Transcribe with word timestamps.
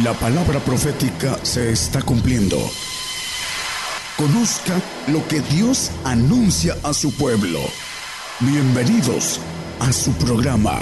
La 0.00 0.14
palabra 0.14 0.58
profética 0.58 1.36
se 1.44 1.70
está 1.70 2.00
cumpliendo. 2.00 2.56
Conozca 4.16 4.80
lo 5.08 5.28
que 5.28 5.40
Dios 5.42 5.92
anuncia 6.02 6.74
a 6.82 6.94
su 6.94 7.14
pueblo. 7.14 7.60
Bienvenidos 8.40 9.38
a 9.80 9.92
su 9.92 10.14
programa, 10.14 10.80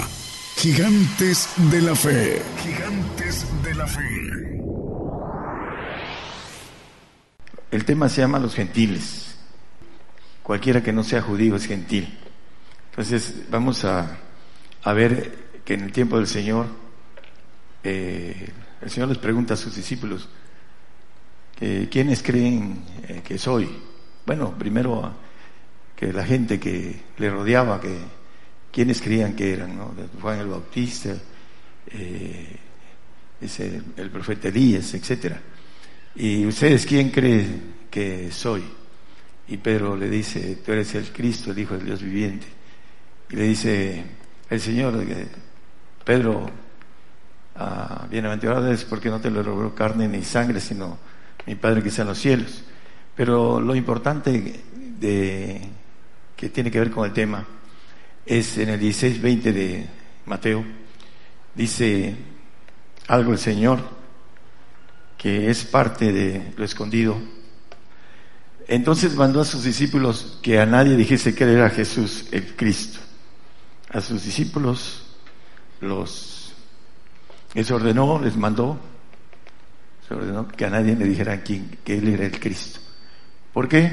Gigantes 0.55 1.49
de 1.57 1.81
la 1.81 1.93
Fe. 1.93 2.41
Gigantes 2.63 3.45
de 3.61 3.75
la 3.75 3.85
Fe. 3.85 4.61
El 7.69 7.83
tema 7.83 8.07
se 8.07 8.21
llama 8.21 8.39
los 8.39 8.55
gentiles. 8.55 9.35
Cualquiera 10.41 10.81
que 10.81 10.93
no 10.93 11.03
sea 11.03 11.21
judío 11.21 11.57
es 11.57 11.65
gentil. 11.65 12.17
Entonces 12.91 13.33
vamos 13.49 13.83
a, 13.83 14.21
ver 14.85 15.37
que 15.65 15.73
en 15.73 15.81
el 15.81 15.91
tiempo 15.91 16.15
del 16.15 16.27
Señor 16.27 16.67
eh, 17.83 18.53
el 18.81 18.89
Señor 18.89 19.09
les 19.09 19.17
pregunta 19.17 19.53
a 19.53 19.57
sus 19.57 19.75
discípulos, 19.75 20.27
¿quiénes 21.57 22.23
creen 22.23 22.83
eh, 23.07 23.21
que 23.23 23.37
soy? 23.37 23.69
Bueno, 24.25 24.57
primero 24.57 25.13
que 25.95 26.11
la 26.11 26.25
gente 26.25 26.59
que 26.59 26.99
le 27.17 27.29
rodeaba, 27.29 27.79
que 27.79 27.95
quiénes 28.71 29.01
creían 29.01 29.35
que 29.35 29.53
eran, 29.53 29.77
¿no? 29.77 29.93
Juan 30.19 30.39
el 30.39 30.47
Bautista, 30.47 31.15
eh, 31.87 32.57
el 33.97 34.09
profeta 34.09 34.47
Elías, 34.47 34.93
etcétera. 34.93 35.39
¿Y 36.15 36.45
ustedes 36.45 36.85
quién 36.85 37.09
creen 37.09 37.75
que 37.89 38.31
soy? 38.31 38.63
Y 39.47 39.57
Pedro 39.57 39.95
le 39.95 40.09
dice, 40.09 40.57
tú 40.65 40.71
eres 40.71 40.95
el 40.95 41.11
Cristo, 41.11 41.51
el 41.51 41.59
Hijo 41.59 41.75
del 41.77 41.85
Dios 41.85 42.01
viviente. 42.01 42.47
Y 43.29 43.35
le 43.35 43.43
dice 43.43 44.03
el 44.49 44.59
Señor, 44.59 45.05
Pedro, 46.05 46.49
ah, 47.61 48.07
bienaventurado 48.09 48.71
es 48.71 48.83
porque 48.83 49.09
no 49.09 49.19
te 49.19 49.29
lo 49.29 49.43
logró 49.43 49.75
carne 49.75 50.07
ni 50.07 50.23
sangre, 50.23 50.59
sino 50.59 50.97
mi 51.45 51.55
Padre 51.55 51.81
que 51.81 51.89
está 51.89 52.01
en 52.03 52.07
los 52.09 52.17
cielos. 52.17 52.63
Pero 53.15 53.59
lo 53.59 53.75
importante 53.75 54.61
que 54.99 56.49
tiene 56.49 56.71
que 56.71 56.79
ver 56.79 56.91
con 56.91 57.05
el 57.05 57.13
tema 57.13 57.45
es 58.25 58.57
en 58.57 58.69
el 58.69 58.79
16-20 58.79 59.41
de 59.51 59.87
Mateo, 60.25 60.63
dice 61.55 62.15
algo 63.07 63.31
el 63.31 63.39
Señor 63.39 63.79
que 65.17 65.49
es 65.51 65.65
parte 65.65 66.11
de 66.11 66.53
lo 66.57 66.65
escondido. 66.65 67.15
Entonces 68.67 69.15
mandó 69.15 69.41
a 69.41 69.45
sus 69.45 69.63
discípulos 69.63 70.39
que 70.41 70.59
a 70.59 70.65
nadie 70.65 70.95
dijese 70.95 71.35
que 71.35 71.43
era 71.43 71.69
Jesús 71.69 72.25
el 72.31 72.55
Cristo. 72.55 72.99
A 73.89 74.01
sus 74.01 74.23
discípulos 74.23 75.03
los 75.79 76.30
les 77.53 77.69
ordenó, 77.71 78.19
les 78.19 78.35
mandó, 78.37 78.79
se 80.07 80.13
ordenó 80.13 80.47
que 80.47 80.65
a 80.65 80.69
nadie 80.69 80.95
le 80.95 81.05
dijera 81.05 81.41
quién, 81.41 81.79
que 81.83 81.97
Él 81.97 82.07
era 82.07 82.25
el 82.25 82.39
Cristo. 82.39 82.79
¿Por 83.53 83.67
qué? 83.67 83.91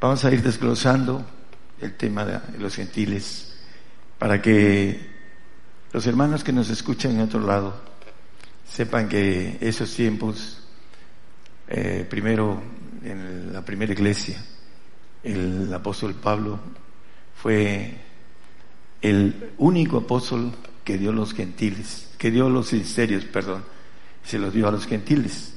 Vamos 0.00 0.24
a 0.24 0.32
ir 0.32 0.42
desglosando 0.42 1.24
el 1.80 1.94
tema 1.96 2.24
de 2.24 2.58
los 2.58 2.74
gentiles 2.74 3.54
para 4.18 4.40
que 4.40 5.08
los 5.92 6.06
hermanos 6.06 6.44
que 6.44 6.52
nos 6.52 6.70
escuchan 6.70 7.12
en 7.12 7.20
otro 7.22 7.40
lado 7.40 7.80
sepan 8.68 9.08
que 9.08 9.58
esos 9.60 9.92
tiempos, 9.94 10.64
eh, 11.68 12.06
primero 12.08 12.62
en 13.02 13.52
la 13.52 13.64
primera 13.64 13.92
iglesia, 13.92 14.42
el 15.22 15.72
apóstol 15.72 16.14
Pablo 16.14 16.60
fue 17.34 17.94
el 19.00 19.52
único 19.58 19.98
apóstol 19.98 20.52
que 20.88 20.96
dio 20.96 21.12
los 21.12 21.34
gentiles 21.34 22.08
que 22.18 22.30
dio 22.30 22.50
los 22.50 22.72
misterios, 22.72 23.24
perdón, 23.24 23.62
se 24.24 24.38
los 24.38 24.52
dio 24.52 24.68
a 24.68 24.72
los 24.72 24.86
gentiles. 24.86 25.52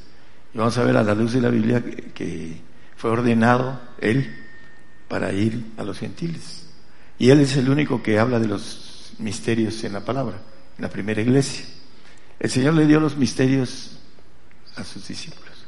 Y 0.53 0.57
vamos 0.57 0.77
a 0.77 0.83
ver 0.83 0.95
a 0.95 1.03
la 1.03 1.15
luz 1.15 1.31
de 1.31 1.41
la 1.41 1.49
Biblia 1.49 1.83
que, 2.13 2.69
fue 2.95 3.09
ordenado 3.09 3.81
él 4.00 4.31
para 5.07 5.33
ir 5.33 5.72
a 5.78 5.83
los 5.83 5.97
gentiles. 5.97 6.67
Y 7.17 7.31
él 7.31 7.39
es 7.39 7.57
el 7.57 7.67
único 7.67 8.03
que 8.03 8.19
habla 8.19 8.39
de 8.39 8.47
los 8.47 9.13
misterios 9.17 9.83
en 9.83 9.94
la 9.94 10.06
palabra, 10.06 10.38
en 10.78 10.83
la 10.83 10.89
primera 10.89 11.19
iglesia. 11.19 11.66
El 12.39 12.51
Señor 12.51 12.75
le 12.75 12.85
dio 12.85 13.00
los 13.00 13.17
misterios 13.17 13.97
a 14.75 14.83
sus 14.83 15.07
discípulos, 15.07 15.66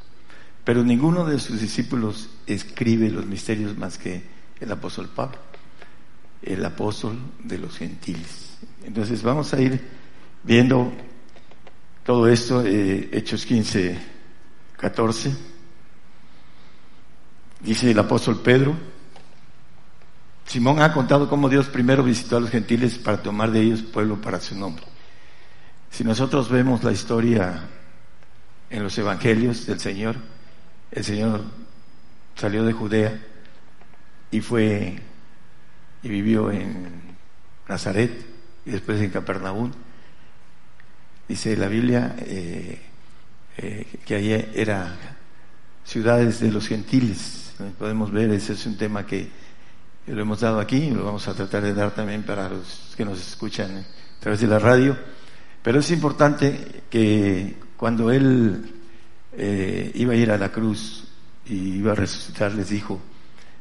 pero 0.63 0.83
ninguno 0.83 1.25
de 1.25 1.39
sus 1.39 1.59
discípulos 1.59 2.29
escribe 2.45 3.09
los 3.09 3.25
misterios 3.25 3.75
más 3.77 3.97
que 3.97 4.21
el 4.59 4.71
apóstol 4.71 5.09
Pablo, 5.09 5.39
el 6.43 6.63
apóstol 6.63 7.17
de 7.43 7.57
los 7.57 7.75
gentiles. 7.77 8.52
Entonces 8.85 9.23
vamos 9.23 9.53
a 9.53 9.61
ir 9.61 9.81
Viendo 10.43 10.91
todo 12.05 12.27
esto, 12.27 12.65
eh, 12.65 13.09
Hechos 13.13 13.45
15, 13.45 13.97
14, 14.75 15.33
dice 17.61 17.91
el 17.91 17.97
apóstol 17.97 18.41
Pedro, 18.41 18.75
Simón 20.45 20.81
ha 20.81 20.91
contado 20.91 21.29
cómo 21.29 21.47
Dios 21.47 21.67
primero 21.67 22.03
visitó 22.03 22.35
a 22.35 22.39
los 22.41 22.49
gentiles 22.49 22.97
para 22.97 23.23
tomar 23.23 23.51
de 23.51 23.61
ellos 23.61 23.83
pueblo 23.83 24.19
para 24.19 24.41
su 24.41 24.53
nombre. 24.57 24.83
Si 25.89 26.03
nosotros 26.03 26.49
vemos 26.49 26.83
la 26.83 26.91
historia 26.91 27.69
en 28.69 28.83
los 28.83 28.97
evangelios 28.97 29.65
del 29.65 29.79
Señor, 29.79 30.17
el 30.91 31.05
Señor 31.05 31.41
salió 32.35 32.65
de 32.65 32.73
Judea 32.73 33.17
y 34.29 34.41
fue 34.41 34.99
y 36.01 36.09
vivió 36.09 36.51
en 36.51 37.15
Nazaret 37.69 38.32
y 38.65 38.71
después 38.71 38.99
en 39.01 39.09
Capernaum 39.09 39.71
Dice 41.27 41.55
la 41.55 41.67
Biblia 41.67 42.15
eh, 42.19 42.79
eh, 43.57 43.87
que 44.05 44.15
allí 44.15 44.33
era 44.53 44.95
ciudades 45.85 46.39
de 46.39 46.51
los 46.51 46.67
gentiles. 46.67 47.53
Podemos 47.79 48.11
ver, 48.11 48.31
ese 48.31 48.53
es 48.53 48.65
un 48.65 48.77
tema 48.77 49.05
que 49.05 49.29
lo 50.07 50.21
hemos 50.21 50.41
dado 50.41 50.59
aquí 50.59 50.89
lo 50.89 51.05
vamos 51.05 51.27
a 51.29 51.33
tratar 51.33 51.63
de 51.63 51.73
dar 51.73 51.91
también 51.95 52.23
para 52.23 52.49
los 52.49 52.93
que 52.97 53.05
nos 53.05 53.25
escuchan 53.25 53.77
a 53.77 54.19
través 54.19 54.41
de 54.41 54.47
la 54.47 54.59
radio. 54.59 54.97
Pero 55.61 55.79
es 55.79 55.91
importante 55.91 56.83
que 56.89 57.55
cuando 57.77 58.11
él 58.11 58.73
eh, 59.37 59.91
iba 59.95 60.13
a 60.13 60.17
ir 60.17 60.29
a 60.29 60.37
la 60.37 60.51
cruz 60.51 61.05
y 61.45 61.77
iba 61.77 61.93
a 61.93 61.95
resucitar, 61.95 62.53
les 62.53 62.69
dijo, 62.69 62.99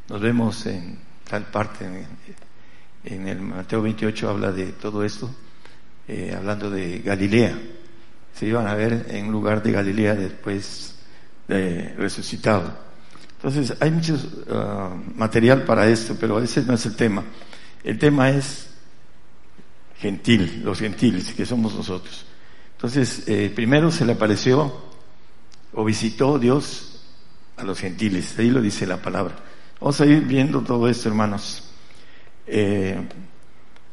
nos 0.08 0.20
vemos 0.20 0.66
en 0.66 0.98
tal 1.28 1.44
parte, 1.44 1.86
en 3.04 3.28
el 3.28 3.40
Mateo 3.40 3.82
28 3.82 4.28
habla 4.28 4.52
de 4.52 4.72
todo 4.72 5.04
esto, 5.04 5.30
eh, 6.08 6.34
hablando 6.36 6.70
de 6.70 7.00
Galilea. 7.00 7.58
Se 8.34 8.46
iban 8.46 8.66
a 8.66 8.74
ver 8.74 9.06
en 9.10 9.26
un 9.26 9.32
lugar 9.32 9.62
de 9.62 9.72
Galilea 9.72 10.14
después 10.14 10.94
de 11.48 11.94
resucitado. 11.96 12.72
Entonces, 13.36 13.76
hay 13.80 13.90
mucho 13.90 14.16
ah, 14.50 14.94
material 15.16 15.64
para 15.64 15.88
esto, 15.88 16.16
pero 16.18 16.40
ese 16.40 16.62
no 16.62 16.74
es 16.74 16.86
el 16.86 16.94
tema. 16.94 17.24
El 17.82 17.98
tema 17.98 18.30
es 18.30 18.68
gentil, 19.98 20.62
los 20.64 20.78
gentiles, 20.78 21.32
que 21.34 21.44
somos 21.44 21.74
nosotros. 21.74 22.24
Entonces, 22.76 23.24
eh, 23.26 23.52
primero 23.54 23.90
se 23.90 24.04
le 24.04 24.12
apareció 24.12 24.80
o 25.72 25.84
visitó 25.84 26.38
Dios 26.38 27.00
a 27.56 27.64
los 27.64 27.78
gentiles, 27.78 28.34
ahí 28.38 28.50
lo 28.50 28.60
dice 28.60 28.86
la 28.86 29.00
palabra. 29.00 29.36
Vamos 29.80 30.00
a 30.00 30.06
ir 30.06 30.22
viendo 30.22 30.60
todo 30.62 30.88
esto, 30.88 31.08
hermanos. 31.08 31.61
Eh, 32.46 33.08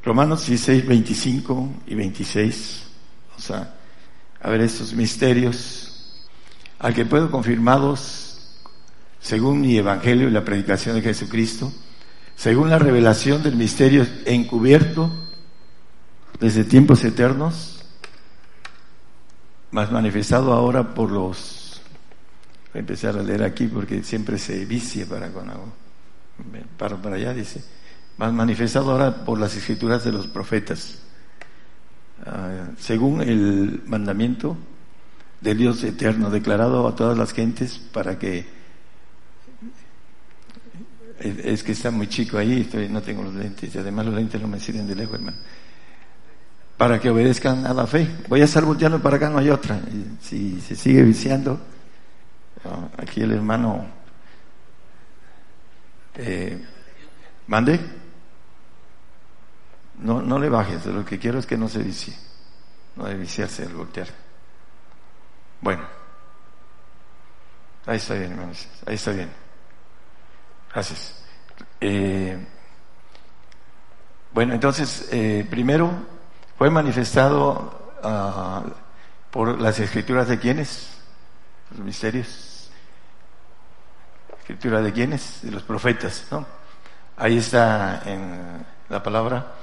Romanos 0.03 0.45
16, 0.47 0.87
25 0.87 1.69
y 1.87 1.95
26. 1.95 2.83
O 3.37 3.41
sea, 3.41 3.75
a 4.41 4.49
ver 4.49 4.61
estos 4.61 4.93
misterios. 4.93 5.85
Al 6.79 6.93
que 6.93 7.05
puedo 7.05 7.29
confirmados 7.29 8.29
según 9.19 9.61
mi 9.61 9.77
evangelio 9.77 10.29
y 10.29 10.31
la 10.31 10.45
predicación 10.45 10.95
de 10.95 11.01
Jesucristo, 11.01 11.71
según 12.35 12.69
la 12.69 12.79
revelación 12.79 13.43
del 13.43 13.57
misterio 13.57 14.07
encubierto 14.25 15.11
desde 16.39 16.63
tiempos 16.63 17.03
eternos, 17.03 17.83
más 19.71 19.91
manifestado 19.91 20.53
ahora 20.53 20.93
por 20.93 21.11
los. 21.11 21.81
Voy 22.71 22.77
a 22.77 22.79
empezar 22.79 23.17
a 23.17 23.23
leer 23.23 23.43
aquí 23.43 23.67
porque 23.67 24.03
siempre 24.03 24.37
se 24.37 24.63
vicia 24.65 25.05
para 25.05 25.27
cuando 25.29 25.73
para 26.77 26.95
para 26.95 27.17
allá, 27.17 27.33
dice 27.33 27.61
manifestado 28.27 28.91
ahora 28.91 29.23
por 29.23 29.39
las 29.39 29.55
escrituras 29.55 30.03
de 30.03 30.11
los 30.11 30.27
profetas, 30.27 30.99
ah, 32.25 32.67
según 32.77 33.21
el 33.21 33.81
mandamiento 33.85 34.57
del 35.39 35.57
Dios 35.57 35.83
eterno, 35.83 36.29
declarado 36.29 36.87
a 36.87 36.95
todas 36.95 37.17
las 37.17 37.33
gentes 37.33 37.77
para 37.77 38.19
que 38.19 38.59
es 41.19 41.63
que 41.63 41.73
está 41.73 41.91
muy 41.91 42.07
chico 42.07 42.37
ahí, 42.37 42.61
estoy, 42.61 42.87
no 42.87 43.01
tengo 43.01 43.23
los 43.23 43.33
lentes, 43.33 43.73
y 43.73 43.77
además 43.77 44.05
los 44.05 44.15
lentes 44.15 44.41
no 44.41 44.47
me 44.47 44.59
sirven 44.59 44.87
de 44.87 44.95
lejos, 44.95 45.15
hermano. 45.15 45.37
Para 46.77 46.97
que 46.97 47.09
obedezcan 47.09 47.65
a 47.65 47.73
la 47.73 47.85
fe. 47.85 48.07
Voy 48.29 48.39
a 48.39 48.45
estar 48.45 48.63
volteando 48.63 49.01
para 49.01 49.17
acá, 49.17 49.29
no 49.29 49.37
hay 49.37 49.49
otra. 49.49 49.81
Si 50.21 50.61
se 50.61 50.77
sigue 50.77 51.03
viciando, 51.03 51.59
ah, 52.63 52.87
aquí 52.97 53.21
el 53.21 53.33
hermano. 53.33 53.85
Eh, 56.15 56.57
¿Mande? 57.47 57.79
No, 59.99 60.21
no 60.21 60.39
le 60.39 60.49
bajes, 60.49 60.85
lo 60.85 61.03
que 61.05 61.19
quiero 61.19 61.39
es 61.39 61.45
que 61.45 61.57
no 61.57 61.67
se 61.67 61.79
vicie. 61.79 62.15
No 62.95 63.05
debe 63.05 63.19
viciarse 63.19 63.63
al 63.63 63.73
voltear. 63.73 64.07
Bueno, 65.61 65.83
ahí 67.85 67.97
está 67.97 68.13
bien, 68.13 68.31
hermanos, 68.31 68.67
ahí 68.85 68.95
está 68.95 69.11
bien. 69.11 69.29
Gracias. 70.73 71.23
Eh, 71.81 72.37
bueno, 74.31 74.53
entonces, 74.53 75.09
eh, 75.11 75.45
primero 75.49 75.91
fue 76.57 76.69
manifestado 76.69 77.91
uh, 78.03 78.69
por 79.31 79.59
las 79.59 79.79
escrituras 79.79 80.27
de 80.27 80.39
quiénes? 80.39 80.97
Los 81.71 81.79
misterios. 81.79 82.69
Escritura 84.39 84.81
de 84.81 84.93
quiénes? 84.93 85.39
De 85.41 85.51
los 85.51 85.63
profetas, 85.63 86.25
¿no? 86.31 86.45
Ahí 87.17 87.37
está 87.37 88.01
en 88.05 88.65
la 88.87 89.03
palabra. 89.03 89.55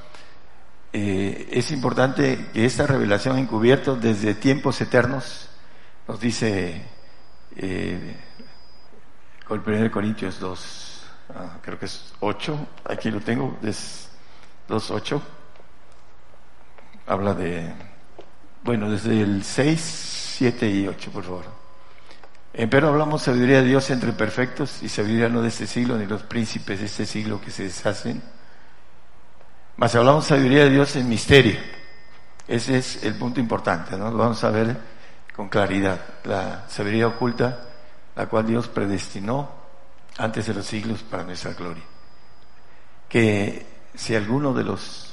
Eh, 0.92 1.48
es 1.50 1.70
importante 1.72 2.46
que 2.52 2.64
esta 2.64 2.86
revelación 2.86 3.38
encubierta 3.38 3.94
desde 3.94 4.34
tiempos 4.34 4.80
eternos, 4.80 5.48
nos 6.08 6.20
dice 6.20 6.82
eh, 7.56 8.16
el 9.50 9.60
1 9.60 9.90
Corintios 9.90 10.40
2, 10.40 11.02
ah, 11.34 11.58
creo 11.62 11.78
que 11.78 11.86
es 11.86 12.12
8, 12.20 12.68
aquí 12.84 13.10
lo 13.10 13.20
tengo, 13.20 13.58
es 13.62 14.08
2.8, 14.68 15.20
habla 17.06 17.34
de, 17.34 17.72
bueno, 18.62 18.90
desde 18.90 19.20
el 19.20 19.44
6, 19.44 19.80
7 20.38 20.70
y 20.70 20.88
8, 20.88 21.10
por 21.10 21.24
favor. 21.24 21.44
Pero 22.70 22.88
hablamos 22.88 23.22
sabiduría 23.22 23.60
de 23.60 23.68
Dios 23.68 23.90
entre 23.90 24.12
perfectos 24.14 24.82
y 24.82 24.88
sabiduría 24.88 25.28
no 25.28 25.42
de 25.42 25.48
este 25.48 25.66
siglo 25.66 25.98
ni 25.98 26.06
los 26.06 26.22
príncipes 26.22 26.80
de 26.80 26.86
este 26.86 27.04
siglo 27.04 27.38
que 27.38 27.50
se 27.50 27.64
deshacen. 27.64 28.22
Mas 29.76 29.94
hablamos 29.94 30.25
sabiduría 30.26 30.64
de 30.64 30.70
Dios 30.70 30.96
en 30.96 31.08
misterio. 31.08 31.58
Ese 32.49 32.78
es 32.78 33.05
el 33.05 33.14
punto 33.17 33.40
importante, 33.40 33.96
¿no? 33.96 34.11
Lo 34.11 34.17
vamos 34.19 34.43
a 34.43 34.50
ver 34.50 34.75
con 35.34 35.49
claridad. 35.49 36.00
La 36.25 36.64
sabiduría 36.69 37.08
oculta, 37.08 37.61
la 38.14 38.26
cual 38.26 38.46
Dios 38.46 38.69
predestinó 38.69 39.50
antes 40.17 40.46
de 40.46 40.55
los 40.55 40.64
siglos 40.64 41.02
para 41.02 41.25
nuestra 41.25 41.52
gloria. 41.52 41.82
Que 43.06 43.67
si 43.94 44.14
alguno 44.14 44.55
de 44.55 44.64
los, 44.64 45.12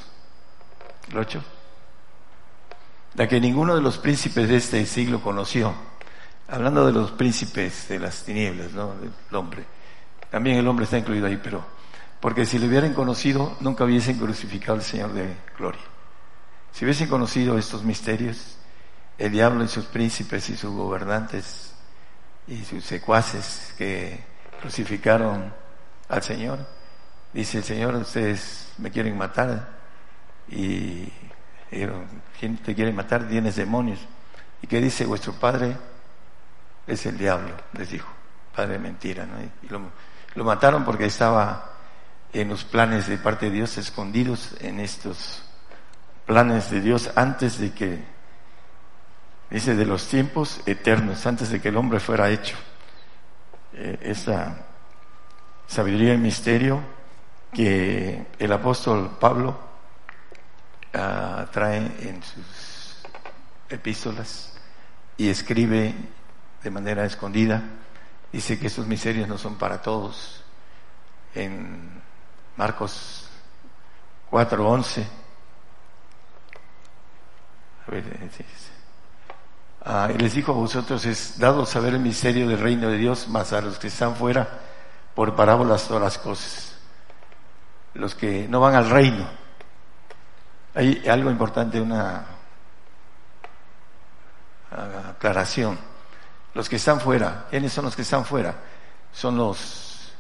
¿lo 1.12 1.20
ocho? 1.20 1.44
La 3.16 3.28
que 3.28 3.42
ninguno 3.42 3.76
de 3.76 3.82
los 3.82 3.98
príncipes 3.98 4.48
de 4.48 4.56
este 4.56 4.86
siglo 4.86 5.22
conoció, 5.22 5.74
hablando 6.48 6.86
de 6.86 6.94
los 6.94 7.12
príncipes 7.12 7.90
de 7.90 8.00
las 8.00 8.24
tinieblas, 8.24 8.72
¿no? 8.72 8.94
Del 8.96 9.12
hombre. 9.34 9.66
También 10.32 10.58
el 10.58 10.68
hombre 10.68 10.86
está 10.86 10.98
incluido 10.98 11.28
ahí, 11.28 11.38
pero 11.44 11.73
porque 12.24 12.46
si 12.46 12.58
lo 12.58 12.68
hubieran 12.68 12.94
conocido, 12.94 13.58
nunca 13.60 13.84
hubiesen 13.84 14.18
crucificado 14.18 14.76
al 14.76 14.82
Señor 14.82 15.12
de 15.12 15.36
gloria. 15.58 15.82
Si 16.72 16.86
hubiesen 16.86 17.10
conocido 17.10 17.58
estos 17.58 17.84
misterios, 17.84 18.56
el 19.18 19.30
diablo 19.30 19.62
y 19.66 19.68
sus 19.68 19.84
príncipes 19.88 20.50
y 20.50 20.56
sus 20.56 20.74
gobernantes 20.74 21.74
y 22.48 22.64
sus 22.64 22.86
secuaces 22.86 23.76
que 23.78 24.24
crucificaron 24.62 25.54
al 26.08 26.24
Señor, 26.24 26.66
dice 27.34 27.58
el 27.58 27.66
Señor, 27.66 27.96
ustedes 27.96 28.72
me 28.78 28.90
quieren 28.90 29.18
matar 29.18 29.72
y 30.48 31.12
¿quién 32.40 32.56
te 32.64 32.74
quiere 32.74 32.94
matar? 32.94 33.28
Tienes 33.28 33.58
demonios. 33.58 34.00
¿Y 34.62 34.68
qué 34.68 34.80
dice 34.80 35.06
vuestro 35.06 35.34
padre? 35.34 35.76
es 36.88 37.06
el 37.06 37.18
diablo, 37.18 37.54
les 37.74 37.90
dijo, 37.90 38.08
padre 38.56 38.80
mentira, 38.80 39.26
¿no? 39.26 39.34
Y 39.42 39.68
lo, 39.68 39.82
lo 40.36 40.44
mataron 40.46 40.86
porque 40.86 41.08
estaba 41.08 41.73
en 42.34 42.50
los 42.50 42.64
planes 42.64 43.08
de 43.08 43.18
parte 43.18 43.46
de 43.46 43.52
Dios, 43.52 43.78
escondidos 43.78 44.56
en 44.60 44.80
estos 44.80 45.44
planes 46.26 46.72
de 46.72 46.82
Dios 46.82 47.12
antes 47.16 47.60
de 47.60 47.72
que, 47.74 48.04
dice, 49.50 49.76
de 49.76 49.86
los 49.86 50.08
tiempos 50.08 50.62
eternos, 50.66 51.26
antes 51.28 51.50
de 51.50 51.62
que 51.62 51.70
el 51.70 51.78
hombre 51.78 52.00
fuera 52.00 52.32
hecho. 52.32 52.56
Eh, 53.74 54.00
esa 54.02 54.66
sabiduría 55.68 56.14
y 56.14 56.18
misterio 56.18 56.82
que 57.52 58.26
el 58.40 58.52
apóstol 58.52 59.18
Pablo 59.20 59.60
ah, 60.94 61.46
trae 61.52 61.78
en 61.78 62.22
sus 62.24 63.04
epístolas 63.70 64.54
y 65.18 65.30
escribe 65.30 65.94
de 66.64 66.70
manera 66.72 67.06
escondida. 67.06 67.62
Dice 68.32 68.60
que 68.60 68.68
estos 68.68 68.88
misterios 68.88 69.28
no 69.28 69.38
son 69.38 69.58
para 69.58 69.82
todos. 69.82 70.44
En 71.36 72.03
Marcos 72.58 73.28
4:11. 74.32 75.06
Ah, 79.86 80.10
y 80.14 80.18
les 80.18 80.34
dijo 80.34 80.54
a 80.54 80.56
vosotros 80.56 81.06
es 81.06 81.38
dado 81.38 81.66
saber 81.66 81.94
el 81.94 82.00
misterio 82.00 82.48
del 82.48 82.60
reino 82.60 82.88
de 82.90 82.98
Dios, 82.98 83.28
más 83.28 83.52
a 83.52 83.62
los 83.62 83.78
que 83.78 83.88
están 83.88 84.16
fuera 84.16 84.48
por 85.14 85.36
parábolas 85.36 85.88
todas 85.88 86.02
las 86.02 86.18
cosas. 86.18 86.76
Los 87.94 88.16
que 88.16 88.48
no 88.48 88.60
van 88.60 88.76
al 88.76 88.90
reino. 88.90 89.28
Hay 90.76 91.08
algo 91.08 91.30
importante, 91.30 91.80
una 91.80 92.26
aclaración 95.10 95.78
los 96.54 96.70
que 96.70 96.76
están 96.76 97.00
fuera, 97.00 97.48
¿quiénes 97.50 97.74
son 97.74 97.86
los 97.86 97.96
que 97.96 98.04
están 98.04 98.26
fuera? 98.26 98.56
Son 99.12 99.38
los 99.38 100.14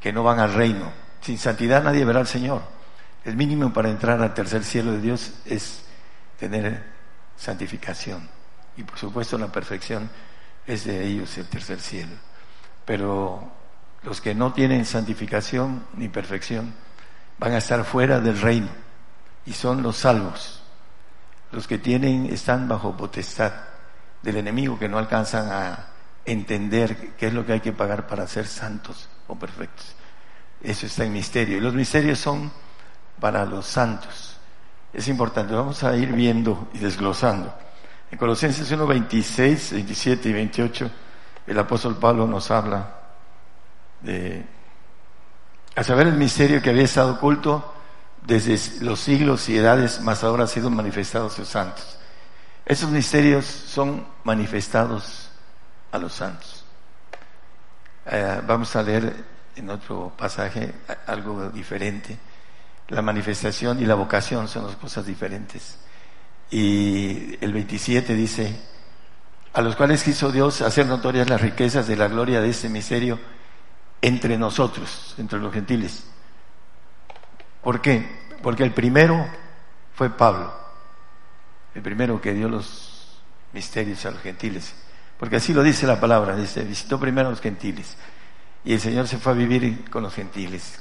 que 0.00 0.12
no 0.12 0.22
van 0.22 0.40
al 0.40 0.54
reino. 0.54 0.90
Sin 1.20 1.38
santidad 1.38 1.82
nadie 1.82 2.04
verá 2.04 2.20
al 2.20 2.26
Señor. 2.26 2.62
El 3.24 3.36
mínimo 3.36 3.72
para 3.72 3.90
entrar 3.90 4.22
al 4.22 4.34
tercer 4.34 4.64
cielo 4.64 4.92
de 4.92 5.00
Dios 5.00 5.32
es 5.44 5.82
tener 6.38 6.84
santificación. 7.36 8.28
Y 8.76 8.84
por 8.84 8.98
supuesto 8.98 9.36
la 9.36 9.48
perfección 9.48 10.08
es 10.66 10.84
de 10.84 11.04
ellos 11.04 11.36
el 11.38 11.46
tercer 11.46 11.80
cielo. 11.80 12.14
Pero 12.84 13.52
los 14.02 14.20
que 14.20 14.34
no 14.34 14.52
tienen 14.52 14.84
santificación 14.84 15.84
ni 15.94 16.08
perfección 16.08 16.72
van 17.38 17.52
a 17.52 17.58
estar 17.58 17.84
fuera 17.84 18.20
del 18.20 18.40
reino 18.40 18.68
y 19.44 19.52
son 19.52 19.82
los 19.82 19.96
salvos. 19.96 20.62
Los 21.52 21.66
que 21.66 21.78
tienen 21.78 22.26
están 22.26 22.68
bajo 22.68 22.96
potestad 22.96 23.52
del 24.22 24.36
enemigo 24.36 24.78
que 24.78 24.88
no 24.88 24.98
alcanzan 24.98 25.50
a 25.50 25.86
entender 26.24 27.14
qué 27.16 27.28
es 27.28 27.32
lo 27.32 27.46
que 27.46 27.54
hay 27.54 27.60
que 27.60 27.72
pagar 27.72 28.06
para 28.06 28.26
ser 28.26 28.46
santos 28.46 29.08
o 29.26 29.36
perfectos. 29.36 29.94
Eso 30.62 30.86
está 30.86 31.04
en 31.04 31.12
misterio. 31.12 31.58
Y 31.58 31.60
los 31.60 31.74
misterios 31.74 32.18
son 32.18 32.50
para 33.20 33.44
los 33.44 33.66
santos. 33.66 34.36
Es 34.92 35.08
importante, 35.08 35.54
vamos 35.54 35.82
a 35.84 35.96
ir 35.96 36.12
viendo 36.12 36.68
y 36.72 36.78
desglosando. 36.78 37.54
En 38.10 38.18
Colosenses 38.18 38.70
1, 38.70 38.86
26, 38.86 39.72
27 39.72 40.28
y 40.28 40.32
28, 40.32 40.90
el 41.46 41.58
apóstol 41.58 41.96
Pablo 41.96 42.26
nos 42.26 42.50
habla 42.50 42.94
de, 44.00 44.44
a 45.76 45.84
saber 45.84 46.06
el 46.06 46.14
misterio 46.14 46.62
que 46.62 46.70
había 46.70 46.84
estado 46.84 47.14
oculto 47.14 47.74
desde 48.22 48.84
los 48.84 49.00
siglos 49.00 49.48
y 49.48 49.58
edades, 49.58 50.00
más 50.00 50.24
ahora 50.24 50.44
ha 50.44 50.46
sido 50.46 50.70
manifestado 50.70 51.26
a 51.26 51.30
sus 51.30 51.48
santos 51.48 51.98
esos 52.68 52.90
misterios 52.90 53.46
son 53.46 54.06
manifestados 54.24 55.30
a 55.90 55.96
los 55.96 56.12
santos. 56.12 56.66
Eh, 58.04 58.42
vamos 58.46 58.76
a 58.76 58.82
leer 58.82 59.24
en 59.58 59.70
otro 59.70 60.12
pasaje 60.16 60.74
algo 61.06 61.50
diferente. 61.50 62.16
La 62.88 63.02
manifestación 63.02 63.82
y 63.82 63.86
la 63.86 63.94
vocación 63.94 64.48
son 64.48 64.64
dos 64.64 64.76
cosas 64.76 65.04
diferentes. 65.04 65.78
Y 66.50 67.36
el 67.44 67.52
27 67.52 68.14
dice, 68.14 68.56
a 69.52 69.60
los 69.60 69.76
cuales 69.76 70.02
quiso 70.02 70.32
Dios 70.32 70.62
hacer 70.62 70.86
notorias 70.86 71.28
las 71.28 71.40
riquezas 71.40 71.86
de 71.86 71.96
la 71.96 72.08
gloria 72.08 72.40
de 72.40 72.48
este 72.48 72.68
misterio 72.68 73.18
entre 74.00 74.38
nosotros, 74.38 75.14
entre 75.18 75.38
los 75.38 75.52
gentiles. 75.52 76.04
¿Por 77.62 77.80
qué? 77.80 78.08
Porque 78.42 78.62
el 78.62 78.72
primero 78.72 79.26
fue 79.94 80.10
Pablo 80.10 80.68
el 81.78 81.82
primero 81.82 82.20
que 82.20 82.34
dio 82.34 82.48
los 82.48 83.20
misterios 83.52 84.04
a 84.04 84.10
los 84.10 84.20
gentiles. 84.20 84.74
Porque 85.18 85.36
así 85.36 85.52
lo 85.52 85.62
dice 85.62 85.86
la 85.86 86.00
palabra, 86.00 86.36
dice, 86.36 86.64
visitó 86.64 86.98
primero 86.98 87.28
a 87.28 87.30
los 87.30 87.40
gentiles. 87.40 87.96
Y 88.64 88.74
el 88.74 88.80
Señor 88.80 89.08
se 89.08 89.18
fue 89.18 89.32
a 89.32 89.36
vivir 89.36 89.88
con 89.90 90.02
los 90.02 90.14
gentiles. 90.14 90.80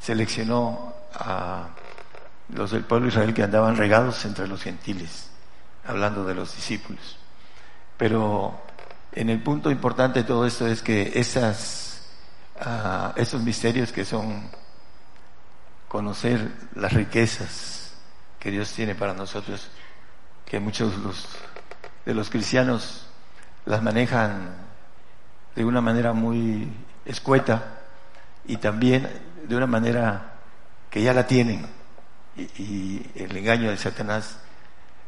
Seleccionó 0.00 0.94
a 1.14 1.68
los 2.50 2.70
del 2.70 2.84
pueblo 2.84 3.06
de 3.06 3.12
Israel 3.12 3.34
que 3.34 3.42
andaban 3.42 3.76
regados 3.76 4.24
entre 4.24 4.46
los 4.46 4.62
gentiles, 4.62 5.30
hablando 5.86 6.24
de 6.24 6.34
los 6.34 6.54
discípulos. 6.54 7.18
Pero 7.96 8.60
en 9.12 9.30
el 9.30 9.42
punto 9.42 9.70
importante 9.70 10.20
de 10.20 10.24
todo 10.24 10.46
esto 10.46 10.66
es 10.66 10.82
que 10.82 11.12
esas, 11.14 12.02
uh, 12.60 13.12
esos 13.16 13.42
misterios 13.42 13.92
que 13.92 14.04
son 14.04 14.50
conocer 15.88 16.50
las 16.74 16.92
riquezas 16.92 17.92
que 18.38 18.50
Dios 18.50 18.72
tiene 18.72 18.94
para 18.94 19.14
nosotros, 19.14 19.68
que 20.46 20.58
muchos 20.58 20.92
de 22.04 22.14
los 22.14 22.30
cristianos 22.30 23.06
las 23.66 23.82
manejan 23.82 24.71
de 25.54 25.64
una 25.64 25.80
manera 25.80 26.12
muy 26.12 26.68
escueta 27.04 27.80
y 28.46 28.56
también 28.56 29.08
de 29.46 29.56
una 29.56 29.66
manera 29.66 30.34
que 30.90 31.02
ya 31.02 31.12
la 31.12 31.26
tienen. 31.26 31.66
Y, 32.36 33.02
el 33.14 33.36
engaño 33.36 33.70
de 33.70 33.76
Satanás 33.76 34.38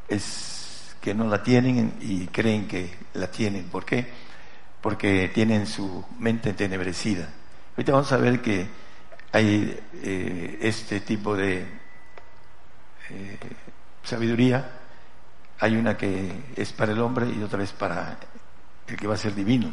es 0.08 0.96
que 1.00 1.14
no 1.14 1.26
la 1.26 1.42
tienen 1.42 1.94
y 2.00 2.26
creen 2.26 2.68
que 2.68 2.94
la 3.14 3.28
tienen. 3.28 3.64
¿Por 3.64 3.84
qué? 3.84 4.06
Porque 4.80 5.30
tienen 5.32 5.66
su 5.66 6.04
mente 6.18 6.50
entenebrecida. 6.50 7.28
Ahorita 7.76 7.92
vamos 7.92 8.12
a 8.12 8.16
ver 8.18 8.40
que 8.42 8.66
hay 9.32 9.80
eh, 10.02 10.58
este 10.60 11.00
tipo 11.00 11.36
de 11.36 11.66
eh, 13.10 13.38
sabiduría. 14.02 14.70
Hay 15.60 15.76
una 15.76 15.96
que 15.96 16.30
es 16.56 16.72
para 16.72 16.92
el 16.92 17.00
hombre 17.00 17.26
y 17.28 17.42
otra 17.42 17.62
es 17.62 17.72
para 17.72 18.18
el 18.86 18.96
que 18.96 19.06
va 19.06 19.14
a 19.14 19.18
ser 19.18 19.34
divino. 19.34 19.72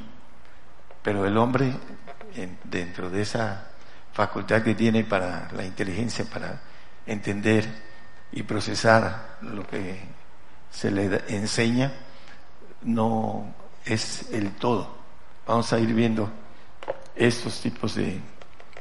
Pero 1.02 1.26
el 1.26 1.38
hombre, 1.38 1.74
dentro 2.64 3.10
de 3.10 3.22
esa 3.22 3.68
facultad 4.14 4.62
que 4.62 4.76
tiene 4.76 5.04
para 5.04 5.50
la 5.54 5.64
inteligencia, 5.64 6.26
para 6.26 6.62
entender 7.06 7.68
y 8.32 8.44
procesar 8.44 9.38
lo 9.42 9.66
que 9.66 10.00
se 10.70 10.92
le 10.92 11.22
enseña, 11.28 11.92
no 12.84 13.54
es 13.86 14.32
el 14.32 14.52
todo. 14.52 14.96
Vamos 15.46 15.72
a 15.74 15.80
ir 15.80 15.94
viendo 15.94 16.30
estos 17.16 17.60
tipos 17.62 17.96
de 17.96 18.20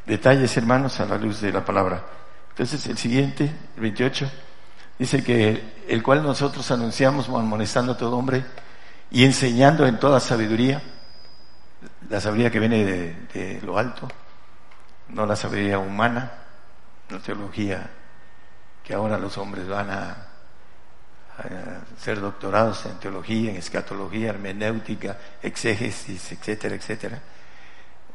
detalles, 0.07 0.57
hermanos, 0.57 1.01
a 1.01 1.07
la 1.07 1.17
luz 1.17 1.41
de 1.41 1.53
la 1.53 1.65
palabra. 1.65 2.05
Entonces, 2.51 2.87
el 2.87 2.99
siguiente, 2.99 3.51
el 3.77 3.81
28, 3.81 4.31
dice 4.99 5.25
que 5.25 5.83
el 5.89 6.03
cual 6.03 6.23
nosotros 6.23 6.71
anunciamos 6.71 7.29
amonestando 7.29 7.93
a 7.93 7.97
todo 7.97 8.17
hombre 8.17 8.45
y 9.11 9.25
enseñando 9.25 9.87
en 9.87 9.99
toda 9.99 10.21
sabiduría, 10.21 10.83
la 12.09 12.21
sabiduría 12.21 12.51
que 12.51 12.59
viene 12.59 12.85
de, 12.85 13.61
lo 13.63 13.79
alto, 13.79 14.09
no 15.09 15.27
la 15.27 15.37
sabiduría 15.37 15.79
humana, 15.79 16.33
la 17.09 17.19
teología 17.19 17.91
que 18.83 18.95
ahora 18.95 19.19
los 19.19 19.37
hombres 19.39 19.69
van 19.69 19.91
a, 19.91 20.27
ser 21.99 22.21
doctorados 22.21 22.85
en 22.85 22.99
teología, 22.99 23.51
en 23.51 23.57
escatología, 23.57 24.29
hermenéutica, 24.29 25.17
exégesis, 25.43 26.33
etcétera, 26.33 26.75
etcétera. 26.75 27.19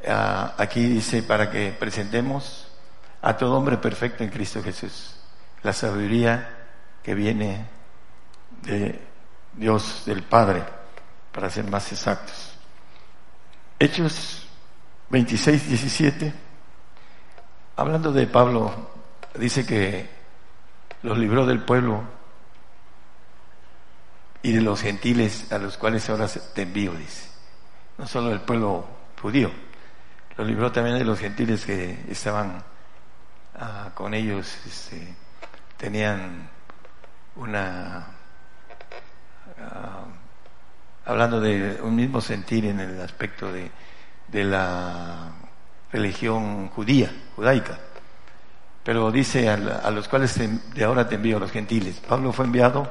Ah, 0.07 0.53
aquí 0.57 0.83
dice 0.87 1.23
para 1.23 1.49
que 1.49 1.71
presentemos 1.71 2.67
a 3.23 3.35
todo 3.35 3.57
hombre 3.57 3.77
perfecto 3.77 4.23
en 4.23 4.29
Cristo 4.29 4.61
Jesús, 4.61 5.15
la 5.63 5.73
sabiduría 5.73 6.67
que 7.01 7.15
viene 7.15 7.65
de 8.61 8.99
Dios, 9.53 10.03
del 10.05 10.21
Padre 10.21 10.63
para 11.31 11.49
ser 11.49 11.65
más 11.65 11.91
exactos. 11.91 12.54
Hechos 13.77 14.47
26, 15.09 15.67
17, 15.67 16.33
hablando 17.75 18.13
de 18.13 18.25
Pablo, 18.25 18.73
dice 19.35 19.65
que 19.65 20.09
los 21.03 21.17
libró 21.17 21.45
del 21.45 21.61
pueblo 21.61 22.03
y 24.41 24.53
de 24.53 24.61
los 24.61 24.81
gentiles 24.81 25.51
a 25.51 25.57
los 25.57 25.77
cuales 25.77 26.09
ahora 26.09 26.27
te 26.27 26.61
envío, 26.61 26.93
dice. 26.93 27.29
No 27.97 28.07
solo 28.07 28.29
del 28.29 28.41
pueblo 28.41 28.85
judío, 29.21 29.51
los 30.37 30.47
libró 30.47 30.71
también 30.71 30.97
de 30.97 31.03
los 31.03 31.19
gentiles 31.19 31.65
que 31.65 31.99
estaban 32.07 32.63
ah, 33.55 33.89
con 33.93 34.13
ellos, 34.13 34.57
este, 34.65 35.15
tenían 35.75 36.49
una 37.35 38.07
ah, 39.59 40.05
hablando 41.05 41.39
de 41.39 41.79
un 41.81 41.95
mismo 41.95 42.19
sentir 42.19 42.65
en 42.65 42.79
el 42.79 42.99
aspecto 42.99 43.51
de, 43.51 43.71
la 44.43 45.31
religión 45.91 46.67
judía, 46.69 47.09
judaica. 47.35 47.79
Pero 48.83 49.11
dice 49.11 49.49
a, 49.49 49.57
los 49.91 50.07
cuales 50.07 50.37
de 50.37 50.83
ahora 50.83 51.07
te 51.07 51.15
envío 51.15 51.37
a 51.37 51.39
los 51.39 51.51
gentiles. 51.51 52.01
Pablo 52.05 52.33
fue 52.33 52.45
enviado 52.45 52.87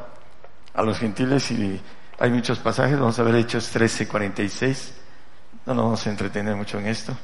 a 0.73 0.83
los 0.83 0.99
gentiles 0.99 1.50
y 1.50 1.80
hay 2.18 2.30
muchos 2.30 2.59
pasajes, 2.61 2.99
vamos 2.99 3.18
a 3.18 3.23
ver 3.25 3.35
Hechos 3.35 3.68
13, 3.68 4.09
46. 4.09 4.94
No 5.66 5.75
nos 5.75 5.85
vamos 5.85 6.06
a 6.06 6.11
entretener 6.11 6.56
mucho 6.56 6.78
en 6.78 6.87
esto. 6.87 7.14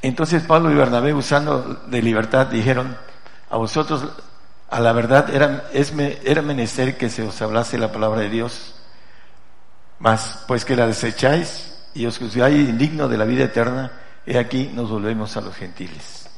Entonces 0.00 0.42
Pablo 0.42 0.70
y 0.70 0.74
Bernabé, 0.74 1.14
usando 1.14 1.62
de 1.86 2.02
libertad, 2.02 2.48
dijeron, 2.48 2.96
a 3.48 3.56
vosotros, 3.56 4.04
a 4.68 4.80
la 4.80 4.92
verdad, 4.92 5.30
era, 5.30 5.68
es, 5.72 5.92
era 6.24 6.42
menester 6.42 6.96
que 6.96 7.08
se 7.08 7.22
os 7.22 7.40
hablase 7.40 7.78
la 7.78 7.92
palabra 7.92 8.22
de 8.22 8.30
Dios 8.30 8.81
mas, 10.02 10.42
pues 10.48 10.64
que 10.64 10.74
la 10.74 10.88
desecháis 10.88 11.78
y 11.94 12.06
os 12.06 12.18
juzgáis 12.18 12.68
indigno 12.68 13.06
de 13.06 13.16
la 13.16 13.24
vida 13.24 13.44
eterna, 13.44 13.92
he 14.26 14.36
aquí 14.36 14.68
nos 14.74 14.90
volvemos 14.90 15.36
a 15.36 15.40
los 15.40 15.54
gentiles. 15.54 16.28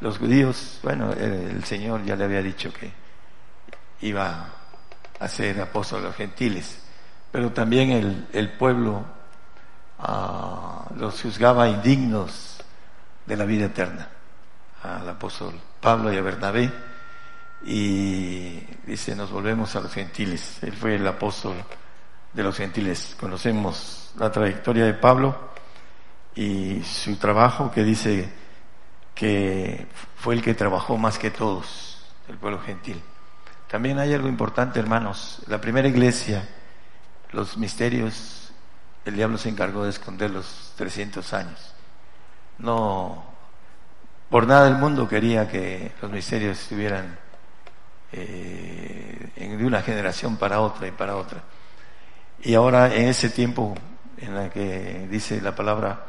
Los 0.00 0.18
judíos, 0.18 0.80
bueno, 0.82 1.12
el 1.12 1.62
Señor 1.62 2.04
ya 2.04 2.16
le 2.16 2.24
había 2.24 2.42
dicho 2.42 2.72
que 2.72 2.92
iba 4.00 4.48
a 5.20 5.28
ser 5.28 5.60
apóstol 5.60 6.00
de 6.02 6.08
los 6.08 6.16
gentiles, 6.16 6.80
pero 7.30 7.52
también 7.52 8.26
el, 8.32 8.52
pueblo 8.54 9.04
ah, 10.00 10.86
los 10.96 11.22
juzgaba 11.22 11.68
indignos 11.68 12.56
de 13.24 13.36
la 13.36 13.44
vida 13.44 13.66
eterna, 13.66 14.08
al 14.82 15.08
apóstol 15.08 15.54
Pablo 15.80 16.12
y 16.12 16.16
a 16.16 16.22
Bernabé, 16.22 16.72
y 17.64 18.58
dice, 18.84 19.14
nos 19.14 19.30
volvemos 19.30 19.76
a 19.76 19.80
los 19.80 19.92
gentiles. 19.92 20.58
Él 20.62 20.72
fue 20.72 20.96
el 20.96 21.06
apóstol 21.06 21.54
de 22.36 22.42
los 22.42 22.54
gentiles. 22.54 23.16
Conocemos 23.18 24.12
la 24.18 24.30
trayectoria 24.30 24.84
de 24.84 24.92
Pablo 24.92 25.34
y 26.34 26.82
su 26.82 27.16
trabajo 27.16 27.72
que 27.72 27.82
dice 27.82 28.28
que 29.14 29.86
fue 30.16 30.34
el 30.34 30.42
que 30.42 30.52
trabajó 30.52 30.98
más 30.98 31.18
que 31.18 31.30
todos, 31.30 32.04
el 32.28 32.36
pueblo 32.36 32.60
gentil. 32.60 33.02
También 33.68 33.98
hay 33.98 34.12
algo 34.12 34.28
importante, 34.28 34.78
hermanos. 34.78 35.40
La 35.46 35.62
primera 35.62 35.88
iglesia, 35.88 36.46
los 37.32 37.56
misterios, 37.56 38.52
el 39.06 39.16
diablo 39.16 39.38
se 39.38 39.48
encargó 39.48 39.84
de 39.84 39.90
esconderlos 39.90 40.74
300 40.76 41.32
años. 41.32 41.72
No, 42.58 43.24
por 44.28 44.46
nada 44.46 44.66
del 44.66 44.76
mundo 44.76 45.08
quería 45.08 45.48
que 45.48 45.92
los 46.02 46.10
misterios 46.10 46.60
estuvieran 46.60 47.18
eh, 48.12 49.30
de 49.36 49.64
una 49.64 49.80
generación 49.80 50.36
para 50.36 50.60
otra 50.60 50.86
y 50.86 50.90
para 50.90 51.16
otra. 51.16 51.42
Y 52.42 52.54
ahora 52.54 52.94
en 52.94 53.08
ese 53.08 53.30
tiempo 53.30 53.74
en 54.18 54.34
la 54.34 54.50
que 54.50 55.06
dice 55.10 55.40
la 55.40 55.54
palabra 55.54 56.06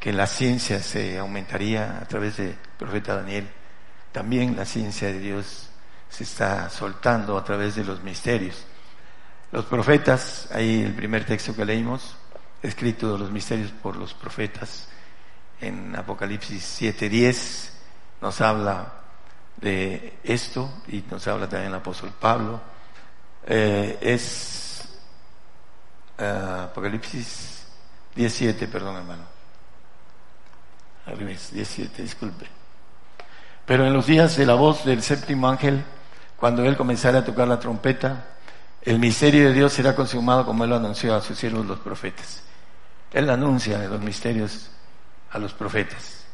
que 0.00 0.12
la 0.12 0.26
ciencia 0.26 0.80
se 0.80 1.18
aumentaría 1.18 1.98
a 1.98 2.06
través 2.06 2.38
del 2.38 2.56
profeta 2.76 3.16
Daniel, 3.16 3.48
también 4.10 4.56
la 4.56 4.64
ciencia 4.64 5.08
de 5.08 5.20
Dios 5.20 5.68
se 6.08 6.24
está 6.24 6.68
soltando 6.68 7.38
a 7.38 7.44
través 7.44 7.76
de 7.76 7.84
los 7.84 8.02
misterios. 8.02 8.64
Los 9.52 9.64
profetas, 9.66 10.48
ahí 10.52 10.82
el 10.82 10.94
primer 10.94 11.24
texto 11.24 11.54
que 11.54 11.64
leímos, 11.64 12.16
escrito 12.62 13.12
de 13.12 13.18
los 13.18 13.30
misterios 13.30 13.70
por 13.70 13.96
los 13.96 14.14
profetas, 14.14 14.88
en 15.60 15.94
Apocalipsis 15.94 16.62
7:10, 16.80 17.70
nos 18.20 18.40
habla 18.40 18.92
de 19.56 20.18
esto 20.24 20.82
y 20.88 21.04
nos 21.10 21.26
habla 21.28 21.48
también 21.48 21.70
el 21.70 21.78
apóstol 21.78 22.12
Pablo. 22.18 22.60
Eh, 23.46 23.98
es 24.00 24.71
Ah, 26.18 26.64
Apocalipsis 26.70 27.66
17, 28.14 28.68
perdón 28.68 28.96
hermano. 28.96 29.22
Al 31.06 31.18
17, 31.18 32.02
disculpe. 32.02 32.46
Pero 33.66 33.86
en 33.86 33.92
los 33.92 34.06
días 34.06 34.36
de 34.36 34.46
la 34.46 34.54
voz 34.54 34.84
del 34.84 35.02
séptimo 35.02 35.48
ángel, 35.48 35.82
cuando 36.36 36.64
él 36.64 36.76
comenzara 36.76 37.20
a 37.20 37.24
tocar 37.24 37.48
la 37.48 37.58
trompeta, 37.58 38.24
el 38.82 38.98
misterio 38.98 39.48
de 39.48 39.54
Dios 39.54 39.72
será 39.72 39.94
consumado 39.94 40.44
como 40.44 40.64
él 40.64 40.70
lo 40.70 40.76
anunció 40.76 41.14
a 41.14 41.20
sus 41.20 41.38
siervos 41.38 41.66
los 41.66 41.78
profetas. 41.78 42.42
Él 43.12 43.30
anuncia 43.30 43.78
los 43.78 44.00
misterios 44.00 44.70
a 45.30 45.38
los 45.38 45.52
profetas. 45.52 46.24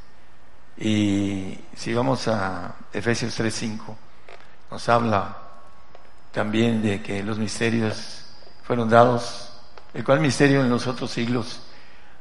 Y 0.77 1.59
si 1.75 1.93
vamos 1.93 2.29
a 2.29 2.75
Efesios 2.93 3.39
3:5, 3.39 3.97
nos 4.71 4.89
habla 4.89 5.37
también 6.33 6.83
de 6.83 7.03
que 7.03 7.23
los 7.23 7.39
misterios 7.39 8.25
fueron 8.63 8.89
dados 8.89 9.48
el 9.99 10.05
cual 10.05 10.21
misterio 10.21 10.61
en 10.61 10.71
los 10.71 10.87
otros 10.87 11.11
siglos 11.11 11.61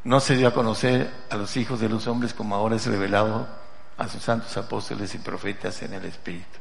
no 0.03 0.19
se 0.19 0.35
dio 0.35 0.47
a 0.47 0.53
conocer 0.53 1.13
a 1.29 1.37
los 1.37 1.55
hijos 1.57 1.79
de 1.79 1.87
los 1.87 2.07
hombres 2.07 2.33
como 2.33 2.55
ahora 2.55 2.75
es 2.75 2.87
revelado 2.87 3.47
a 3.99 4.07
sus 4.07 4.23
santos 4.23 4.57
apóstoles 4.57 5.13
y 5.13 5.19
profetas 5.19 5.83
en 5.83 5.93
el 5.93 6.05
Espíritu. 6.05 6.57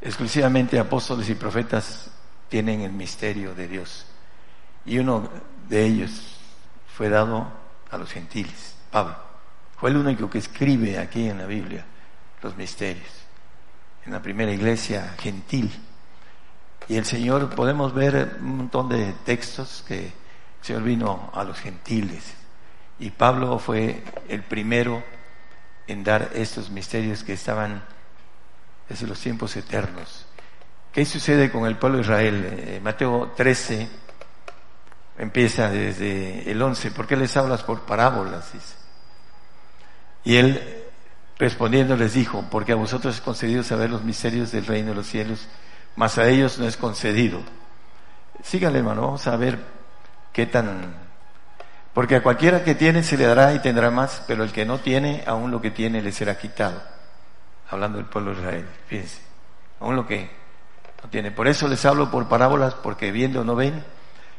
Exclusivamente 0.00 0.78
apóstoles 0.78 1.28
y 1.28 1.34
profetas 1.34 2.12
tienen 2.48 2.82
el 2.82 2.92
misterio 2.92 3.56
de 3.56 3.66
Dios. 3.66 4.06
Y 4.86 4.98
uno 5.00 5.28
de 5.68 5.84
ellos 5.84 6.36
fue 6.96 7.08
dado 7.08 7.48
a 7.90 7.98
los 7.98 8.12
gentiles, 8.12 8.76
Pablo. 8.92 9.16
Fue 9.76 9.90
el 9.90 9.96
único 9.96 10.30
que 10.30 10.38
escribe 10.38 10.96
aquí 10.96 11.28
en 11.28 11.38
la 11.38 11.46
Biblia 11.46 11.84
los 12.40 12.56
misterios. 12.56 13.08
En 14.06 14.12
la 14.12 14.22
primera 14.22 14.52
iglesia 14.52 15.16
gentil 15.18 15.72
y 16.88 16.96
el 16.96 17.04
Señor, 17.04 17.54
podemos 17.54 17.94
ver 17.94 18.36
un 18.40 18.58
montón 18.58 18.88
de 18.88 19.14
textos 19.24 19.84
que 19.86 20.06
el 20.06 20.12
Señor 20.60 20.82
vino 20.82 21.30
a 21.32 21.44
los 21.44 21.58
gentiles. 21.58 22.34
Y 22.98 23.10
Pablo 23.10 23.58
fue 23.58 24.02
el 24.28 24.42
primero 24.42 25.02
en 25.86 26.04
dar 26.04 26.30
estos 26.34 26.70
misterios 26.70 27.24
que 27.24 27.32
estaban 27.32 27.82
desde 28.88 29.06
los 29.06 29.18
tiempos 29.18 29.56
eternos. 29.56 30.26
¿Qué 30.92 31.04
sucede 31.04 31.50
con 31.50 31.66
el 31.66 31.76
pueblo 31.76 31.98
de 31.98 32.04
Israel? 32.04 32.44
Eh, 32.46 32.80
Mateo 32.82 33.32
13 33.36 33.88
empieza 35.18 35.70
desde 35.70 36.50
el 36.50 36.60
11. 36.60 36.90
¿Por 36.92 37.06
qué 37.06 37.16
les 37.16 37.36
hablas 37.36 37.62
por 37.62 37.80
parábolas? 37.80 38.52
Y 40.22 40.36
él 40.36 40.84
respondiendo 41.38 41.96
les 41.96 42.14
dijo, 42.14 42.44
porque 42.50 42.72
a 42.72 42.76
vosotros 42.76 43.16
es 43.16 43.20
concedido 43.20 43.62
saber 43.62 43.90
los 43.90 44.04
misterios 44.04 44.52
del 44.52 44.66
reino 44.66 44.90
de 44.90 44.94
los 44.94 45.06
cielos, 45.06 45.48
mas 45.96 46.18
a 46.18 46.28
ellos 46.28 46.58
no 46.58 46.66
es 46.66 46.76
concedido. 46.76 47.40
Síganle, 48.42 48.78
hermano, 48.78 49.02
vamos 49.02 49.26
a 49.26 49.36
ver 49.36 49.58
qué 50.32 50.46
tan... 50.46 50.94
Porque 51.92 52.16
a 52.16 52.22
cualquiera 52.22 52.64
que 52.64 52.74
tiene 52.74 53.04
se 53.04 53.16
le 53.16 53.24
dará 53.24 53.54
y 53.54 53.60
tendrá 53.60 53.90
más, 53.90 54.22
pero 54.26 54.42
el 54.42 54.50
que 54.50 54.64
no 54.64 54.78
tiene, 54.78 55.22
aún 55.26 55.50
lo 55.50 55.60
que 55.60 55.70
tiene 55.70 56.02
le 56.02 56.10
será 56.10 56.36
quitado. 56.36 56.82
Hablando 57.70 57.98
del 57.98 58.06
pueblo 58.06 58.32
de 58.32 58.40
Israel, 58.40 58.68
fíjense, 58.88 59.20
aún 59.80 59.94
lo 59.94 60.06
que 60.06 60.28
no 61.02 61.08
tiene. 61.08 61.30
Por 61.30 61.46
eso 61.46 61.68
les 61.68 61.84
hablo 61.84 62.10
por 62.10 62.28
parábolas, 62.28 62.74
porque 62.74 63.12
viendo 63.12 63.44
no 63.44 63.54
ven, 63.54 63.84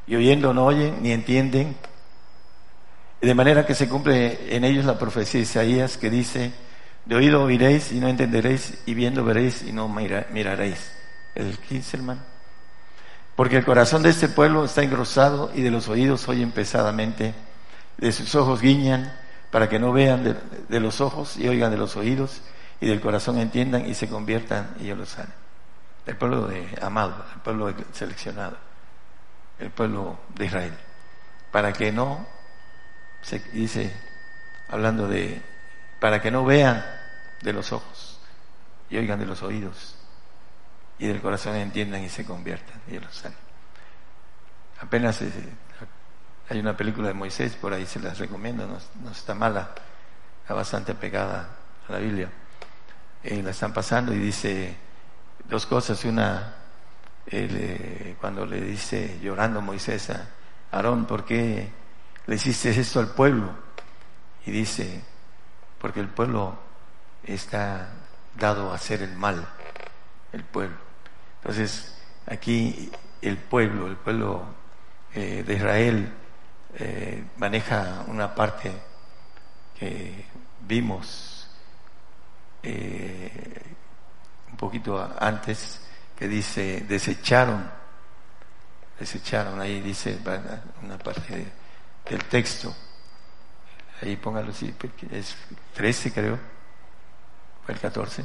y 0.05 0.15
oyendo 0.15 0.53
no 0.53 0.65
oyen, 0.65 1.01
ni 1.01 1.11
entienden. 1.11 1.77
De 3.21 3.33
manera 3.33 3.65
que 3.65 3.73
se 3.73 3.87
cumple 3.87 4.55
en 4.55 4.65
ellos 4.65 4.83
la 4.83 4.99
profecía 4.99 5.39
de 5.39 5.43
Isaías 5.43 5.97
que 5.97 6.09
dice, 6.09 6.51
de 7.05 7.15
oído 7.15 7.43
oiréis 7.43 7.91
y 7.93 7.99
no 8.01 8.09
entenderéis, 8.09 8.83
y 8.85 8.93
viendo 8.93 9.23
veréis 9.23 9.63
y 9.63 9.71
no 9.71 9.87
miraréis. 9.87 10.94
El 11.35 11.59
15, 11.59 11.97
hermano. 11.97 12.21
Porque 13.35 13.57
el 13.57 13.65
corazón 13.65 14.01
de 14.01 14.09
este 14.09 14.29
pueblo 14.29 14.63
está 14.63 14.81
engrosado 14.81 15.51
y 15.53 15.61
de 15.61 15.69
los 15.69 15.89
oídos 15.89 16.27
oyen 16.29 16.51
pesadamente, 16.51 17.35
de 17.97 18.11
sus 18.13 18.33
ojos 18.35 18.61
guiñan 18.61 19.13
para 19.51 19.67
que 19.67 19.77
no 19.77 19.91
vean 19.91 20.37
de, 20.69 20.79
los 20.79 21.01
ojos 21.01 21.37
y 21.37 21.47
oigan 21.47 21.71
de 21.71 21.77
los 21.77 21.97
oídos 21.97 22.41
y 22.79 22.87
del 22.87 23.01
corazón 23.01 23.37
entiendan 23.37 23.85
y 23.85 23.93
se 23.93 24.07
conviertan 24.07 24.75
y 24.79 24.85
yo 24.85 24.95
lo 24.95 25.05
sane. 25.05 25.33
El 26.05 26.15
pueblo 26.15 26.47
de 26.47 26.67
amado, 26.81 27.25
el 27.33 27.41
pueblo 27.41 27.73
seleccionado, 27.91 28.57
el 29.59 29.69
pueblo 29.69 30.17
de 30.35 30.45
Israel. 30.45 30.73
Para 31.51 31.73
que 31.73 31.91
no, 31.91 32.25
se 33.21 33.39
dice, 33.51 33.93
hablando 34.69 35.07
de, 35.07 35.41
para 35.99 36.21
que 36.21 36.31
no 36.31 36.45
vean 36.45 36.85
de 37.41 37.53
los 37.53 37.73
ojos 37.73 38.19
y 38.89 38.97
oigan 38.97 39.19
de 39.19 39.25
los 39.25 39.41
oídos 39.43 39.94
y 40.99 41.07
del 41.07 41.21
corazón 41.21 41.55
entiendan 41.55 42.03
y 42.03 42.09
se 42.09 42.25
conviertan 42.25 42.81
y 42.87 42.99
los 42.99 43.15
salen. 43.15 43.37
Apenas 44.81 45.21
eh, 45.21 45.31
hay 46.49 46.59
una 46.59 46.75
película 46.75 47.07
de 47.07 47.13
Moisés, 47.13 47.55
por 47.55 47.73
ahí 47.73 47.85
se 47.85 47.99
las 47.99 48.17
recomiendo, 48.19 48.67
no, 48.67 49.11
está 49.11 49.33
mala, 49.33 49.73
está 50.41 50.53
bastante 50.53 50.93
pegada 50.93 51.49
a 51.87 51.91
la 51.91 51.99
Biblia. 51.99 52.29
Eh, 53.23 53.41
la 53.41 53.51
están 53.51 53.73
pasando 53.73 54.13
y 54.13 54.19
dice 54.19 54.75
dos 55.49 55.65
cosas. 55.65 56.03
Una, 56.05 56.53
eh, 57.25 58.15
cuando 58.19 58.45
le 58.45 58.61
dice 58.61 59.19
llorando 59.21 59.61
Moisés 59.61 60.11
a 60.11 60.27
Aarón, 60.71 61.05
¿por 61.05 61.25
qué 61.25 61.71
le 62.27 62.35
hiciste 62.35 62.69
esto 62.69 62.99
al 62.99 63.09
pueblo? 63.09 63.49
Y 64.45 64.51
dice, 64.51 65.01
porque 65.79 65.99
el 65.99 66.09
pueblo 66.09 66.59
está 67.23 67.89
dado 68.35 68.71
a 68.71 68.75
hacer 68.75 69.01
el 69.01 69.15
mal, 69.15 69.47
el 70.31 70.43
pueblo. 70.43 70.84
Entonces, 71.45 71.93
aquí 72.25 72.89
el 73.21 73.37
pueblo, 73.37 73.85
el 73.85 73.97
pueblo 73.97 74.43
eh, 75.13 75.43
de 75.45 75.53
Israel, 75.53 76.11
eh, 76.73 77.23
maneja 77.37 78.03
una 78.07 78.33
parte 78.33 78.73
que 79.77 80.25
vimos 80.61 81.47
eh, 82.63 83.61
un 84.49 84.57
poquito 84.57 85.15
antes, 85.19 85.81
que 86.17 86.27
dice, 86.27 86.83
desecharon, 86.89 87.69
desecharon, 88.99 89.61
ahí 89.61 89.81
dice 89.81 90.17
una 90.81 90.97
parte 90.97 91.45
del 92.09 92.23
texto, 92.23 92.75
ahí 94.01 94.15
póngalo 94.15 94.49
así, 94.49 94.73
es 95.11 95.35
13 95.75 96.11
creo, 96.11 96.39
el 97.67 97.79
14. 97.79 98.23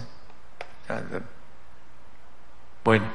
Bueno, 2.91 3.07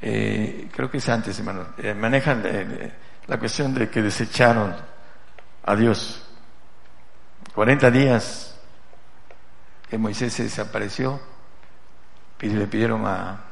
eh, 0.00 0.70
creo 0.74 0.90
que 0.90 0.96
es 0.96 1.06
antes, 1.10 1.38
hermano. 1.38 1.74
Eh, 1.76 1.92
manejan 1.92 2.42
eh, 2.46 2.90
la 3.26 3.38
cuestión 3.38 3.74
de 3.74 3.90
que 3.90 4.00
desecharon 4.00 4.74
a 5.62 5.76
Dios. 5.76 6.22
40 7.54 7.90
días 7.90 8.58
que 9.90 9.98
Moisés 9.98 10.32
se 10.32 10.44
desapareció 10.44 11.20
y 12.40 12.48
le 12.48 12.66
pidieron 12.66 13.04
a 13.04 13.44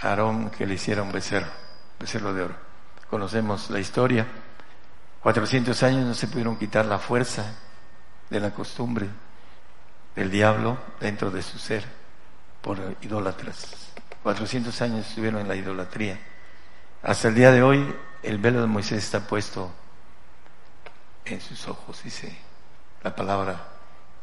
Aarón 0.00 0.50
que 0.50 0.64
le 0.64 0.74
hiciera 0.74 1.02
un 1.02 1.10
becerro, 1.10 1.50
becerro 1.98 2.32
de 2.32 2.42
oro. 2.44 2.54
Conocemos 3.10 3.68
la 3.68 3.80
historia. 3.80 4.28
400 5.24 5.82
años 5.82 6.06
no 6.06 6.14
se 6.14 6.28
pudieron 6.28 6.56
quitar 6.56 6.86
la 6.86 7.00
fuerza 7.00 7.52
de 8.30 8.38
la 8.38 8.52
costumbre 8.52 9.08
del 10.14 10.30
diablo 10.30 10.78
dentro 11.00 11.32
de 11.32 11.42
su 11.42 11.58
ser 11.58 12.01
por 12.62 12.78
idólatras. 13.02 13.92
400 14.22 14.80
años 14.82 15.08
estuvieron 15.08 15.40
en 15.40 15.48
la 15.48 15.56
idolatría. 15.56 16.18
Hasta 17.02 17.28
el 17.28 17.34
día 17.34 17.50
de 17.50 17.62
hoy 17.62 17.94
el 18.22 18.38
velo 18.38 18.60
de 18.60 18.68
Moisés 18.68 19.04
está 19.04 19.20
puesto 19.20 19.70
en 21.24 21.40
sus 21.40 21.68
ojos, 21.68 22.02
dice 22.02 22.36
la 23.02 23.14
palabra, 23.14 23.68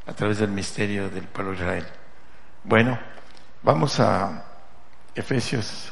a 0.08 0.14
través 0.14 0.40
del 0.40 0.50
misterio 0.50 1.10
del 1.10 1.28
pueblo 1.28 1.52
de 1.52 1.58
Israel. 1.58 1.88
Bueno, 2.64 2.98
vamos 3.62 4.00
a 4.00 4.46
Efesios 5.14 5.92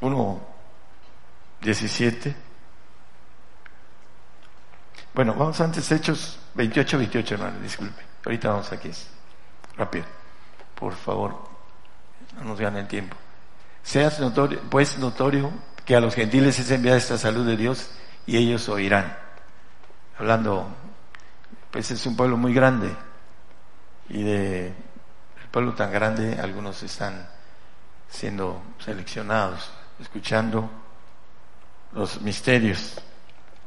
1, 0.00 0.40
17. 1.62 2.36
Bueno, 5.14 5.34
vamos 5.34 5.60
antes 5.60 5.90
Hechos 5.90 6.38
28, 6.54 6.98
28, 6.98 7.34
hermano, 7.34 7.60
disculpe. 7.60 8.02
Ahorita 8.24 8.50
vamos 8.50 8.70
aquí. 8.72 8.90
Rápido. 9.76 10.04
Por 10.74 10.92
favor, 10.92 11.53
no 12.36 12.44
nos 12.44 12.60
ganen 12.60 12.88
tiempo. 12.88 13.16
Seas 13.82 14.20
notorio, 14.20 14.60
pues 14.70 14.98
notorio 14.98 15.52
que 15.84 15.94
a 15.94 16.00
los 16.00 16.14
gentiles 16.14 16.58
es 16.58 16.70
enviada 16.70 16.96
esta 16.96 17.18
salud 17.18 17.46
de 17.46 17.56
Dios 17.56 17.90
y 18.26 18.36
ellos 18.36 18.68
oirán. 18.68 19.16
Hablando, 20.18 20.68
pues 21.70 21.90
es 21.90 22.06
un 22.06 22.16
pueblo 22.16 22.36
muy 22.36 22.54
grande 22.54 22.90
y 24.08 24.22
de 24.22 24.66
el 24.66 25.48
pueblo 25.50 25.74
tan 25.74 25.92
grande 25.92 26.38
algunos 26.40 26.82
están 26.82 27.28
siendo 28.08 28.62
seleccionados, 28.78 29.70
escuchando 30.00 30.70
los 31.92 32.20
misterios 32.22 33.00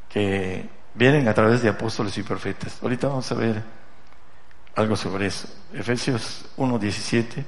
que 0.10 0.70
vienen 0.94 1.28
a 1.28 1.34
través 1.34 1.62
de 1.62 1.70
apóstoles 1.70 2.18
y 2.18 2.24
profetas. 2.24 2.82
Ahorita 2.82 3.08
vamos 3.08 3.32
a 3.32 3.36
ver 3.36 3.64
algo 4.76 4.96
sobre 4.96 5.28
eso. 5.28 5.48
Efesios 5.74 6.46
1.17, 6.58 7.44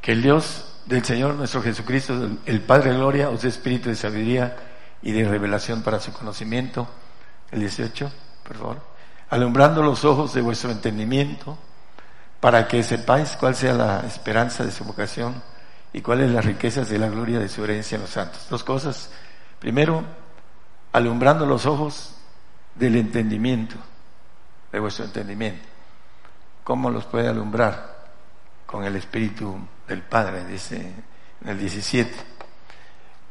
que 0.00 0.12
el 0.12 0.22
Dios 0.22 0.70
del 0.86 1.04
Señor 1.04 1.34
nuestro 1.34 1.62
Jesucristo, 1.62 2.30
el 2.46 2.60
Padre 2.62 2.90
de 2.90 2.96
Gloria, 2.96 3.30
os 3.30 3.42
dé 3.42 3.48
espíritu 3.48 3.88
de 3.88 3.96
sabiduría 3.96 4.56
y 5.02 5.12
de 5.12 5.28
revelación 5.28 5.82
para 5.82 6.00
su 6.00 6.12
conocimiento. 6.12 6.88
El 7.50 7.60
18, 7.60 8.10
por 8.42 8.56
favor. 8.56 8.82
Alumbrando 9.30 9.82
los 9.82 10.04
ojos 10.04 10.34
de 10.34 10.40
vuestro 10.40 10.70
entendimiento, 10.70 11.56
para 12.40 12.66
que 12.66 12.82
sepáis 12.82 13.36
cuál 13.36 13.54
sea 13.54 13.74
la 13.74 14.00
esperanza 14.00 14.64
de 14.64 14.72
su 14.72 14.84
vocación 14.84 15.42
y 15.92 16.00
cuáles 16.00 16.30
las 16.30 16.44
riquezas 16.44 16.88
de 16.88 16.98
la 16.98 17.08
gloria 17.08 17.38
de 17.38 17.48
su 17.48 17.62
herencia 17.62 17.96
en 17.96 18.02
los 18.02 18.10
santos. 18.10 18.46
Dos 18.48 18.64
cosas. 18.64 19.10
Primero, 19.58 20.02
alumbrando 20.92 21.44
los 21.44 21.66
ojos 21.66 22.16
del 22.74 22.96
entendimiento, 22.96 23.76
de 24.72 24.80
vuestro 24.80 25.04
entendimiento. 25.04 25.68
¿Cómo 26.64 26.90
los 26.90 27.04
puede 27.04 27.28
alumbrar? 27.28 28.00
Con 28.66 28.84
el 28.84 28.96
Espíritu 28.96 29.58
del 29.90 30.02
Padre, 30.02 30.44
dice 30.44 30.76
en 31.42 31.48
el 31.48 31.58
17. 31.58 32.14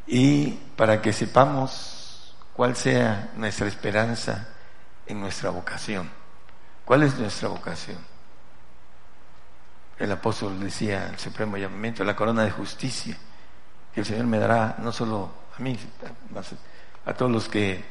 Y 0.07 0.51
para 0.75 1.01
que 1.01 1.13
sepamos 1.13 2.35
cuál 2.53 2.75
sea 2.75 3.31
nuestra 3.37 3.67
esperanza 3.67 4.49
en 5.07 5.21
nuestra 5.21 5.51
vocación. 5.51 6.09
¿Cuál 6.83 7.03
es 7.03 7.17
nuestra 7.17 7.47
vocación? 7.47 7.97
El 9.97 10.11
apóstol 10.11 10.59
decía, 10.59 11.09
el 11.09 11.17
supremo 11.17 11.55
llamamiento, 11.55 12.03
la 12.03 12.15
corona 12.15 12.43
de 12.43 12.51
justicia, 12.51 13.17
que 13.93 14.01
el 14.01 14.05
Señor 14.05 14.25
me 14.25 14.39
dará 14.39 14.75
no 14.79 14.91
solo 14.91 15.31
a 15.57 15.61
mí, 15.61 15.79
a 17.05 17.13
todos 17.13 17.31
los 17.31 17.47
que 17.47 17.83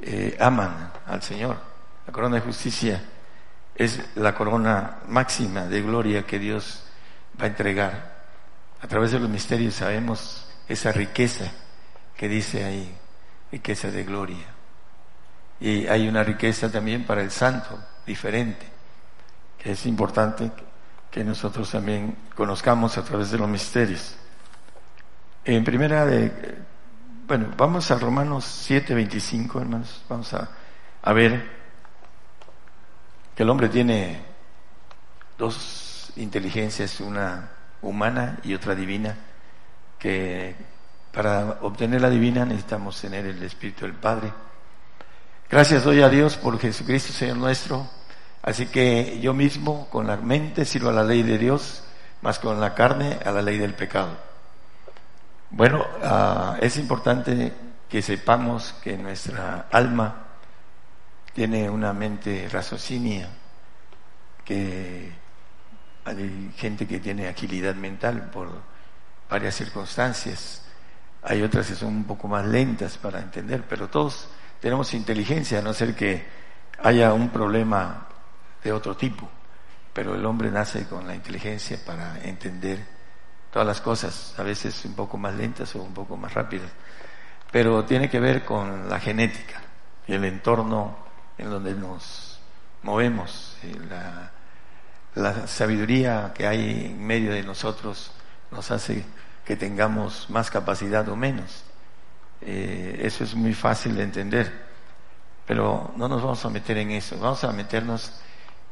eh, 0.00 0.36
aman 0.40 0.90
al 1.06 1.22
Señor. 1.22 1.58
La 2.06 2.12
corona 2.12 2.36
de 2.36 2.42
justicia 2.42 3.02
es 3.74 4.16
la 4.16 4.34
corona 4.34 5.00
máxima 5.08 5.66
de 5.66 5.82
gloria 5.82 6.26
que 6.26 6.38
Dios 6.38 6.84
va 7.40 7.44
a 7.44 7.48
entregar. 7.48 8.20
A 8.82 8.86
través 8.86 9.12
de 9.12 9.20
los 9.20 9.28
misterios 9.28 9.74
sabemos 9.74 10.46
esa 10.68 10.92
riqueza 10.92 11.50
que 12.16 12.28
dice 12.28 12.64
ahí, 12.64 12.94
riqueza 13.50 13.90
de 13.90 14.04
gloria. 14.04 14.46
Y 15.60 15.86
hay 15.86 16.08
una 16.08 16.22
riqueza 16.22 16.70
también 16.70 17.04
para 17.04 17.22
el 17.22 17.30
santo, 17.30 17.78
diferente, 18.06 18.66
que 19.58 19.72
es 19.72 19.86
importante 19.86 20.50
que 21.10 21.24
nosotros 21.24 21.70
también 21.70 22.16
conozcamos 22.34 22.96
a 22.96 23.04
través 23.04 23.30
de 23.30 23.38
los 23.38 23.48
misterios. 23.48 24.16
En 25.44 25.64
primera 25.64 26.06
de, 26.06 26.58
bueno, 27.26 27.52
vamos 27.56 27.90
a 27.90 27.98
Romanos 27.98 28.44
7, 28.44 28.94
25, 28.94 29.60
hermanos, 29.60 30.02
vamos 30.08 30.32
a, 30.34 30.48
a 31.02 31.12
ver 31.12 31.60
que 33.34 33.42
el 33.42 33.50
hombre 33.50 33.68
tiene 33.68 34.22
dos 35.36 35.79
inteligencias, 36.20 37.00
una 37.00 37.50
humana 37.82 38.38
y 38.44 38.54
otra 38.54 38.74
divina, 38.74 39.16
que 39.98 40.54
para 41.12 41.58
obtener 41.62 42.00
la 42.00 42.10
divina 42.10 42.44
necesitamos 42.44 43.00
tener 43.00 43.26
el 43.26 43.42
Espíritu 43.42 43.84
del 43.84 43.94
Padre. 43.94 44.32
Gracias 45.48 45.84
doy 45.84 46.02
a 46.02 46.08
Dios 46.08 46.36
por 46.36 46.58
Jesucristo, 46.58 47.12
Señor 47.12 47.38
nuestro. 47.38 47.88
Así 48.42 48.66
que 48.66 49.18
yo 49.20 49.34
mismo 49.34 49.88
con 49.90 50.06
la 50.06 50.16
mente 50.16 50.64
sirvo 50.64 50.90
a 50.90 50.92
la 50.92 51.04
ley 51.04 51.22
de 51.22 51.38
Dios, 51.38 51.84
más 52.22 52.38
con 52.38 52.60
la 52.60 52.74
carne 52.74 53.18
a 53.24 53.32
la 53.32 53.42
ley 53.42 53.58
del 53.58 53.74
pecado. 53.74 54.16
Bueno, 55.50 55.84
ah, 56.02 56.56
es 56.60 56.76
importante 56.76 57.52
que 57.88 58.02
sepamos 58.02 58.74
que 58.82 58.96
nuestra 58.96 59.66
alma 59.72 60.26
tiene 61.34 61.68
una 61.68 61.92
mente 61.92 62.48
raciocinia, 62.50 63.28
que 64.44 65.12
hay 66.04 66.52
gente 66.56 66.86
que 66.86 67.00
tiene 67.00 67.28
agilidad 67.28 67.74
mental 67.74 68.30
por 68.30 68.50
varias 69.28 69.54
circunstancias, 69.54 70.62
hay 71.22 71.42
otras 71.42 71.68
que 71.68 71.74
son 71.74 71.88
un 71.88 72.04
poco 72.04 72.28
más 72.28 72.46
lentas 72.46 72.96
para 72.96 73.20
entender, 73.20 73.64
pero 73.68 73.88
todos 73.88 74.28
tenemos 74.60 74.94
inteligencia, 74.94 75.58
a 75.58 75.62
no 75.62 75.72
ser 75.72 75.94
que 75.94 76.24
haya 76.82 77.12
un 77.12 77.28
problema 77.28 78.06
de 78.62 78.72
otro 78.72 78.96
tipo, 78.96 79.28
pero 79.92 80.14
el 80.14 80.24
hombre 80.24 80.50
nace 80.50 80.86
con 80.86 81.06
la 81.06 81.14
inteligencia 81.14 81.78
para 81.84 82.22
entender 82.22 82.84
todas 83.52 83.66
las 83.66 83.80
cosas, 83.80 84.34
a 84.38 84.42
veces 84.42 84.84
un 84.84 84.94
poco 84.94 85.18
más 85.18 85.34
lentas 85.34 85.74
o 85.76 85.82
un 85.82 85.92
poco 85.92 86.16
más 86.16 86.32
rápidas, 86.32 86.70
pero 87.50 87.84
tiene 87.84 88.08
que 88.08 88.20
ver 88.20 88.44
con 88.44 88.88
la 88.88 89.00
genética 89.00 89.60
y 90.06 90.14
el 90.14 90.24
entorno 90.24 90.96
en 91.36 91.50
donde 91.50 91.74
nos 91.74 92.40
movemos, 92.82 93.56
la, 93.88 94.30
la 95.14 95.46
sabiduría 95.46 96.32
que 96.34 96.46
hay 96.46 96.86
en 96.86 97.04
medio 97.04 97.32
de 97.32 97.42
nosotros 97.42 98.12
nos 98.50 98.70
hace 98.70 99.04
que 99.44 99.56
tengamos 99.56 100.28
más 100.30 100.50
capacidad 100.50 101.08
o 101.08 101.16
menos. 101.16 101.64
Eh, 102.40 103.00
eso 103.02 103.24
es 103.24 103.34
muy 103.34 103.52
fácil 103.52 103.96
de 103.96 104.02
entender, 104.02 104.66
pero 105.46 105.92
no 105.96 106.08
nos 106.08 106.22
vamos 106.22 106.44
a 106.44 106.50
meter 106.50 106.78
en 106.78 106.92
eso, 106.92 107.18
vamos 107.18 107.44
a 107.44 107.52
meternos 107.52 108.12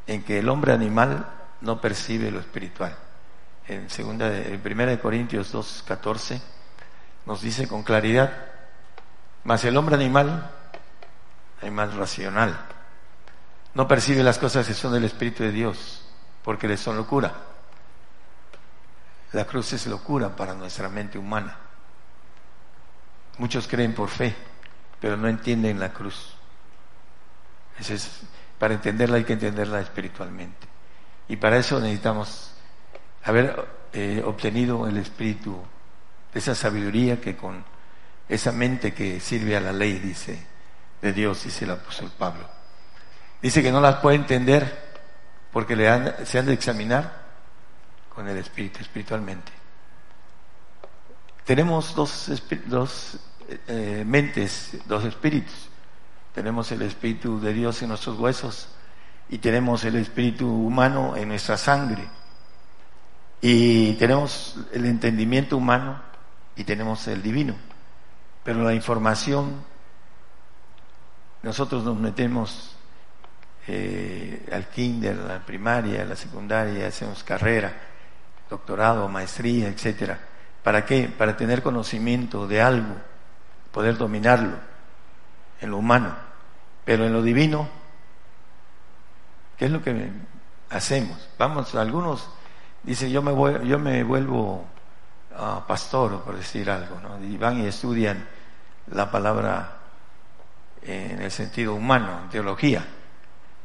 en 0.07 0.23
que 0.23 0.39
el 0.39 0.49
hombre 0.49 0.73
animal 0.73 1.27
no 1.61 1.81
percibe 1.81 2.31
lo 2.31 2.41
espiritual. 2.41 2.97
En 3.67 3.91
segunda, 3.91 4.35
en 4.35 4.61
primera 4.61 4.91
de 4.91 4.99
Corintios 4.99 5.53
2:14 5.53 6.41
nos 7.27 7.43
dice 7.43 7.69
con 7.69 7.83
claridad, 7.83 8.33
mas 9.45 9.65
el 9.65 9.77
hombre 9.77 9.97
animal, 9.97 10.51
más 11.71 11.95
racional, 11.95 12.59
no 13.75 13.87
percibe 13.87 14.23
las 14.23 14.39
cosas 14.39 14.67
que 14.67 14.75
son 14.75 14.93
del 14.95 15.05
Espíritu 15.05 15.43
de 15.43 15.53
Dios, 15.53 16.08
porque 16.43 16.69
le 16.69 16.77
son 16.77 16.97
locura. 16.97 17.33
La 19.33 19.45
cruz 19.45 19.73
es 19.75 19.87
locura 19.87 20.35
para 20.35 20.55
nuestra 20.55 20.89
mente 20.89 21.19
humana. 21.19 21.57
Muchos 23.39 23.69
creen 23.69 23.95
por 23.95 24.09
fe, 24.09 24.35
pero 25.01 25.17
no 25.17 25.29
entienden 25.29 25.79
la 25.79 25.93
cruz. 25.93 26.35
es, 27.79 28.23
para 28.59 28.75
entenderla 28.75 29.17
hay 29.17 29.25
que 29.25 29.35
entenderla 29.35 29.81
espiritualmente. 29.81 30.67
Y 31.29 31.37
para 31.37 31.59
eso 31.59 31.79
necesitamos 31.79 32.53
haber 33.25 33.69
eh, 33.93 34.23
obtenido 34.25 34.87
el 34.87 34.97
espíritu 34.97 35.63
esa 36.35 36.55
sabiduría 36.55 37.21
que 37.21 37.37
con 37.37 37.65
esa 38.29 38.53
mente 38.53 38.93
que 38.93 39.21
sirve 39.21 39.57
a 39.57 39.61
la 39.61 39.73
ley, 39.73 39.99
dice, 39.99 40.47
de 41.01 41.13
Dios, 41.13 41.45
dice 41.45 41.65
el 41.65 41.73
apóstol 41.73 42.11
Pablo. 42.17 42.49
Dice 43.41 43.63
que 43.63 43.73
no 43.73 43.81
las 43.81 43.97
puede 43.97 44.17
entender 44.17 44.88
porque 45.53 45.77
le 45.77 45.89
han, 45.89 46.15
se 46.27 46.39
han 46.39 46.47
de 46.47 46.53
examinar 46.53 47.27
con 48.15 48.29
el 48.29 48.37
espíritu, 48.37 48.81
espiritualmente. 48.81 49.53
Tenemos 51.45 51.95
dos, 51.95 52.31
dos 52.67 53.19
eh, 53.69 54.05
mentes, 54.07 54.77
dos 54.87 55.05
espíritus. 55.05 55.69
Tenemos 56.35 56.71
el 56.73 56.83
espíritu 56.83 57.41
de 57.41 57.53
Dios 57.53 57.81
en 57.83 57.89
nuestros 57.89 58.19
huesos 58.19 58.69
y 59.29 59.39
tenemos 59.39 59.85
el 59.85 59.97
espíritu 59.97 60.47
humano 60.47 61.17
en 61.17 61.29
nuestra 61.29 61.57
sangre. 61.57 62.07
Y 63.41 63.95
tenemos 63.95 64.57
el 64.73 64.85
entendimiento 64.85 65.57
humano 65.57 66.01
y 66.57 66.65
tenemos 66.65 67.07
el 67.09 67.23
divino. 67.23 67.55
Pero 68.45 68.63
la 68.63 68.75
información, 68.75 69.65
nosotros 71.43 71.85
nos 71.85 71.97
metemos 71.99 72.77
eh, 73.71 74.49
al 74.51 74.69
kinder, 74.69 75.15
la 75.15 75.41
primaria, 75.41 76.03
la 76.07 76.17
secundaria, 76.17 76.87
hacemos 76.87 77.23
carrera, 77.23 77.71
doctorado, 78.49 79.07
maestría, 79.09 79.69
etcétera. 79.69 80.19
¿Para 80.63 80.87
qué? 80.87 81.07
Para 81.09 81.37
tener 81.37 81.63
conocimiento 81.63 82.49
de 82.49 82.63
algo, 82.63 82.97
poder 83.71 83.99
dominarlo 83.99 84.57
en 85.61 85.71
lo 85.71 85.77
humano, 85.77 86.17
pero 86.87 87.05
en 87.05 87.13
lo 87.13 87.21
divino, 87.21 87.69
¿qué 89.59 89.67
es 89.67 89.71
lo 89.71 89.83
que 89.83 90.13
hacemos? 90.71 91.29
Vamos, 91.39 91.75
algunos 91.75 92.27
dicen 92.83 93.11
yo 93.11 93.21
me 93.21 93.33
yo 93.69 93.79
me 93.79 94.03
vuelvo 94.03 94.65
ah, 95.37 95.63
pastor, 95.69 96.23
por 96.23 96.39
decir 96.39 96.71
algo, 96.71 96.99
¿no? 97.03 97.23
Y 97.23 97.37
van 97.37 97.61
y 97.61 97.67
estudian 97.67 98.27
la 98.93 99.11
palabra 99.11 99.77
en 100.81 101.21
el 101.21 101.31
sentido 101.31 101.75
humano, 101.75 102.21
en 102.25 102.31
teología. 102.31 102.87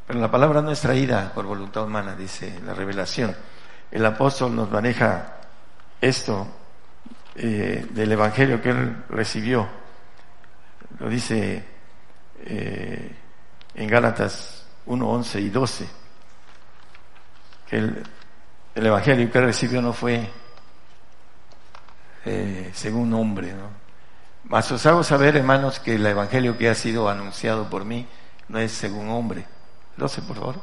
Pero 0.08 0.20
la 0.20 0.30
palabra 0.30 0.62
no 0.62 0.72
es 0.72 0.82
traída 0.82 1.32
por 1.34 1.46
voluntad 1.46 1.86
humana, 1.86 2.16
dice 2.16 2.60
la 2.66 2.74
revelación 2.74 3.36
el 3.94 4.04
apóstol 4.08 4.56
nos 4.56 4.72
maneja 4.72 5.36
esto 6.02 6.48
eh, 7.36 7.86
del 7.92 8.12
Evangelio 8.12 8.60
que 8.60 8.72
él 8.72 9.04
recibió. 9.10 9.70
Lo 10.98 11.08
dice 11.08 11.63
eh, 12.44 13.16
en 13.76 13.88
Gálatas 13.88 14.66
1, 14.88 15.08
11 15.08 15.42
y 15.42 15.50
12, 15.50 15.88
que 17.70 17.76
el, 17.78 18.04
Evangelio 18.74 19.32
que 19.32 19.38
él 19.38 19.46
recibió 19.46 19.80
no 19.80 19.94
fue 19.94 20.28
eh, 22.26 22.72
según 22.74 23.13
hombre, 23.13 23.54
¿no? 23.54 23.84
Mas 24.46 24.72
os 24.72 24.84
hago 24.88 25.04
saber, 25.04 25.38
hermanos, 25.38 25.80
que 25.80 25.96
el 25.96 26.06
Evangelio 26.06 26.58
que 26.58 26.68
ha 26.68 26.74
sido 26.74 27.08
anunciado 27.08 27.70
por 27.70 27.86
mí 27.86 28.08
no 28.48 28.58
es 28.58 28.72
según 28.72 29.10
hombre. 29.10 29.46
12, 29.97 30.21
por 30.23 30.36
favor. 30.36 30.56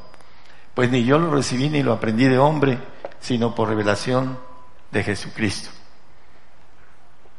Pues 0.75 0.91
ni 0.91 1.05
yo 1.05 1.19
lo 1.19 1.31
recibí 1.31 1.69
ni 1.69 1.83
lo 1.83 1.93
aprendí 1.93 2.25
de 2.25 2.39
hombre, 2.39 2.79
sino 3.21 3.55
por 3.55 3.69
revelación 3.69 4.39
de 4.91 5.03
Jesucristo. 5.03 5.71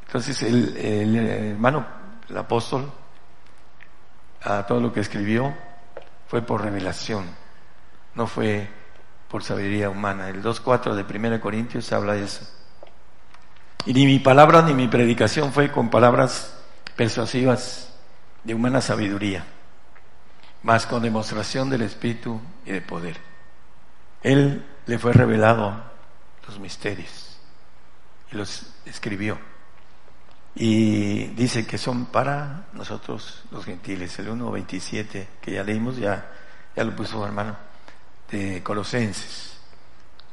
Entonces 0.05 0.43
el, 0.43 1.15
hermano, 1.15 1.85
el 2.29 2.37
apóstol, 2.37 2.91
a 4.43 4.65
todo 4.65 4.81
lo 4.81 4.91
que 4.91 4.99
escribió 4.99 5.53
fue 6.27 6.41
por 6.41 6.61
revelación, 6.61 7.25
no 8.15 8.27
fue 8.27 8.67
por 9.29 9.43
sabiduría 9.43 9.89
humana. 9.89 10.29
El 10.29 10.43
2.4 10.43 10.93
de 10.93 11.27
1 11.29 11.39
Corintios 11.39 11.91
habla 11.93 12.13
de 12.13 12.25
eso. 12.25 12.45
Y 13.85 13.93
ni 13.93 14.05
mi 14.05 14.19
palabra 14.19 14.61
ni 14.61 14.73
mi 14.73 14.87
predicación 14.87 15.53
fue 15.53 15.71
con 15.71 15.89
palabras 15.89 16.57
persuasivas 16.95 17.93
de 18.43 18.53
humana 18.53 18.81
sabiduría, 18.81 19.45
mas 20.63 20.85
con 20.85 21.01
demostración 21.01 21.69
del 21.69 21.81
Espíritu 21.81 22.39
y 22.65 22.71
de 22.71 22.81
poder. 22.81 23.17
Él 24.21 24.65
le 24.85 24.99
fue 24.99 25.13
revelado 25.13 25.83
los 26.47 26.59
misterios 26.59 27.37
y 28.31 28.35
los 28.35 28.67
escribió. 28.85 29.39
Y 30.53 31.27
dice 31.27 31.65
que 31.65 31.77
son 31.77 32.07
para 32.07 32.65
nosotros 32.73 33.43
los 33.51 33.65
gentiles. 33.65 34.19
El 34.19 34.29
1.27 34.29 35.27
que 35.41 35.51
ya 35.51 35.63
leímos, 35.63 35.97
ya, 35.97 36.29
ya 36.75 36.83
lo 36.83 36.95
puso 36.95 37.25
hermano, 37.25 37.55
de 38.29 38.61
Colosenses. 38.61 39.57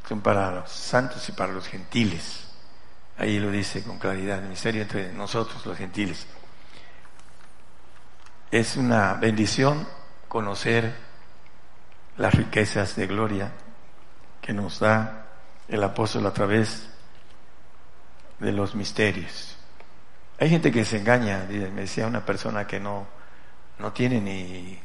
Son 0.09 0.21
para 0.21 0.51
los 0.51 0.71
santos 0.71 1.29
y 1.29 1.33
para 1.33 1.53
los 1.53 1.67
gentiles. 1.69 2.49
Ahí 3.19 3.39
lo 3.39 3.51
dice 3.51 3.83
con 3.83 3.99
claridad, 3.99 4.39
el 4.39 4.49
misterio 4.49 4.83
entre 4.83 5.13
nosotros 5.13 5.65
los 5.67 5.77
gentiles. 5.77 6.27
Es 8.51 8.77
una 8.77 9.15
bendición 9.15 9.87
conocer 10.29 10.95
las 12.17 12.35
riquezas 12.35 12.97
de 12.97 13.07
gloria 13.07 13.53
que 14.41 14.53
nos 14.53 14.81
da 14.81 15.27
el 15.69 15.83
apóstol 15.83 16.27
a 16.27 16.33
través 16.33 16.89
de 18.39 18.53
los 18.53 18.75
misterios. 18.75 19.57
Hay 20.39 20.51
gente 20.51 20.71
que 20.71 20.85
se 20.85 20.99
engaña, 20.99 21.47
me 21.49 21.83
decía 21.83 22.07
una 22.07 22.25
persona 22.25 22.67
que 22.67 22.79
no, 22.79 23.07
no 23.79 23.93
tiene 23.93 24.21
ni 24.21 24.79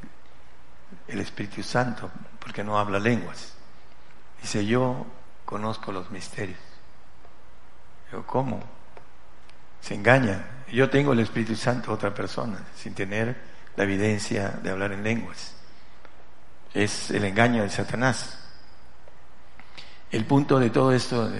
el 1.07 1.19
Espíritu 1.19 1.61
Santo 1.63 2.09
porque 2.39 2.63
no 2.63 2.79
habla 2.79 2.99
lenguas. 2.99 3.53
Dice, 4.41 4.65
yo 4.65 5.05
conozco 5.45 5.91
los 5.91 6.09
misterios. 6.11 6.59
Yo, 8.11 8.25
¿cómo? 8.25 8.61
Se 9.81 9.95
engaña. 9.95 10.63
Yo 10.71 10.89
tengo 10.89 11.13
el 11.13 11.19
Espíritu 11.19 11.55
Santo 11.55 11.93
otra 11.93 12.13
persona, 12.13 12.59
sin 12.75 12.93
tener 12.93 13.52
la 13.75 13.83
evidencia 13.83 14.49
de 14.49 14.69
hablar 14.69 14.91
en 14.91 15.03
lenguas. 15.03 15.55
Es 16.73 17.11
el 17.11 17.23
engaño 17.25 17.63
de 17.63 17.69
Satanás. 17.69 18.39
El 20.11 20.25
punto 20.25 20.59
de 20.59 20.69
todo 20.69 20.91
esto, 20.91 21.31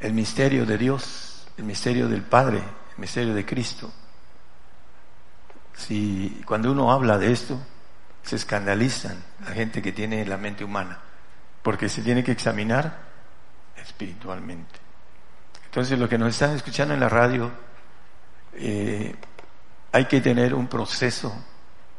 el 0.00 0.12
misterio 0.12 0.66
de 0.66 0.78
Dios, 0.78 1.46
el 1.56 1.64
misterio 1.64 2.08
del 2.08 2.22
Padre, 2.22 2.58
el 2.58 2.98
misterio 2.98 3.34
de 3.34 3.44
Cristo. 3.46 3.90
Si 5.74 6.42
cuando 6.44 6.72
uno 6.72 6.92
habla 6.92 7.18
de 7.18 7.32
esto, 7.32 7.58
se 8.22 8.36
escandalizan 8.36 9.16
la 9.44 9.52
gente 9.52 9.80
que 9.80 9.92
tiene 9.92 10.24
la 10.26 10.36
mente 10.36 10.64
humana, 10.64 10.98
porque 11.62 11.88
se 11.88 12.02
tiene 12.02 12.22
que 12.22 12.32
examinar 12.32 13.08
espiritualmente. 13.76 14.78
Entonces, 15.64 15.98
lo 15.98 16.08
que 16.08 16.18
nos 16.18 16.30
están 16.30 16.56
escuchando 16.56 16.94
en 16.94 17.00
la 17.00 17.08
radio, 17.08 17.50
eh, 18.54 19.14
hay 19.98 20.04
que 20.04 20.20
tener 20.20 20.54
un 20.54 20.68
proceso 20.68 21.34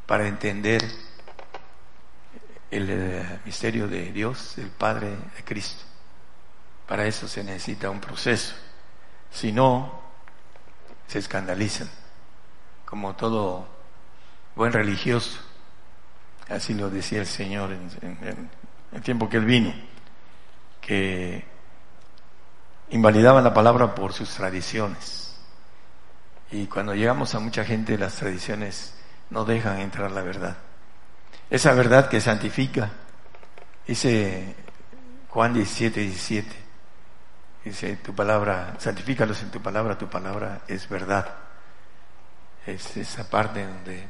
para 0.05 0.25
entender 0.25 0.81
el, 2.71 2.89
eh, 2.89 3.39
misterio 3.43 3.89
de 3.89 4.13
Dios, 4.13 4.57
el 4.57 4.69
Padre 4.69 5.09
de 5.09 5.43
Cristo. 5.43 5.83
Para 6.87 7.05
eso 7.05 7.27
se 7.27 7.43
necesita 7.43 7.89
un 7.89 7.99
proceso. 7.99 8.55
Si 9.29 9.51
no, 9.51 9.99
se 11.07 11.19
escandalizan, 11.19 11.89
como 12.85 13.17
todo 13.17 13.67
buen 14.55 14.71
religioso. 14.71 15.37
Así 16.47 16.75
lo 16.75 16.89
decía 16.89 17.19
el 17.19 17.27
Señor 17.27 17.73
en, 17.73 18.49
el 18.93 19.01
tiempo 19.01 19.27
que 19.27 19.35
Él 19.35 19.45
vino, 19.45 19.73
que 20.79 21.43
invalidaban 22.91 23.43
la 23.43 23.53
palabra 23.53 23.93
por 23.93 24.13
sus 24.13 24.29
tradiciones. 24.29 25.28
Y 26.51 26.65
cuando 26.65 26.95
llegamos 26.95 27.35
a 27.35 27.39
mucha 27.39 27.63
gente, 27.63 27.97
las 27.97 28.15
tradiciones 28.15 28.93
no 29.29 29.45
dejan 29.45 29.79
entrar 29.79 30.09
la 30.11 30.21
verdad. 30.21 30.57
Esa 31.49 31.73
verdad 31.73 32.09
que 32.09 32.21
santifica, 32.21 32.89
dice 33.87 34.55
Juan 35.29 35.53
17, 35.53 35.99
17, 35.99 36.55
dice, 37.65 37.97
tu 37.97 38.15
palabra, 38.15 38.75
santifícalos 38.79 39.41
en 39.43 39.51
tu 39.51 39.61
palabra, 39.61 39.97
tu 39.97 40.09
palabra 40.09 40.61
es 40.67 40.89
verdad. 40.89 41.27
Es 42.65 42.97
esa 42.97 43.29
parte 43.29 43.65
donde 43.65 44.07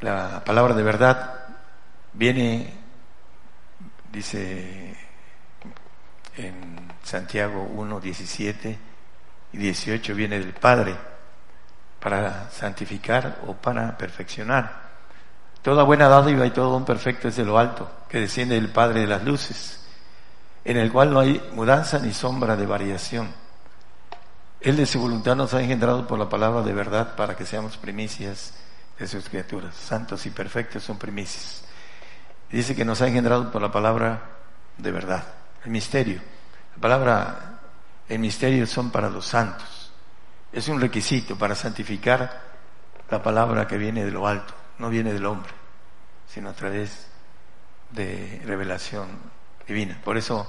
la 0.00 0.42
palabra 0.44 0.74
de 0.74 0.82
verdad 0.82 1.46
viene, 2.14 2.72
dice 4.10 4.96
en 6.36 6.92
Santiago 7.04 7.62
1, 7.62 8.00
17 8.00 8.78
y 9.52 9.56
18, 9.56 10.14
viene 10.14 10.38
del 10.40 10.54
Padre 10.54 10.96
para 12.08 12.48
santificar 12.48 13.36
o 13.46 13.52
para 13.52 13.98
perfeccionar. 13.98 14.88
Toda 15.60 15.82
buena 15.82 16.08
dádiva 16.08 16.46
y 16.46 16.50
todo 16.52 16.70
don 16.70 16.86
perfecto 16.86 17.28
es 17.28 17.36
de 17.36 17.44
lo 17.44 17.58
alto, 17.58 17.86
que 18.08 18.18
desciende 18.18 18.54
del 18.54 18.70
Padre 18.70 19.00
de 19.00 19.06
las 19.06 19.24
luces, 19.24 19.84
en 20.64 20.78
el 20.78 20.90
cual 20.90 21.12
no 21.12 21.20
hay 21.20 21.38
mudanza 21.52 21.98
ni 21.98 22.14
sombra 22.14 22.56
de 22.56 22.64
variación. 22.64 23.28
Él 24.58 24.78
de 24.78 24.86
su 24.86 24.98
voluntad 24.98 25.36
nos 25.36 25.52
ha 25.52 25.60
engendrado 25.60 26.06
por 26.06 26.18
la 26.18 26.30
palabra 26.30 26.62
de 26.62 26.72
verdad 26.72 27.14
para 27.14 27.36
que 27.36 27.44
seamos 27.44 27.76
primicias 27.76 28.54
de 28.98 29.06
sus 29.06 29.28
criaturas. 29.28 29.74
Santos 29.74 30.24
y 30.24 30.30
perfectos 30.30 30.84
son 30.84 30.96
primicias. 30.96 31.62
Dice 32.50 32.74
que 32.74 32.86
nos 32.86 33.02
ha 33.02 33.08
engendrado 33.08 33.52
por 33.52 33.60
la 33.60 33.70
palabra 33.70 34.22
de 34.78 34.90
verdad, 34.92 35.24
el 35.62 35.72
misterio. 35.72 36.22
La 36.76 36.80
palabra, 36.80 37.58
el 38.08 38.18
misterio 38.18 38.66
son 38.66 38.90
para 38.90 39.10
los 39.10 39.26
santos. 39.26 39.77
Es 40.52 40.68
un 40.68 40.80
requisito 40.80 41.36
para 41.36 41.54
santificar 41.54 42.42
la 43.10 43.22
palabra 43.22 43.66
que 43.66 43.78
viene 43.78 44.04
de 44.04 44.10
lo 44.10 44.26
alto, 44.26 44.54
no 44.78 44.90
viene 44.90 45.12
del 45.12 45.26
hombre, 45.26 45.50
sino 46.26 46.50
a 46.50 46.52
través 46.52 47.08
de 47.90 48.40
revelación 48.44 49.08
divina. 49.66 50.00
Por 50.02 50.16
eso 50.16 50.46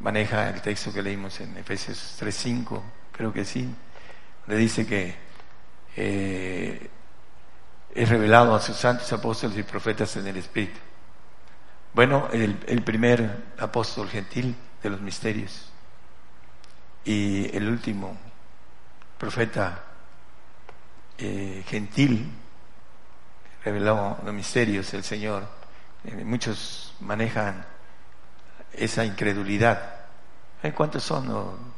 maneja 0.00 0.50
el 0.50 0.60
texto 0.60 0.92
que 0.92 1.02
leímos 1.02 1.40
en 1.40 1.56
Efesios 1.56 2.16
3.5, 2.20 2.82
creo 3.12 3.32
que 3.32 3.44
sí, 3.44 3.68
le 4.46 4.56
dice 4.56 4.86
que 4.86 5.14
eh, 5.96 6.90
es 7.94 8.08
revelado 8.08 8.54
a 8.54 8.60
sus 8.60 8.76
santos 8.76 9.12
apóstoles 9.12 9.56
y 9.58 9.62
profetas 9.62 10.16
en 10.16 10.26
el 10.26 10.36
Espíritu. 10.36 10.78
Bueno, 11.94 12.28
el, 12.32 12.82
primer 12.82 13.52
apóstol 13.58 14.08
gentil 14.08 14.56
de 14.82 14.90
los 14.90 15.00
misterios 15.00 15.70
y 17.04 17.54
el 17.54 17.68
último 17.68 18.16
profeta 19.22 19.84
eh, 21.16 21.62
gentil 21.68 22.28
reveló 23.64 24.18
los 24.24 24.34
misterios 24.34 24.92
el 24.94 25.04
Señor. 25.04 25.46
Eh, 26.02 26.24
muchos 26.24 26.96
manejan 26.98 27.64
esa 28.72 29.04
incredulidad. 29.04 30.06
¿Eh? 30.60 30.72
¿Cuántos 30.72 31.04
son? 31.04 31.72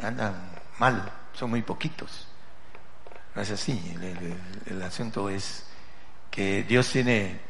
andan 0.00 0.52
mal, 0.78 1.10
son 1.32 1.50
muy 1.50 1.62
poquitos. 1.62 2.28
No 3.34 3.42
es 3.42 3.50
así. 3.50 3.96
El, 4.66 4.80
asunto 4.84 5.28
es 5.28 5.66
que 6.30 6.62
Dios 6.62 6.88
tiene 6.92 7.40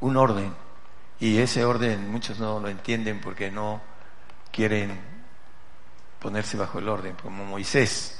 un 0.00 0.16
orden 0.16 0.52
y 1.20 1.38
ese 1.38 1.64
orden 1.64 2.10
muchos 2.10 2.40
no 2.40 2.58
lo 2.58 2.68
entienden 2.68 3.20
porque 3.20 3.52
no 3.52 3.80
quieren 4.50 5.17
ponerse 6.20 6.56
bajo 6.56 6.78
el 6.78 6.88
orden, 6.88 7.14
como 7.22 7.44
Moisés 7.44 8.18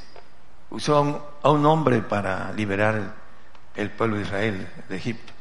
usó 0.71 1.33
a 1.43 1.51
un, 1.51 1.67
hombre 1.67 2.03
para 2.03 2.53
liberar 2.53 3.15
el 3.75 3.91
pueblo 3.91 4.17
de 4.17 4.23
Israel 4.23 4.69
de 4.89 4.97
Egipto 4.97 5.33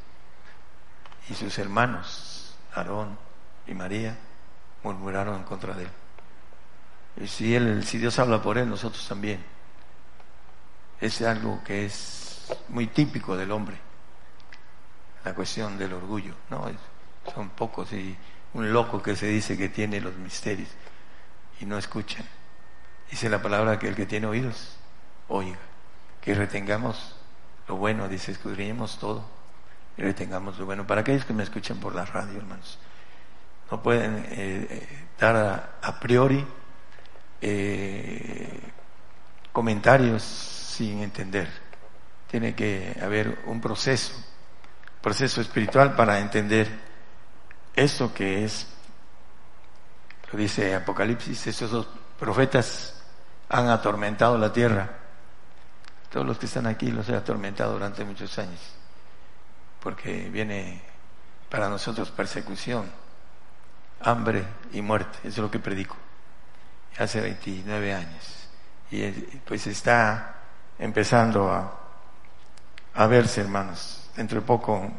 y 1.29 1.33
sus 1.33 1.57
hermanos, 1.57 2.55
Aarón 2.73 3.17
y 3.65 3.73
María, 3.73 4.17
murmuraron 4.83 5.35
en 5.35 5.43
contra 5.43 5.73
de 5.73 5.83
él. 5.83 5.89
Y 7.17 7.27
si, 7.27 7.55
él, 7.55 7.83
si 7.83 7.97
Dios 7.97 8.17
habla 8.19 8.41
por 8.41 8.57
él, 8.57 8.69
nosotros 8.69 9.05
también 9.07 9.43
es 11.01 11.21
algo 11.21 11.61
que 11.63 11.85
es 11.85 12.47
muy 12.69 12.87
típico 12.87 13.35
del 13.35 13.51
hombre, 13.51 13.77
la 15.25 15.33
cuestión 15.33 15.77
del 15.77 15.93
orgullo, 15.93 16.33
¿no? 16.49 16.71
Son 17.33 17.49
pocos 17.49 17.91
y 17.91 18.15
un 18.53 18.71
loco 18.71 19.03
que 19.03 19.15
se 19.15 19.27
dice 19.27 19.57
que 19.57 19.67
tiene 19.67 19.99
los 19.99 20.15
misterios 20.15 20.69
y 21.59 21.65
no 21.65 21.77
escuchan. 21.77 22.25
Dice 23.09 23.29
la 23.29 23.41
palabra 23.41 23.79
que 23.79 23.87
el 23.87 23.95
que 23.95 24.05
tiene 24.05 24.27
oídos, 24.27 24.77
oiga, 25.27 25.57
que 26.21 26.33
retengamos 26.33 27.15
lo 27.67 27.75
bueno, 27.75 28.07
dice, 28.07 28.31
escudriñemos 28.31 28.97
todo 28.97 29.23
y 29.97 30.01
retengamos 30.01 30.57
lo 30.57 30.65
bueno. 30.65 30.85
Para 30.85 31.01
aquellos 31.01 31.25
que 31.25 31.33
me 31.33 31.43
escuchan 31.43 31.79
por 31.79 31.95
la 31.95 32.05
radio, 32.05 32.37
hermanos, 32.37 32.79
no 33.69 33.81
pueden 33.81 34.17
eh, 34.29 34.67
eh, 34.69 35.07
dar 35.19 35.77
a, 35.81 35.99
priori 35.99 36.45
eh, 37.41 38.59
comentarios 39.51 40.23
sin 40.23 41.01
entender. 41.01 41.49
Tiene 42.29 42.55
que 42.55 42.97
haber 43.01 43.39
un 43.45 43.59
proceso, 43.59 44.13
proceso 45.01 45.41
espiritual 45.41 45.95
para 45.95 46.19
entender 46.19 46.67
eso 47.75 48.13
que 48.13 48.43
es, 48.43 48.67
lo 50.31 50.39
dice 50.39 50.75
Apocalipsis, 50.75 51.47
esos 51.47 51.71
dos 51.71 51.87
profetas 52.19 52.96
han 53.49 53.69
atormentado 53.69 54.37
la 54.37 54.51
tierra. 54.51 54.89
Todos 56.09 56.25
los 56.25 56.37
que 56.37 56.45
están 56.45 56.67
aquí 56.67 56.91
los 56.91 57.07
he 57.09 57.15
atormentado 57.15 57.73
durante 57.73 58.03
muchos 58.05 58.37
años, 58.39 58.59
porque 59.81 60.29
viene 60.29 60.81
para 61.49 61.69
nosotros 61.69 62.11
persecución, 62.11 62.89
hambre 64.01 64.45
y 64.71 64.81
muerte, 64.81 65.17
eso 65.19 65.27
es 65.27 65.37
lo 65.37 65.51
que 65.51 65.59
predico, 65.59 65.95
hace 66.97 67.21
29 67.21 67.93
años. 67.93 68.47
Y 68.89 69.11
pues 69.45 69.67
está 69.67 70.35
empezando 70.79 71.51
a, 71.51 71.73
a 72.95 73.07
verse, 73.07 73.41
hermanos. 73.41 74.09
Dentro 74.15 74.39
de 74.39 74.47
poco 74.47 74.89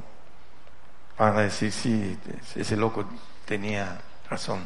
van 1.18 1.36
a 1.36 1.40
decir, 1.40 1.72
sí, 1.72 2.18
ese 2.54 2.76
loco 2.76 3.08
tenía 3.44 3.98
razón. 4.28 4.60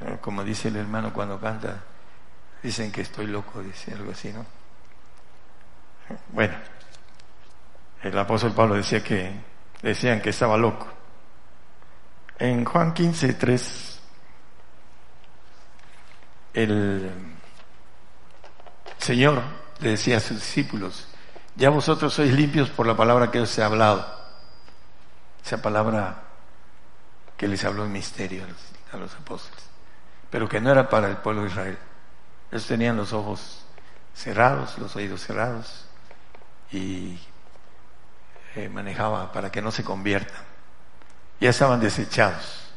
Eh, 0.00 0.18
como 0.20 0.44
dice 0.44 0.68
el 0.68 0.76
hermano 0.76 1.12
cuando 1.12 1.38
canta, 1.38 1.82
dicen 2.62 2.92
que 2.92 3.02
estoy 3.02 3.26
loco, 3.26 3.62
dice 3.62 3.92
algo 3.92 4.12
así, 4.12 4.32
¿no? 4.32 4.44
Bueno, 6.32 6.54
el 8.02 8.18
apóstol 8.18 8.52
Pablo 8.52 8.74
decía 8.74 9.02
que 9.02 9.32
decían 9.82 10.20
que 10.20 10.30
estaba 10.30 10.56
loco. 10.56 10.88
En 12.38 12.64
Juan 12.64 12.94
15, 12.94 13.34
3, 13.34 14.00
el 16.54 17.10
Señor 18.98 19.42
le 19.80 19.90
decía 19.90 20.16
a 20.16 20.20
sus 20.20 20.38
discípulos, 20.38 21.06
ya 21.56 21.70
vosotros 21.70 22.14
sois 22.14 22.32
limpios 22.32 22.70
por 22.70 22.86
la 22.86 22.96
palabra 22.96 23.30
que 23.30 23.40
os 23.40 23.58
he 23.58 23.62
hablado. 23.62 24.06
Esa 25.44 25.60
palabra 25.60 26.22
que 27.36 27.48
les 27.48 27.64
habló 27.64 27.84
en 27.84 27.92
misterio 27.92 28.44
a 28.92 28.96
los, 28.96 29.14
apóstoles, 29.14 29.64
pero 30.30 30.48
que 30.48 30.60
no 30.60 30.70
era 30.70 30.88
para 30.88 31.08
el 31.08 31.16
pueblo 31.18 31.42
de 31.42 31.48
Israel. 31.48 31.78
Ellos 32.50 32.66
tenían 32.66 32.96
los 32.96 33.12
ojos 33.12 33.64
cerrados, 34.14 34.78
los 34.78 34.96
oídos 34.96 35.22
cerrados 35.24 35.86
y 36.72 37.18
eh, 38.56 38.68
manejaba 38.68 39.32
para 39.32 39.50
que 39.50 39.62
no 39.62 39.70
se 39.70 39.84
conviertan. 39.84 40.42
Ya 41.40 41.50
estaban 41.50 41.80
desechados. 41.80 42.72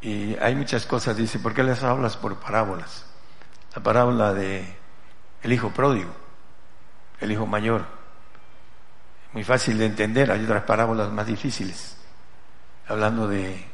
Y 0.00 0.36
hay 0.36 0.54
muchas 0.54 0.84
cosas, 0.86 1.16
dice, 1.16 1.38
¿por 1.38 1.54
qué 1.54 1.62
les 1.62 1.82
hablas 1.82 2.16
por 2.16 2.38
parábolas? 2.38 3.06
La 3.74 3.82
parábola 3.82 4.34
de 4.34 4.76
el 5.42 5.52
hijo 5.52 5.70
pródigo, 5.70 6.10
el 7.20 7.32
hijo 7.32 7.46
mayor. 7.46 7.86
Muy 9.32 9.44
fácil 9.44 9.78
de 9.78 9.86
entender, 9.86 10.30
hay 10.30 10.44
otras 10.44 10.64
parábolas 10.64 11.10
más 11.10 11.26
difíciles, 11.26 11.96
hablando 12.86 13.26
de 13.28 13.66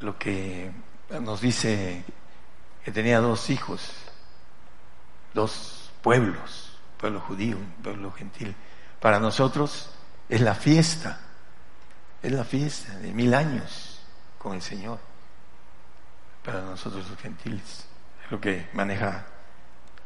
lo 0.00 0.18
que 0.18 0.70
nos 1.20 1.40
dice 1.40 2.04
que 2.86 2.92
tenía 2.92 3.18
dos 3.18 3.50
hijos, 3.50 3.90
dos 5.34 5.90
pueblos, 6.02 6.78
pueblo 6.98 7.18
judío, 7.18 7.56
pueblo 7.82 8.12
gentil. 8.12 8.54
Para 9.00 9.18
nosotros 9.18 9.90
es 10.28 10.40
la 10.40 10.54
fiesta, 10.54 11.18
es 12.22 12.30
la 12.30 12.44
fiesta 12.44 12.96
de 13.00 13.12
mil 13.12 13.34
años 13.34 14.00
con 14.38 14.54
el 14.54 14.62
Señor 14.62 15.00
para 16.44 16.60
nosotros 16.60 17.10
los 17.10 17.18
gentiles. 17.18 17.88
Es 18.24 18.30
lo 18.30 18.40
que 18.40 18.68
maneja 18.72 19.26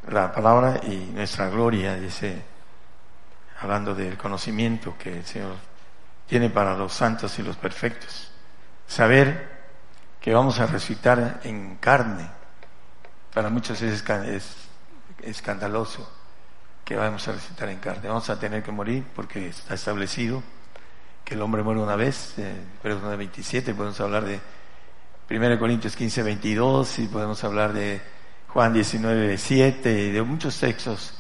la 0.09 0.33
palabra 0.33 0.81
y 0.83 0.97
nuestra 1.13 1.51
gloria, 1.51 1.97
dice, 1.97 2.43
hablando 3.61 3.95
del 3.95 4.17
conocimiento 4.17 4.97
que 4.97 5.19
el 5.19 5.27
Señor 5.27 5.57
tiene 6.27 6.49
para 6.49 6.75
los 6.75 6.95
santos 6.95 7.39
y 7.39 7.43
los 7.43 7.59
perfectos. 7.59 8.31
Saber 8.87 9.51
que 10.19 10.33
vamos 10.33 10.59
a 10.61 10.67
resucitar 10.67 11.43
en 11.45 11.77
carne, 11.77 12.40
para 13.33 13.51
muchos 13.51 13.81
es, 13.83 14.05
escandaloso 15.23 16.11
que 16.85 16.97
vamos 16.97 17.27
a 17.29 17.33
resucitar 17.33 17.69
en 17.69 17.79
carne. 17.79 18.09
Vamos 18.09 18.29
a 18.31 18.39
tener 18.39 18.63
que 18.63 18.73
morir 18.73 19.05
porque 19.15 19.49
está 19.49 19.75
establecido 19.75 20.43
que 21.25 21.35
el 21.35 21.43
hombre 21.43 21.63
muere 21.63 21.81
una 21.81 21.97
vez, 21.97 22.35
eh, 22.39 22.55
pero 22.83 23.01
27, 23.17 23.75
podemos 23.75 24.01
hablar 24.01 24.25
de 24.25 24.41
1 25.31 25.59
Corintios 25.59 25.95
15, 25.95 26.23
22 26.25 26.99
y 26.99 27.07
podemos 27.07 27.45
hablar 27.45 27.73
de 27.73 28.01
Juan 28.49 28.73
19, 28.73 29.39
7 29.39 29.93
y 29.93 30.11
de 30.11 30.23
muchos 30.23 30.59
textos 30.59 31.15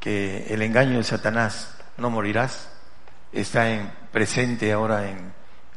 que 0.00 0.52
el 0.52 0.60
engaño 0.60 0.98
de 0.98 1.04
Satanás, 1.04 1.76
no 1.96 2.10
morirás, 2.10 2.68
está 3.32 3.70
en, 3.70 3.90
presente 4.12 4.72
ahora 4.72 5.08
en 5.08 5.32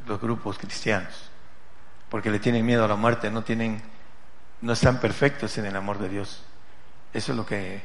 los 0.08 0.20
grupos 0.20 0.58
cristianos, 0.58 1.30
porque 2.10 2.32
le 2.32 2.40
tienen 2.40 2.66
miedo 2.66 2.84
a 2.84 2.88
la 2.88 2.96
muerte, 2.96 3.30
no 3.30 3.44
tienen, 3.44 3.82
no 4.62 4.74
están 4.74 5.00
perfectos 5.00 5.58
en 5.58 5.66
el 5.66 5.76
amor 5.76 6.00
de 6.00 6.10
Dios. 6.10 6.44
Eso 7.14 7.32
es 7.32 7.38
lo 7.38 7.46
que 7.46 7.82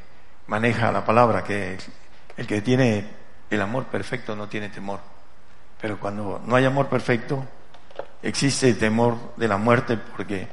maneja 0.46 0.92
la 0.92 1.04
palabra, 1.04 1.44
que 1.44 1.78
el 2.36 2.46
que 2.46 2.62
tiene 2.62 3.06
el 3.50 3.60
amor 3.60 3.86
perfecto 3.86 4.34
no 4.34 4.48
tiene 4.48 4.68
temor. 4.68 5.00
Pero 5.80 5.98
cuando 5.98 6.40
no 6.44 6.56
hay 6.56 6.64
amor 6.64 6.88
perfecto, 6.88 7.44
existe 8.22 8.74
temor 8.74 9.34
de 9.36 9.48
la 9.48 9.56
muerte 9.56 9.96
porque 9.96 10.48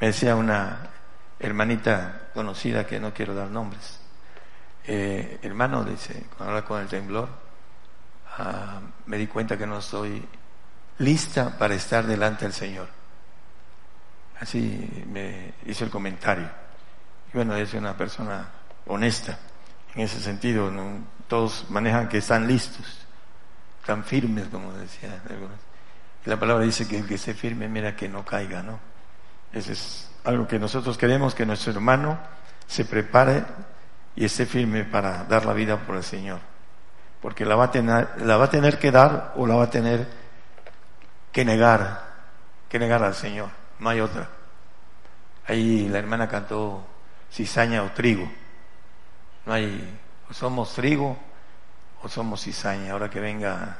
me 0.00 0.08
decía 0.08 0.34
una 0.36 0.90
hermanita 1.38 2.28
conocida 2.32 2.86
que 2.86 2.98
no 2.98 3.12
quiero 3.12 3.34
dar 3.34 3.48
nombres. 3.48 4.00
Eh, 4.86 5.38
hermano, 5.42 5.84
dice, 5.84 6.26
cuando 6.36 6.56
habla 6.56 6.66
con 6.66 6.80
el 6.80 6.88
temblor, 6.88 7.28
ah, 8.38 8.80
me 9.06 9.16
di 9.16 9.26
cuenta 9.26 9.56
que 9.56 9.66
no 9.66 9.78
estoy 9.78 10.26
lista 10.98 11.56
para 11.58 11.74
estar 11.74 12.06
delante 12.06 12.44
del 12.44 12.52
Señor. 12.52 12.88
Así 14.44 15.06
me 15.10 15.54
hizo 15.64 15.86
el 15.86 15.90
comentario. 15.90 16.46
Y 17.32 17.36
bueno, 17.38 17.56
es 17.56 17.72
una 17.72 17.96
persona 17.96 18.46
honesta 18.86 19.38
en 19.94 20.02
ese 20.02 20.20
sentido. 20.20 20.70
Todos 21.28 21.64
manejan 21.70 22.10
que 22.10 22.18
están 22.18 22.46
listos, 22.46 23.06
están 23.80 24.04
firmes, 24.04 24.48
como 24.48 24.70
decía. 24.74 25.18
La 26.26 26.38
palabra 26.38 26.62
dice 26.62 26.86
que 26.86 26.98
el 26.98 27.06
que 27.06 27.14
esté 27.14 27.32
firme, 27.32 27.68
mira 27.68 27.96
que 27.96 28.06
no 28.06 28.22
caiga, 28.22 28.62
¿no? 28.62 28.78
Eso 29.50 29.72
es 29.72 30.10
algo 30.24 30.46
que 30.46 30.58
nosotros 30.58 30.98
queremos, 30.98 31.34
que 31.34 31.46
nuestro 31.46 31.72
hermano 31.72 32.18
se 32.66 32.84
prepare 32.84 33.44
y 34.14 34.26
esté 34.26 34.44
firme 34.44 34.84
para 34.84 35.24
dar 35.24 35.46
la 35.46 35.54
vida 35.54 35.78
por 35.78 35.96
el 35.96 36.04
Señor. 36.04 36.40
Porque 37.22 37.46
la 37.46 37.56
va 37.56 37.64
a 37.64 37.70
tener, 37.70 38.10
la 38.18 38.36
va 38.36 38.44
a 38.44 38.50
tener 38.50 38.78
que 38.78 38.90
dar 38.90 39.32
o 39.36 39.46
la 39.46 39.54
va 39.54 39.64
a 39.64 39.70
tener 39.70 40.06
que 41.32 41.46
negar, 41.46 42.02
que 42.68 42.78
negar 42.78 43.02
al 43.02 43.14
Señor. 43.14 43.63
No 43.78 43.90
hay 43.90 44.00
otra. 44.00 44.28
Ahí 45.46 45.88
la 45.88 45.98
hermana 45.98 46.28
cantó 46.28 46.84
cizaña 47.30 47.82
o 47.82 47.90
trigo. 47.92 48.30
No 49.46 49.52
hay, 49.52 49.98
o 50.30 50.34
somos 50.34 50.74
trigo 50.74 51.16
o 52.02 52.08
somos 52.08 52.42
cizaña, 52.42 52.92
ahora 52.92 53.10
que 53.10 53.20
venga 53.20 53.76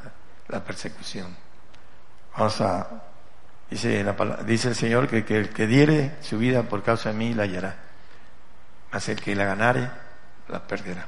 la 0.49 0.65
persecución. 0.65 1.35
Vamos 2.37 2.61
a, 2.61 3.03
dice, 3.71 4.03
la, 4.03 4.13
dice 4.45 4.69
el 4.69 4.75
Señor 4.75 5.09
que, 5.09 5.25
el 5.37 5.51
que 5.51 5.67
diere 5.67 6.17
su 6.21 6.39
vida 6.39 6.63
por 6.65 6.83
causa 6.83 7.11
de 7.11 7.15
mí 7.17 7.35
la 7.35 7.45
hallará, 7.45 7.77
mas 8.93 9.09
el 9.09 9.21
que 9.21 9.35
la 9.35 9.45
ganare 9.45 9.89
la 10.49 10.67
perderá. 10.67 11.07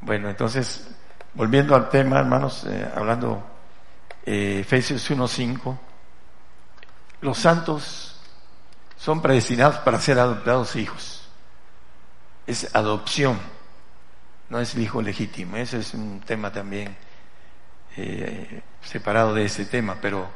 Bueno, 0.00 0.28
entonces, 0.28 0.88
volviendo 1.34 1.74
al 1.74 1.88
tema, 1.88 2.18
hermanos, 2.18 2.64
eh, 2.68 2.88
hablando 2.94 3.44
eh, 4.24 4.60
Efesios 4.60 5.10
1.5, 5.10 5.78
los 7.26 7.38
santos 7.38 8.14
son 8.96 9.20
predestinados 9.20 9.78
para 9.78 10.00
ser 10.00 10.20
adoptados 10.20 10.76
hijos. 10.76 11.28
Es 12.46 12.72
adopción, 12.72 13.36
no 14.48 14.60
es 14.60 14.76
el 14.76 14.82
hijo 14.82 15.02
legítimo. 15.02 15.56
Ese 15.56 15.80
es 15.80 15.92
un 15.94 16.20
tema 16.20 16.52
también 16.52 16.96
eh, 17.96 18.62
separado 18.80 19.34
de 19.34 19.44
ese 19.44 19.64
tema, 19.64 19.96
pero 20.00 20.28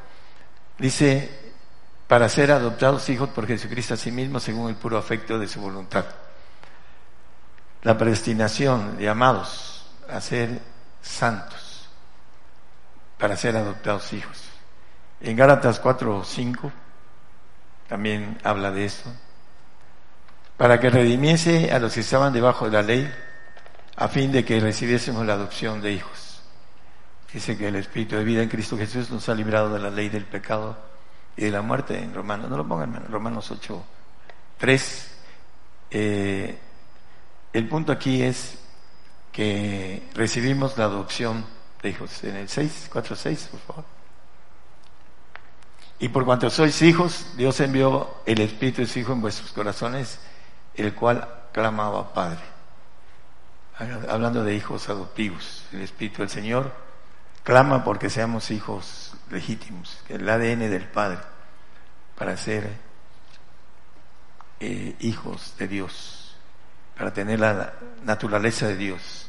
dice, 0.78 1.52
para 2.08 2.28
ser 2.28 2.50
adoptados 2.50 3.08
hijos 3.08 3.28
por 3.28 3.46
Jesucristo 3.46 3.94
a 3.94 3.96
sí 3.96 4.10
mismo 4.10 4.40
según 4.40 4.68
el 4.68 4.74
puro 4.74 4.98
afecto 4.98 5.38
de 5.38 5.46
su 5.46 5.60
voluntad. 5.60 6.06
La 7.84 7.96
predestinación 7.96 8.98
de 8.98 9.08
amados 9.08 9.86
a 10.08 10.20
ser 10.20 10.60
santos, 11.00 11.88
para 13.16 13.36
ser 13.36 13.56
adoptados 13.56 14.12
hijos. 14.12 14.50
En 15.20 15.36
Gálatas 15.36 15.80
4 15.80 16.16
o 16.16 16.24
5 16.24 16.72
también 17.88 18.38
habla 18.44 18.70
de 18.70 18.84
eso. 18.84 19.12
Para 20.56 20.78
que 20.78 20.90
redimiese 20.90 21.72
a 21.72 21.78
los 21.78 21.94
que 21.94 22.00
estaban 22.00 22.32
debajo 22.32 22.66
de 22.66 22.70
la 22.70 22.82
ley, 22.82 23.12
a 23.96 24.08
fin 24.08 24.30
de 24.32 24.44
que 24.44 24.60
recibiésemos 24.60 25.26
la 25.26 25.34
adopción 25.34 25.82
de 25.82 25.92
hijos. 25.92 26.42
Dice 27.32 27.56
que 27.56 27.68
el 27.68 27.76
Espíritu 27.76 28.16
de 28.16 28.24
vida 28.24 28.42
en 28.42 28.48
Cristo 28.48 28.76
Jesús 28.76 29.10
nos 29.10 29.28
ha 29.28 29.34
librado 29.34 29.72
de 29.72 29.78
la 29.78 29.90
ley 29.90 30.08
del 30.08 30.24
pecado 30.24 30.76
y 31.36 31.44
de 31.44 31.50
la 31.50 31.62
muerte 31.62 31.98
en 31.98 32.14
Romanos. 32.14 32.48
No 32.48 32.56
lo 32.56 32.66
pongan, 32.66 32.94
en 32.94 33.12
Romanos 33.12 33.50
8, 33.50 33.84
3. 34.58 35.14
Eh, 35.90 36.58
el 37.52 37.68
punto 37.68 37.92
aquí 37.92 38.22
es 38.22 38.58
que 39.32 40.08
recibimos 40.14 40.78
la 40.78 40.84
adopción 40.84 41.44
de 41.82 41.90
hijos. 41.90 42.24
En 42.24 42.36
el 42.36 42.48
6, 42.48 42.88
4, 42.92 43.16
6, 43.16 43.48
por 43.50 43.60
favor. 43.60 43.99
Y 46.00 46.08
por 46.08 46.24
cuanto 46.24 46.48
sois 46.48 46.80
hijos, 46.80 47.26
Dios 47.36 47.60
envió 47.60 48.08
el 48.24 48.40
Espíritu 48.40 48.80
de 48.80 48.86
su 48.86 48.98
Hijo 48.98 49.12
en 49.12 49.20
vuestros 49.20 49.52
corazones, 49.52 50.18
el 50.74 50.94
cual 50.94 51.28
clamaba 51.52 52.14
Padre. 52.14 52.40
Hablando 54.08 54.42
de 54.42 54.54
hijos 54.54 54.88
adoptivos, 54.88 55.64
el 55.72 55.82
Espíritu 55.82 56.22
del 56.22 56.30
Señor 56.30 56.72
clama 57.44 57.84
porque 57.84 58.08
seamos 58.08 58.50
hijos 58.50 59.14
legítimos, 59.30 59.98
el 60.08 60.26
ADN 60.26 60.70
del 60.70 60.88
Padre, 60.88 61.18
para 62.16 62.34
ser 62.38 62.70
eh, 64.58 64.96
hijos 65.00 65.54
de 65.58 65.68
Dios, 65.68 66.34
para 66.96 67.12
tener 67.12 67.40
la 67.40 67.74
naturaleza 68.04 68.68
de 68.68 68.76
Dios 68.76 69.28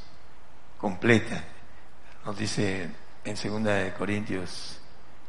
completa. 0.78 1.44
Nos 2.26 2.38
dice 2.38 2.90
en 3.26 3.36
segunda 3.36 3.74
de 3.74 3.94
Corintios, 3.94 4.81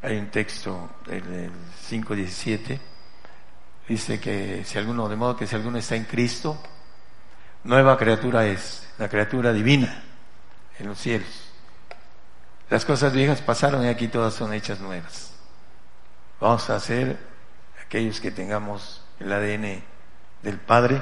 hay 0.03 0.17
un 0.17 0.27
texto, 0.27 0.89
el, 1.07 1.49
5.17, 1.89 2.79
dice 3.87 4.19
que 4.19 4.63
si 4.63 4.77
alguno, 4.77 5.09
de 5.09 5.15
modo 5.15 5.35
que 5.35 5.47
si 5.47 5.55
alguno 5.55 5.79
está 5.79 5.95
en 5.95 6.03
Cristo, 6.03 6.61
nueva 7.63 7.97
criatura 7.97 8.45
es, 8.45 8.87
la 8.99 9.09
criatura 9.09 9.51
divina 9.51 10.03
en 10.77 10.87
los 10.87 10.99
cielos 10.99 11.53
las 12.73 12.85
cosas 12.85 13.13
viejas 13.13 13.39
pasaron 13.39 13.85
y 13.85 13.87
aquí 13.87 14.07
todas 14.07 14.33
son 14.33 14.51
hechas 14.51 14.79
nuevas. 14.79 15.31
Vamos 16.39 16.67
a 16.71 16.79
ser 16.79 17.19
aquellos 17.85 18.19
que 18.19 18.31
tengamos 18.31 19.05
el 19.19 19.31
ADN 19.31 19.83
del 20.41 20.57
Padre, 20.57 20.99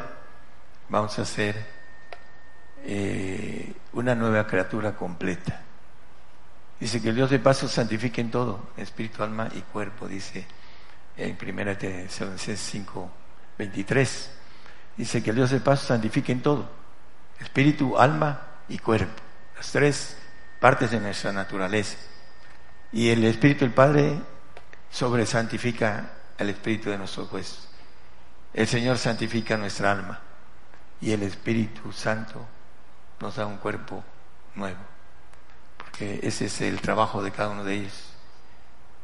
vamos 0.89 1.17
a 1.17 1.23
ser 1.23 1.65
eh, 2.83 3.73
una 3.93 4.15
nueva 4.15 4.45
criatura 4.45 4.97
completa. 4.97 5.61
Dice 6.81 6.99
que 6.99 7.09
el 7.09 7.15
Dios 7.15 7.29
de 7.29 7.37
paso 7.37 7.67
santifique 7.67 8.21
en 8.21 8.31
todo, 8.31 8.71
espíritu, 8.75 9.21
alma 9.21 9.47
y 9.53 9.61
cuerpo, 9.61 10.07
dice 10.07 10.47
en 11.15 11.37
1 11.39 11.77
Tesalonicenses 11.77 12.59
5, 12.59 13.11
23. 13.59 14.31
Dice 14.97 15.21
que 15.21 15.29
el 15.29 15.35
Dios 15.35 15.51
de 15.51 15.59
paso 15.59 15.85
santifique 15.85 16.31
en 16.31 16.41
todo, 16.41 16.67
espíritu, 17.39 17.99
alma 17.99 18.41
y 18.67 18.79
cuerpo, 18.79 19.21
las 19.55 19.71
tres 19.71 20.17
partes 20.59 20.89
de 20.89 20.99
nuestra 20.99 21.31
naturaleza. 21.31 21.97
Y 22.91 23.09
el 23.09 23.23
Espíritu 23.25 23.63
del 23.63 23.75
Padre 23.75 24.19
sobresantifica 24.89 26.11
el 26.39 26.49
Espíritu 26.49 26.89
de 26.89 26.97
nuestro. 26.97 27.29
El 28.53 28.67
Señor 28.67 28.97
santifica 28.97 29.55
nuestra 29.55 29.91
alma 29.91 30.19
y 30.99 31.11
el 31.11 31.21
Espíritu 31.21 31.91
Santo 31.91 32.43
nos 33.19 33.35
da 33.35 33.45
un 33.45 33.57
cuerpo 33.57 34.03
nuevo, 34.55 34.79
porque 36.01 36.19
ese 36.27 36.45
es 36.45 36.61
el 36.61 36.81
trabajo 36.81 37.21
de 37.21 37.29
cada 37.29 37.49
uno 37.49 37.63
de 37.63 37.75
ellos. 37.75 37.93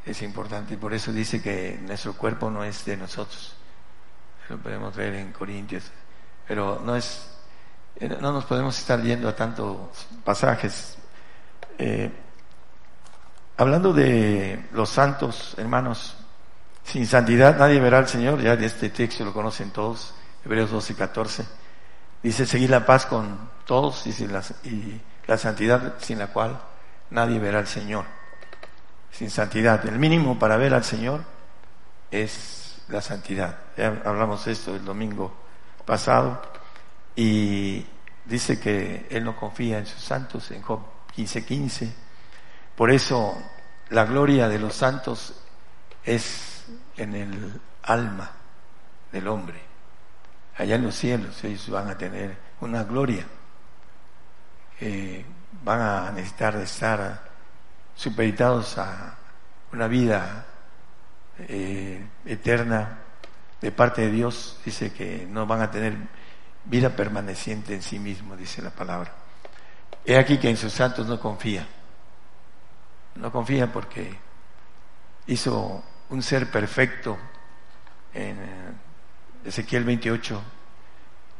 Es 0.03 0.23
importante 0.23 0.73
y 0.73 0.77
por 0.77 0.95
eso 0.95 1.11
dice 1.11 1.43
que 1.43 1.77
nuestro 1.83 2.13
cuerpo 2.13 2.49
no 2.49 2.63
es 2.63 2.85
de 2.85 2.97
nosotros. 2.97 3.53
Lo 4.49 4.57
podemos 4.57 4.95
ver 4.95 5.13
en 5.13 5.31
Corintios, 5.31 5.83
pero 6.47 6.81
no 6.83 6.95
es, 6.95 7.29
no 8.01 8.31
nos 8.31 8.45
podemos 8.45 8.79
estar 8.79 8.99
yendo 9.03 9.29
a 9.29 9.35
tantos 9.35 10.07
pasajes. 10.23 10.97
Eh, 11.77 12.11
hablando 13.57 13.93
de 13.93 14.65
los 14.71 14.89
santos, 14.89 15.53
hermanos, 15.59 16.15
sin 16.83 17.05
santidad 17.05 17.59
nadie 17.59 17.79
verá 17.79 17.99
al 17.99 18.07
Señor, 18.07 18.41
ya 18.41 18.55
de 18.55 18.65
este 18.65 18.89
texto 18.89 19.23
lo 19.23 19.33
conocen 19.33 19.69
todos, 19.69 20.15
Hebreos 20.43 20.71
12 20.71 20.93
y 20.93 20.95
14. 20.95 21.45
Dice 22.23 22.47
seguir 22.47 22.71
la 22.71 22.83
paz 22.87 23.05
con 23.05 23.37
todos 23.65 24.07
y, 24.07 24.27
la, 24.27 24.41
y 24.63 24.99
la 25.27 25.37
santidad 25.37 25.93
sin 25.99 26.17
la 26.17 26.27
cual 26.27 26.59
nadie 27.09 27.39
verá 27.39 27.59
al 27.59 27.67
Señor. 27.67 28.05
Sin 29.11 29.29
santidad. 29.29 29.85
El 29.85 29.99
mínimo 29.99 30.37
para 30.37 30.57
ver 30.57 30.73
al 30.73 30.83
Señor 30.83 31.23
es 32.11 32.81
la 32.89 33.01
santidad. 33.01 33.57
Ya 33.75 34.01
hablamos 34.05 34.45
esto 34.47 34.75
el 34.75 34.85
domingo 34.85 35.35
pasado 35.85 36.41
y 37.15 37.85
dice 38.25 38.59
que 38.59 39.07
Él 39.09 39.23
no 39.23 39.35
confía 39.35 39.79
en 39.79 39.85
sus 39.85 40.01
santos 40.01 40.51
en 40.51 40.61
Job 40.61 40.81
15:15. 41.15 41.45
15. 41.45 41.93
Por 42.75 42.91
eso 42.91 43.35
la 43.89 44.05
gloria 44.05 44.47
de 44.47 44.59
los 44.59 44.75
santos 44.75 45.41
es 46.03 46.65
en 46.95 47.15
el 47.15 47.61
alma 47.83 48.31
del 49.11 49.27
hombre. 49.27 49.59
Allá 50.57 50.75
en 50.75 50.83
los 50.83 50.95
cielos 50.95 51.43
ellos 51.43 51.69
van 51.69 51.89
a 51.89 51.97
tener 51.97 52.37
una 52.61 52.83
gloria. 52.83 53.25
Van 55.63 55.81
a 55.81 56.11
necesitar 56.11 56.55
estar 56.57 57.23
supeditados 57.95 58.77
a 58.77 59.17
una 59.71 59.87
vida 59.87 60.45
eh, 61.39 62.05
eterna 62.25 62.99
de 63.61 63.71
parte 63.71 64.01
de 64.01 64.11
Dios. 64.11 64.59
Dice 64.63 64.93
que 64.93 65.27
no 65.29 65.45
van 65.45 65.61
a 65.61 65.71
tener 65.71 65.95
vida 66.65 66.89
permaneciente 66.89 67.73
en 67.73 67.81
sí 67.81 67.99
mismo, 67.99 68.35
dice 68.35 68.61
la 68.61 68.69
palabra. 68.69 69.11
He 70.05 70.17
aquí 70.17 70.37
que 70.37 70.49
en 70.49 70.57
sus 70.57 70.73
santos 70.73 71.07
no 71.07 71.19
confía. 71.19 71.67
No 73.15 73.31
confía 73.31 73.71
porque 73.71 74.15
hizo 75.27 75.83
un 76.09 76.23
ser 76.23 76.49
perfecto 76.49 77.17
en 78.13 78.37
Ezequiel 79.43 79.83
28, 79.83 80.41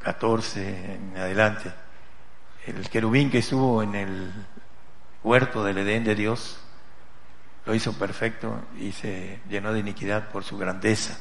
14 0.04 0.94
en 0.96 1.18
adelante. 1.18 1.72
El 2.68 2.90
querubín 2.90 3.32
que 3.32 3.40
estuvo 3.40 3.82
en 3.82 3.96
el 3.96 4.32
huerto 5.24 5.64
del 5.64 5.80
Edén 5.80 6.04
de 6.04 6.16
Dios 6.16 6.60
lo 7.66 7.74
hizo 7.74 7.94
perfecto 7.94 8.62
y 8.78 8.92
se 8.92 9.40
llenó 9.50 9.74
de 9.74 9.80
iniquidad 9.80 10.30
por 10.30 10.44
su 10.44 10.58
grandeza. 10.58 11.18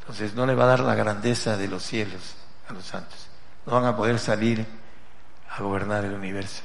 Entonces 0.00 0.34
no 0.34 0.46
le 0.46 0.54
va 0.54 0.64
a 0.64 0.68
dar 0.68 0.80
la 0.80 0.94
grandeza 0.94 1.56
de 1.56 1.68
los 1.68 1.82
cielos 1.82 2.36
a 2.68 2.72
los 2.72 2.84
santos. 2.84 3.28
No 3.66 3.74
van 3.74 3.84
a 3.84 3.96
poder 3.96 4.18
salir 4.18 4.66
a 5.48 5.62
gobernar 5.62 6.04
el 6.04 6.14
universo 6.14 6.62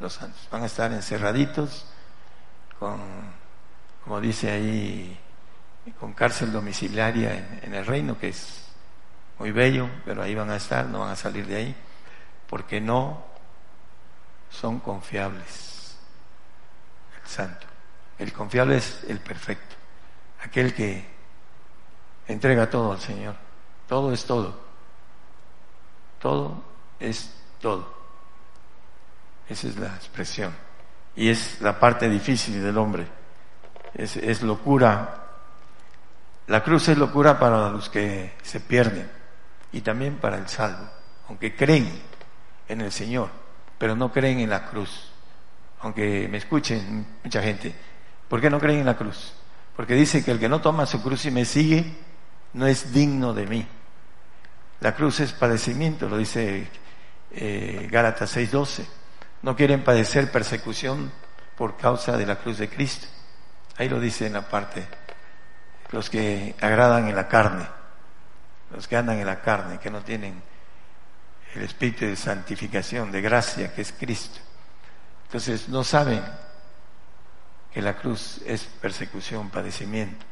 los 0.00 0.14
santos. 0.14 0.48
Van 0.50 0.64
a 0.64 0.66
estar 0.66 0.92
encerraditos 0.92 1.86
con 2.78 3.00
como 4.04 4.20
dice 4.20 4.50
ahí, 4.50 5.18
con 6.00 6.12
cárcel 6.12 6.52
domiciliaria 6.52 7.60
en, 7.62 7.74
el 7.74 7.86
reino, 7.86 8.18
que 8.18 8.28
es 8.28 8.64
muy 9.38 9.52
bello, 9.52 9.88
pero 10.04 10.22
ahí 10.22 10.34
van 10.34 10.50
a 10.50 10.56
estar, 10.56 10.86
no 10.86 11.00
van 11.00 11.10
a 11.10 11.16
salir 11.16 11.46
de 11.46 11.56
ahí, 11.56 11.76
porque 12.52 12.82
no 12.82 13.24
son 14.50 14.80
confiables. 14.80 15.96
El 17.22 17.26
santo. 17.26 17.66
El 18.18 18.30
confiable 18.30 18.76
es 18.76 19.04
el 19.08 19.20
perfecto, 19.20 19.74
aquel 20.44 20.74
que 20.74 21.02
entrega 22.28 22.68
todo 22.68 22.92
al 22.92 23.00
Señor. 23.00 23.36
Todo 23.88 24.12
es 24.12 24.26
todo. 24.26 24.60
Todo 26.20 26.62
es 27.00 27.34
todo. 27.58 27.90
Esa 29.48 29.68
es 29.68 29.76
la 29.78 29.94
expresión. 29.94 30.54
Y 31.16 31.30
es 31.30 31.58
la 31.62 31.80
parte 31.80 32.06
difícil 32.10 32.62
del 32.62 32.76
hombre 32.76 33.06
es, 33.94 34.42
locura. 34.42 35.20
La 36.48 36.62
cruz 36.62 36.86
es 36.88 36.98
locura 36.98 37.38
para 37.38 37.70
los 37.70 37.88
que 37.88 38.34
se 38.42 38.60
pierden 38.60 39.10
y 39.72 39.80
también 39.80 40.18
para 40.18 40.36
el 40.36 40.48
salvo, 40.48 40.86
aunque 41.28 41.56
creen 41.56 42.11
en 42.72 42.80
el 42.80 42.92
Señor, 42.92 43.30
pero 43.78 43.94
no 43.94 44.12
creen 44.12 44.40
en 44.40 44.50
la 44.50 44.66
cruz. 44.66 45.10
Aunque 45.80 46.28
me 46.28 46.38
escuchen 46.38 47.06
mucha 47.22 47.42
gente, 47.42 47.74
¿por 48.28 48.40
qué 48.40 48.50
no 48.50 48.60
creen 48.60 48.80
en 48.80 48.86
la 48.86 48.96
cruz? 48.96 49.32
Porque 49.76 49.94
dice 49.94 50.24
que 50.24 50.30
el 50.30 50.38
que 50.38 50.48
no 50.48 50.60
toma 50.60 50.86
su 50.86 51.02
cruz 51.02 51.24
y 51.26 51.30
me 51.30 51.44
sigue 51.44 51.96
no 52.54 52.66
es 52.66 52.92
digno 52.92 53.32
de 53.32 53.46
mí. 53.46 53.66
La 54.80 54.94
cruz 54.94 55.20
es 55.20 55.32
padecimiento, 55.32 56.08
lo 56.08 56.18
dice 56.18 56.68
eh, 57.32 57.88
Gálatas 57.90 58.36
6:12. 58.36 58.84
No 59.42 59.56
quieren 59.56 59.82
padecer 59.82 60.30
persecución 60.30 61.10
por 61.56 61.76
causa 61.76 62.16
de 62.16 62.26
la 62.26 62.36
cruz 62.36 62.58
de 62.58 62.68
Cristo. 62.68 63.06
Ahí 63.76 63.88
lo 63.88 63.98
dice 63.98 64.26
en 64.26 64.34
la 64.34 64.48
parte, 64.48 64.86
los 65.90 66.10
que 66.10 66.54
agradan 66.60 67.08
en 67.08 67.16
la 67.16 67.26
carne, 67.26 67.66
los 68.70 68.86
que 68.86 68.96
andan 68.96 69.18
en 69.18 69.26
la 69.26 69.40
carne, 69.40 69.78
que 69.78 69.90
no 69.90 70.02
tienen 70.02 70.42
el 71.54 71.62
espíritu 71.62 72.06
de 72.06 72.16
santificación, 72.16 73.12
de 73.12 73.20
gracia, 73.20 73.74
que 73.74 73.82
es 73.82 73.92
Cristo. 73.92 74.40
Entonces 75.26 75.68
no 75.68 75.84
saben 75.84 76.22
que 77.72 77.82
la 77.82 77.96
cruz 77.96 78.40
es 78.46 78.64
persecución, 78.64 79.50
padecimiento. 79.50 80.24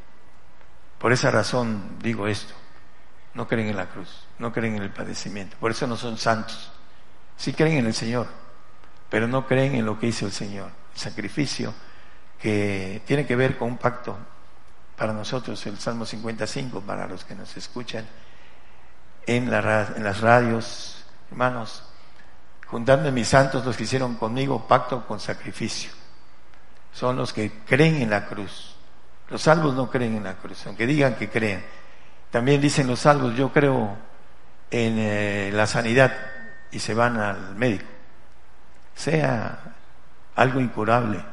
Por 0.99 1.13
esa 1.13 1.31
razón 1.31 1.99
digo 2.03 2.27
esto, 2.27 2.55
no 3.35 3.49
creen 3.49 3.69
en 3.69 3.77
la 3.77 3.89
cruz, 3.89 4.27
no 4.39 4.53
creen 4.53 4.77
en 4.77 4.83
el 4.83 4.91
padecimiento, 4.91 5.57
por 5.59 5.71
eso 5.71 5.87
no 5.87 5.97
son 5.97 6.19
santos. 6.19 6.73
Sí 7.37 7.55
creen 7.55 7.79
en 7.79 7.87
el 7.87 7.95
Señor, 7.95 8.27
pero 9.09 9.27
no 9.27 9.47
creen 9.47 9.75
en 9.75 9.87
lo 9.87 9.99
que 9.99 10.09
hizo 10.09 10.27
el 10.27 10.33
Señor, 10.33 10.71
el 10.95 11.01
sacrificio 11.01 11.73
que 12.39 13.03
tiene 13.07 13.27
que 13.27 13.37
ver 13.37 13.57
con 13.57 13.69
un 13.69 13.79
pacto 13.79 14.19
para 14.97 15.13
nosotros, 15.15 15.65
el 15.67 15.79
Salmo 15.79 16.05
55, 16.05 16.83
para 16.83 17.07
los 17.07 17.25
que 17.25 17.35
nos 17.35 17.57
escuchan 17.57 18.07
en, 19.27 19.51
la, 19.51 19.95
en 19.97 20.05
las 20.05 20.21
radios, 20.21 21.00
hermanos, 21.31 21.83
juntando 22.67 23.11
mis 23.13 23.29
santos 23.29 23.65
los 23.65 23.77
que 23.77 23.85
hicieron 23.85 24.17
conmigo 24.17 24.67
pacto 24.67 25.07
con 25.07 25.21
sacrificio. 25.21 25.91
Son 26.93 27.17
los 27.17 27.33
que 27.33 27.53
creen 27.67 28.03
en 28.03 28.11
la 28.11 28.27
cruz. 28.27 28.77
Los 29.29 29.43
salvos 29.43 29.75
no 29.75 29.91
creen 29.91 30.17
en 30.17 30.25
la 30.25 30.35
cruz, 30.35 30.67
aunque 30.67 30.87
digan 30.87 31.15
que 31.15 31.29
creen. 31.29 31.65
También 32.31 32.61
dicen 32.61 32.87
los 32.87 33.01
salvos, 33.01 33.37
yo 33.37 33.53
creo 33.53 33.97
en 34.71 34.99
eh, 34.99 35.51
la 35.53 35.67
sanidad 35.67 36.13
y 36.71 36.79
se 36.79 36.95
van 36.95 37.19
al 37.19 37.55
médico. 37.55 37.87
Sea 38.95 39.59
algo 40.37 40.61
incurable, 40.61 41.25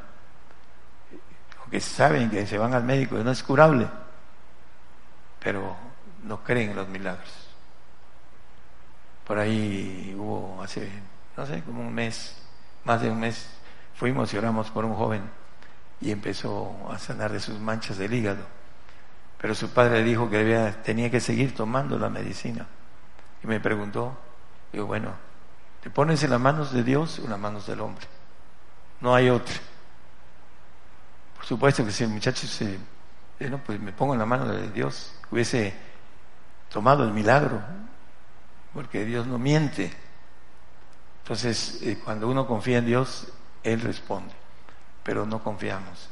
que 1.70 1.82
saben 1.82 2.30
que 2.30 2.48
se 2.48 2.58
van 2.58 2.74
al 2.74 2.84
médico 2.84 3.20
y 3.20 3.24
no 3.24 3.32
es 3.32 3.44
curable, 3.44 3.88
pero 5.40 5.76
no 6.24 6.44
creen 6.44 6.72
en 6.72 6.76
los 6.76 6.88
milagros. 6.88 7.30
Por 9.28 9.38
ahí 9.38 10.16
hubo 10.18 10.64
hace, 10.64 10.90
no 11.36 11.46
sé, 11.46 11.62
como 11.64 11.82
un 11.82 11.94
mes, 11.94 12.42
más 12.86 13.02
de 13.02 13.12
un 13.12 13.20
mes, 13.20 13.50
fuimos 13.94 14.34
y 14.34 14.38
oramos 14.38 14.72
por 14.72 14.86
un 14.86 14.96
joven 14.96 15.22
y 16.00 16.12
empezó 16.12 16.74
a 16.90 16.98
sanar 16.98 17.32
de 17.32 17.42
sus 17.42 17.60
manchas 17.60 17.98
del 17.98 18.14
hígado. 18.14 18.46
Pero 19.38 19.54
su 19.54 19.70
padre 19.70 20.02
dijo 20.04 20.30
que 20.30 20.38
debía, 20.38 20.82
tenía 20.82 21.12
que 21.12 21.20
seguir 21.20 21.54
tomando 21.54 22.00
la 22.00 22.10
medicina. 22.10 22.66
Y 23.44 23.48
me 23.48 23.60
preguntó, 23.60 24.18
digo, 24.72 24.86
bueno, 24.88 25.12
¿te 25.84 25.90
pones 25.90 26.24
en 26.24 26.30
las 26.32 26.40
manos 26.40 26.72
de 26.72 26.84
Dios 26.84 27.20
o 27.20 27.26
en 27.26 27.32
las 27.32 27.40
manos 27.40 27.68
del 27.68 27.82
hombre? 27.82 28.08
No 29.02 29.14
hay 29.14 29.30
otra 29.30 29.54
supuesto 31.48 31.86
que 31.86 31.92
si 31.94 32.04
el 32.04 32.10
muchacho 32.10 32.46
se, 32.46 32.78
eh, 33.40 33.58
pues 33.66 33.80
me 33.80 33.94
pongo 33.94 34.12
en 34.12 34.20
la 34.20 34.26
mano 34.26 34.52
de 34.52 34.70
Dios, 34.70 35.14
hubiese 35.32 35.74
tomado 36.70 37.06
el 37.06 37.14
milagro, 37.14 37.62
porque 38.74 39.06
Dios 39.06 39.28
no 39.28 39.38
miente. 39.38 39.92
Entonces, 41.24 41.80
eh, 41.82 42.00
cuando 42.04 42.28
uno 42.28 42.48
confía 42.48 42.78
en 42.78 42.86
Dios, 42.86 43.28
Él 43.64 43.82
responde. 43.82 44.34
pero 45.04 45.26
no 45.26 45.42
confiamos. 45.42 46.10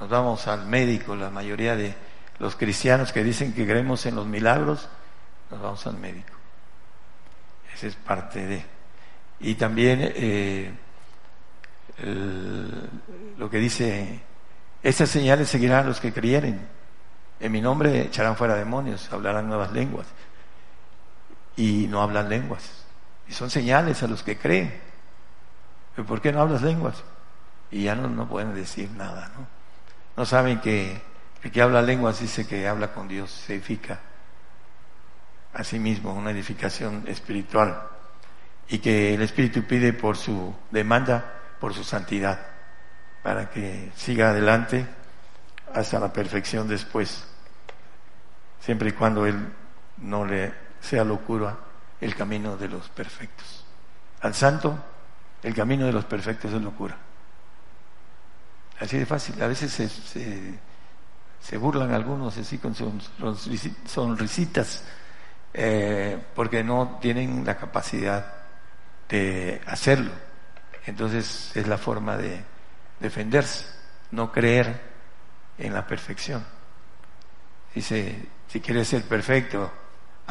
Nos 0.00 0.08
vamos 0.08 0.48
al 0.48 0.66
médico, 0.66 1.14
la 1.14 1.30
mayoría 1.30 1.76
de 1.76 1.94
los 2.40 2.56
cristianos 2.56 3.12
que 3.12 3.22
dicen 3.22 3.52
que 3.52 3.64
creemos 3.64 4.04
en 4.06 4.16
los 4.16 4.26
milagros, 4.26 4.88
nos 5.48 5.62
vamos 5.62 5.86
al 5.86 5.96
médico. 5.98 6.32
Esa 7.72 7.86
es 7.86 7.94
parte 7.94 8.44
de. 8.44 8.64
Y 9.38 9.54
también 9.54 10.00
eh, 10.02 10.72
lo 13.38 13.48
que 13.48 13.58
dice, 13.58 14.20
estas 14.82 15.08
señales 15.08 15.48
seguirán 15.48 15.84
a 15.84 15.88
los 15.88 16.00
que 16.00 16.12
creyeren. 16.12 16.66
En 17.38 17.52
mi 17.52 17.60
nombre 17.60 18.02
echarán 18.02 18.36
fuera 18.36 18.54
demonios, 18.54 19.12
hablarán 19.12 19.48
nuevas 19.48 19.72
lenguas. 19.72 20.06
Y 21.56 21.86
no 21.88 22.02
hablan 22.02 22.28
lenguas. 22.28 22.84
Y 23.28 23.32
son 23.32 23.50
señales 23.50 24.02
a 24.02 24.08
los 24.08 24.22
que 24.22 24.38
creen. 24.38 24.80
¿Por 26.06 26.20
qué 26.20 26.32
no 26.32 26.40
hablas 26.40 26.62
lenguas? 26.62 27.02
Y 27.70 27.84
ya 27.84 27.94
no, 27.94 28.08
no 28.08 28.28
pueden 28.28 28.54
decir 28.54 28.90
nada, 28.90 29.30
¿no? 29.36 29.46
No 30.16 30.26
saben 30.26 30.60
que 30.60 31.00
el 31.42 31.50
que 31.50 31.62
habla 31.62 31.82
lenguas 31.82 32.20
dice 32.20 32.46
que 32.46 32.68
habla 32.68 32.92
con 32.92 33.08
Dios, 33.08 33.30
se 33.30 33.54
edifica 33.54 34.00
a 35.54 35.64
sí 35.64 35.78
mismo, 35.78 36.14
una 36.14 36.30
edificación 36.30 37.04
espiritual. 37.06 37.82
Y 38.68 38.78
que 38.78 39.14
el 39.14 39.22
Espíritu 39.22 39.64
pide 39.64 39.92
por 39.92 40.16
su 40.16 40.54
demanda, 40.70 41.40
por 41.60 41.74
su 41.74 41.84
santidad, 41.84 42.40
para 43.22 43.50
que 43.50 43.90
siga 43.94 44.30
adelante 44.30 44.86
hasta 45.74 45.98
la 45.98 46.12
perfección 46.12 46.68
después, 46.68 47.24
siempre 48.60 48.90
y 48.90 48.92
cuando 48.92 49.26
Él 49.26 49.36
no 49.98 50.24
le 50.24 50.52
sea 50.82 51.04
locura 51.04 51.56
el 52.00 52.14
camino 52.14 52.56
de 52.56 52.68
los 52.68 52.88
perfectos. 52.88 53.64
Al 54.20 54.34
santo, 54.34 54.76
el 55.42 55.54
camino 55.54 55.86
de 55.86 55.92
los 55.92 56.04
perfectos 56.04 56.52
es 56.52 56.60
locura. 56.60 56.96
Así 58.80 58.98
de 58.98 59.06
fácil. 59.06 59.40
A 59.40 59.46
veces 59.46 59.72
se, 59.72 59.88
se, 61.40 61.56
burlan 61.56 61.92
algunos 61.92 62.36
así 62.36 62.58
con 62.58 62.74
sonrisitas 63.86 64.84
eh, 65.54 66.18
porque 66.34 66.64
no 66.64 66.98
tienen 67.00 67.44
la 67.44 67.56
capacidad 67.56 68.34
de 69.08 69.60
hacerlo. 69.66 70.10
Entonces 70.86 71.52
es 71.54 71.68
la 71.68 71.78
forma 71.78 72.16
de 72.16 72.42
defenderse, 72.98 73.66
no 74.10 74.32
creer 74.32 74.80
en 75.58 75.72
la 75.74 75.86
perfección. 75.86 76.44
Dice, 77.74 78.26
si 78.48 78.60
quieres 78.60 78.88
ser 78.88 79.02
perfecto, 79.04 79.70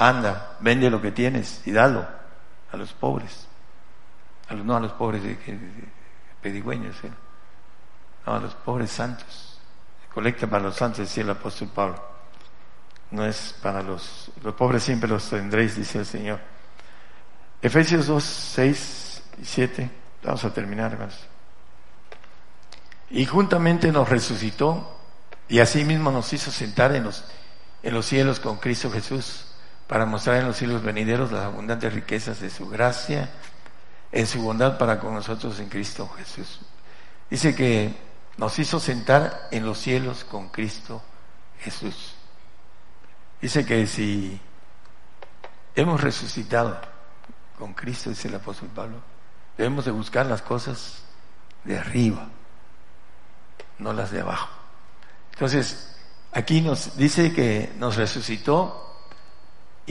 anda, 0.02 0.58
vende 0.62 0.90
lo 0.90 1.00
que 1.00 1.12
tienes 1.12 1.62
y 1.66 1.72
dalo 1.72 2.08
a 2.72 2.78
los 2.78 2.92
pobres. 2.94 3.48
No 4.50 4.76
a 4.76 4.80
los 4.80 4.92
pobres 4.94 5.24
de, 5.24 5.38
pedigüeños, 6.42 6.96
¿eh? 7.04 7.12
no, 8.26 8.34
a 8.34 8.40
los 8.40 8.56
pobres 8.56 8.92
santos. 8.92 9.60
Colecta 10.14 10.48
para 10.48 10.64
los 10.64 10.76
santos, 10.76 11.00
decía 11.00 11.24
el 11.24 11.30
apóstol 11.30 11.70
Pablo. 11.74 12.04
No 13.12 13.26
es 13.26 13.56
para 13.62 13.82
los, 13.82 14.32
los 14.44 14.56
pobres 14.56 14.84
siempre 14.84 15.08
los 15.08 15.30
tendréis, 15.30 15.76
dice 15.76 16.00
el 16.00 16.06
Señor. 16.06 16.40
Efesios 17.62 18.08
2, 18.08 18.24
6 18.24 19.24
y 19.42 19.46
7. 19.46 19.92
Vamos 20.24 20.44
a 20.44 20.54
terminar, 20.54 20.94
hermanos. 20.94 21.20
Y 23.12 23.26
juntamente 23.26 23.92
nos 23.92 24.10
resucitó 24.10 24.98
y 25.48 25.60
asimismo 25.60 26.12
nos 26.12 26.34
hizo 26.34 26.50
sentar 26.50 26.96
en 26.96 27.04
los, 27.04 27.24
en 27.84 27.94
los 27.94 28.06
cielos 28.06 28.40
con 28.40 28.58
Cristo 28.58 28.90
Jesús 28.90 29.51
para 29.92 30.06
mostrar 30.06 30.38
en 30.38 30.48
los 30.48 30.56
cielos 30.56 30.82
venideros 30.82 31.34
las 31.34 31.44
abundantes 31.44 31.94
riquezas 31.94 32.40
de 32.40 32.50
su 32.50 32.70
gracia 32.70 33.30
en 34.14 34.26
su 34.26 34.42
bondad 34.42 34.78
para 34.78 35.02
con 35.02 35.14
nosotros 35.14 35.60
en 35.60 35.68
Cristo 35.68 36.08
Jesús. 36.18 36.62
Dice 37.30 37.54
que 37.54 37.94
nos 38.38 38.58
hizo 38.58 38.80
sentar 38.80 39.50
en 39.52 39.66
los 39.66 39.80
cielos 39.80 40.24
con 40.24 40.48
Cristo 40.48 41.04
Jesús. 41.60 42.16
Dice 43.42 43.66
que 43.66 43.86
si 43.86 44.40
hemos 45.76 46.00
resucitado 46.00 46.80
con 47.60 47.74
Cristo, 47.74 48.12
dice 48.12 48.30
el 48.30 48.36
apóstol 48.36 48.70
Pablo, 48.74 48.96
debemos 49.58 49.84
de 49.84 49.92
buscar 49.92 50.26
las 50.26 50.42
cosas 50.42 51.04
de 51.66 51.78
arriba, 51.78 52.30
no 53.78 53.92
las 53.92 54.12
de 54.12 54.22
abajo. 54.22 54.52
Entonces, 55.34 55.98
aquí 56.32 56.62
nos 56.62 56.96
dice 56.96 57.34
que 57.34 57.74
nos 57.78 57.98
resucitó 57.98 58.88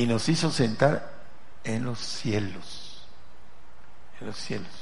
y 0.00 0.06
nos 0.06 0.30
hizo 0.30 0.50
sentar 0.50 1.12
en 1.62 1.84
los 1.84 1.98
cielos, 1.98 3.06
en 4.18 4.28
los 4.28 4.36
cielos. 4.38 4.72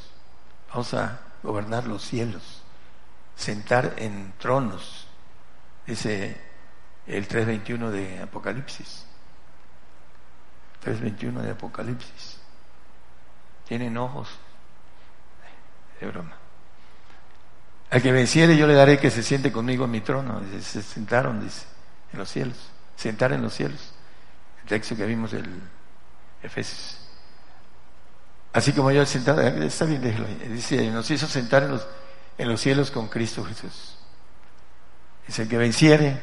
Vamos 0.68 0.94
a 0.94 1.18
gobernar 1.42 1.88
los 1.88 2.04
cielos, 2.04 2.62
sentar 3.34 3.94
en 3.96 4.32
tronos, 4.38 5.08
dice 5.84 6.40
el 7.08 7.26
3.21 7.26 7.90
de 7.90 8.20
Apocalipsis. 8.20 9.06
3.21 10.84 11.40
de 11.40 11.50
Apocalipsis. 11.50 12.38
Tienen 13.66 13.96
ojos. 13.96 14.28
De 16.00 16.06
broma. 16.06 16.36
Al 17.90 18.00
que 18.00 18.12
venciere 18.12 18.56
yo 18.56 18.68
le 18.68 18.74
daré 18.74 19.00
que 19.00 19.10
se 19.10 19.24
siente 19.24 19.50
conmigo 19.50 19.86
en 19.86 19.90
mi 19.90 20.00
trono. 20.00 20.40
Se 20.60 20.80
sentaron, 20.80 21.42
dice, 21.42 21.66
en 22.12 22.20
los 22.20 22.30
cielos. 22.30 22.70
Sentar 22.94 23.32
en 23.32 23.42
los 23.42 23.52
cielos. 23.52 23.97
Texto 24.68 24.94
que 24.94 25.06
vimos 25.06 25.32
del 25.32 25.46
Efesios. 26.42 26.98
Así 28.52 28.72
como 28.72 28.90
yo 28.90 29.04
sentado, 29.06 29.40
está 29.40 29.84
bien, 29.84 30.00
déjelo 30.02 30.26
Dice, 30.48 30.90
nos 30.90 31.10
hizo 31.10 31.26
sentar 31.26 31.64
en 31.64 31.72
los, 31.72 31.86
en 32.36 32.48
los 32.48 32.60
cielos 32.60 32.90
con 32.90 33.08
Cristo 33.08 33.44
Jesús. 33.44 33.96
Dice, 35.26 35.42
el 35.42 35.48
que 35.48 35.58
venciere, 35.58 36.20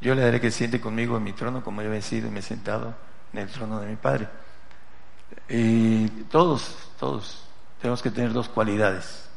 yo 0.00 0.14
le 0.14 0.22
daré 0.22 0.40
que 0.40 0.50
siente 0.50 0.80
conmigo 0.80 1.16
en 1.16 1.22
mi 1.22 1.32
trono 1.32 1.62
como 1.62 1.82
yo 1.82 1.88
he 1.88 1.90
vencido 1.90 2.28
y 2.28 2.30
me 2.30 2.40
he 2.40 2.42
sentado 2.42 2.94
en 3.32 3.40
el 3.40 3.48
trono 3.48 3.80
de 3.80 3.88
mi 3.88 3.96
Padre. 3.96 4.28
Y 5.48 6.08
todos, 6.24 6.90
todos 6.98 7.44
tenemos 7.80 8.02
que 8.02 8.10
tener 8.10 8.32
dos 8.32 8.48
cualidades 8.48 9.28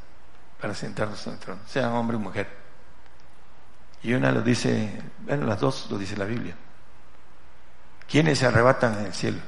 para 0.60 0.74
sentarnos 0.74 1.26
en 1.28 1.34
el 1.34 1.40
trono, 1.40 1.62
sea 1.68 1.92
hombre 1.92 2.18
o 2.18 2.20
mujer. 2.20 2.48
Y 4.02 4.14
una 4.14 4.32
lo 4.32 4.42
dice, 4.42 5.02
bueno, 5.20 5.46
las 5.46 5.60
dos 5.60 5.88
lo 5.90 5.98
dice 5.98 6.18
la 6.18 6.26
Biblia. 6.26 6.56
¿Quiénes 8.14 8.38
se 8.38 8.46
arrebatan 8.46 9.08
el 9.08 9.12
cielo? 9.12 9.40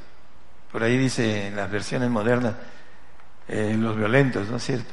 Por 0.72 0.82
ahí 0.82 0.98
dice 0.98 1.50
en 1.50 1.56
las 1.56 1.70
versiones 1.70 2.10
modernas, 2.10 2.56
eh, 3.48 3.76
los 3.78 3.96
violentos, 3.96 4.50
¿no 4.50 4.58
es 4.58 4.64
cierto? 4.64 4.92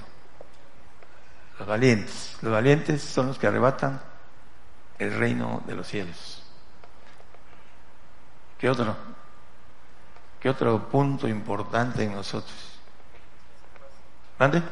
Los 1.59 1.67
valientes. 1.67 2.37
Los 2.43 2.53
valientes 2.53 3.01
son 3.01 3.29
los 3.29 3.39
que 3.39 3.47
arrebatan 3.47 3.99
el 4.99 5.15
reino 5.15 5.63
de 5.67 5.75
los 5.75 5.89
cielos. 5.89 6.43
¿Qué 8.59 8.69
otro? 8.69 8.95
¿Qué 10.39 10.51
otro 10.51 10.87
punto 10.91 11.27
importante 11.27 12.05
en 12.05 12.13
nosotros? 12.13 12.79
¿Mande? 14.39 14.63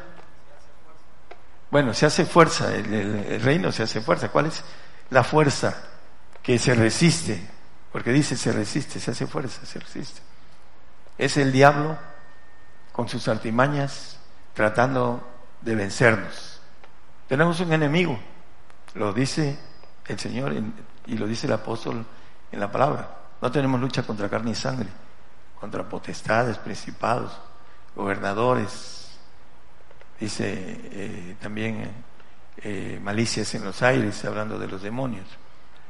Bueno, 1.71 1.91
se 1.95 2.05
hace 2.05 2.23
fuerza, 2.23 2.71
el, 2.71 3.41
reino 3.41 3.71
se 3.71 3.81
hace 3.81 3.99
fuerza. 3.99 4.29
¿Cuál 4.29 4.45
es 4.45 4.63
la 5.09 5.23
fuerza 5.23 5.75
que 6.43 6.59
se 6.59 6.75
resiste? 6.75 7.60
Porque 7.91 8.11
dice 8.11 8.35
se 8.37 8.51
resiste, 8.51 8.99
se 8.99 9.11
hace 9.11 9.27
fuerza, 9.27 9.65
se 9.65 9.79
resiste. 9.79 10.21
Es 11.17 11.37
el 11.37 11.51
diablo 11.51 11.97
con 12.91 13.09
sus 13.09 13.27
artimañas 13.27 14.17
tratando 14.53 15.27
de 15.61 15.75
vencernos. 15.75 16.61
Tenemos 17.27 17.59
un 17.59 17.73
enemigo, 17.73 18.19
lo 18.95 19.13
dice 19.13 19.57
el 20.07 20.19
Señor 20.19 20.53
y 21.05 21.17
lo 21.17 21.27
dice 21.27 21.47
el 21.47 21.53
apóstol 21.53 22.05
en 22.51 22.59
la 22.59 22.71
palabra. 22.71 23.17
No 23.41 23.51
tenemos 23.51 23.79
lucha 23.79 24.03
contra 24.03 24.29
carne 24.29 24.51
y 24.51 24.55
sangre, 24.55 24.89
contra 25.59 25.87
potestades, 25.87 26.57
principados, 26.57 27.37
gobernadores, 27.95 29.09
dice 30.19 30.79
eh, 30.91 31.35
también 31.41 31.91
eh, 32.57 32.99
malicias 33.01 33.53
en 33.55 33.65
los 33.65 33.81
aires, 33.81 34.23
hablando 34.25 34.59
de 34.59 34.67
los 34.67 34.81
demonios. 34.81 35.25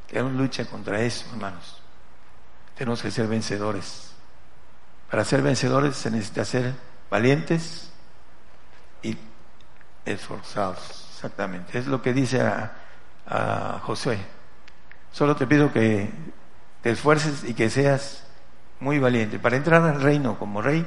Tenemos 0.07 0.33
lucha 0.33 0.65
contra 0.65 1.01
eso, 1.01 1.25
hermanos. 1.31 1.80
Tenemos 2.81 3.03
que 3.03 3.11
ser 3.11 3.27
vencedores. 3.27 4.09
Para 5.11 5.23
ser 5.23 5.43
vencedores 5.43 5.95
se 5.95 6.09
necesita 6.09 6.43
ser 6.43 6.73
valientes 7.11 7.91
y 9.03 9.15
esforzados, 10.03 11.07
exactamente. 11.13 11.77
Es 11.77 11.85
lo 11.85 12.01
que 12.01 12.11
dice 12.11 12.41
a, 12.41 12.73
a 13.27 13.79
Josué. 13.83 14.17
Solo 15.11 15.35
te 15.35 15.45
pido 15.45 15.71
que 15.71 16.09
te 16.81 16.89
esfuerces 16.89 17.43
y 17.43 17.53
que 17.53 17.69
seas 17.69 18.23
muy 18.79 18.97
valiente. 18.97 19.37
Para 19.37 19.57
entrar 19.57 19.83
al 19.83 20.01
reino 20.01 20.39
como 20.39 20.59
rey 20.63 20.83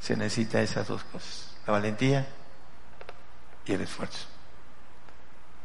se 0.00 0.16
necesita 0.16 0.60
esas 0.60 0.88
dos 0.88 1.04
cosas, 1.04 1.56
la 1.68 1.74
valentía 1.74 2.26
y 3.64 3.74
el 3.74 3.80
esfuerzo. 3.80 4.26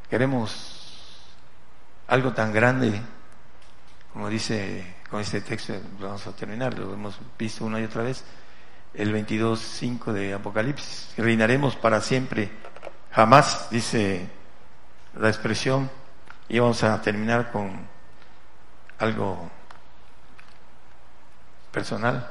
Queremos 0.07 1.25
algo 2.07 2.31
tan 2.31 2.53
grande 2.53 3.01
como 4.13 4.29
dice 4.29 5.00
con 5.11 5.19
este 5.19 5.41
texto, 5.41 5.73
vamos 5.99 6.25
a 6.25 6.31
terminar, 6.31 6.79
lo 6.79 6.93
hemos 6.93 7.19
visto 7.37 7.65
una 7.65 7.79
y 7.81 7.83
otra 7.83 8.01
vez, 8.03 8.23
el 8.93 9.13
22.5 9.13 10.13
de 10.13 10.33
Apocalipsis. 10.33 11.13
Reinaremos 11.17 11.75
para 11.75 11.99
siempre 12.01 12.49
Jamás, 13.11 13.69
dice 13.69 14.25
la 15.19 15.27
expresión, 15.27 15.89
y 16.47 16.59
vamos 16.59 16.81
a 16.83 17.01
terminar 17.01 17.51
con 17.51 17.85
algo 18.99 19.51
personal. 21.71 22.29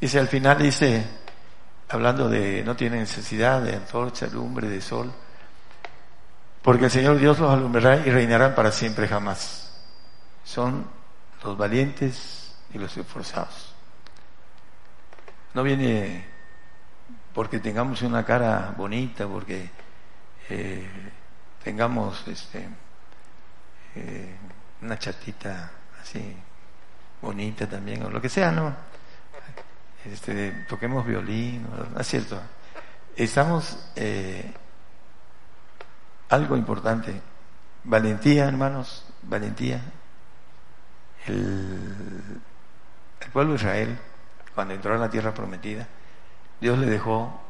Dice 0.00 0.18
al 0.18 0.26
final, 0.26 0.58
dice, 0.58 1.06
hablando 1.88 2.28
de 2.28 2.64
no 2.64 2.74
tiene 2.74 2.98
necesidad 2.98 3.62
de 3.62 3.76
antorcha, 3.76 4.26
lumbre, 4.26 4.68
de 4.68 4.80
sol, 4.80 5.12
porque 6.60 6.86
el 6.86 6.90
Señor 6.90 7.18
Dios 7.18 7.38
los 7.38 7.52
alumbrará 7.52 8.04
y 8.04 8.10
reinarán 8.10 8.56
para 8.56 8.72
siempre 8.72 9.06
jamás. 9.06 9.72
Son 10.42 10.99
los 11.44 11.56
valientes 11.56 12.54
y 12.72 12.78
los 12.78 12.96
esforzados. 12.96 13.74
No 15.54 15.62
viene 15.62 16.24
porque 17.34 17.58
tengamos 17.58 18.02
una 18.02 18.24
cara 18.24 18.74
bonita, 18.76 19.26
porque 19.26 19.70
eh, 20.48 20.88
tengamos 21.62 22.26
este, 22.28 22.68
eh, 23.94 24.36
una 24.82 24.98
chatita 24.98 25.70
así 26.00 26.36
bonita 27.20 27.68
también, 27.68 28.02
o 28.04 28.10
lo 28.10 28.20
que 28.20 28.28
sea, 28.28 28.50
¿no? 28.50 28.74
Este, 30.04 30.64
toquemos 30.68 31.06
violín, 31.06 31.66
¿no 31.92 32.00
es 32.00 32.06
cierto? 32.06 32.40
Estamos, 33.14 33.90
eh, 33.96 34.50
algo 36.30 36.56
importante, 36.56 37.20
valentía, 37.84 38.46
hermanos, 38.46 39.04
valentía. 39.22 39.82
El, 41.26 42.40
pueblo 43.32 43.52
de 43.52 43.58
Israel, 43.58 43.98
cuando 44.54 44.74
entró 44.74 44.94
a 44.94 44.98
la 44.98 45.10
tierra 45.10 45.32
prometida, 45.32 45.86
Dios 46.60 46.78
le 46.78 46.86
dejó 46.86 47.40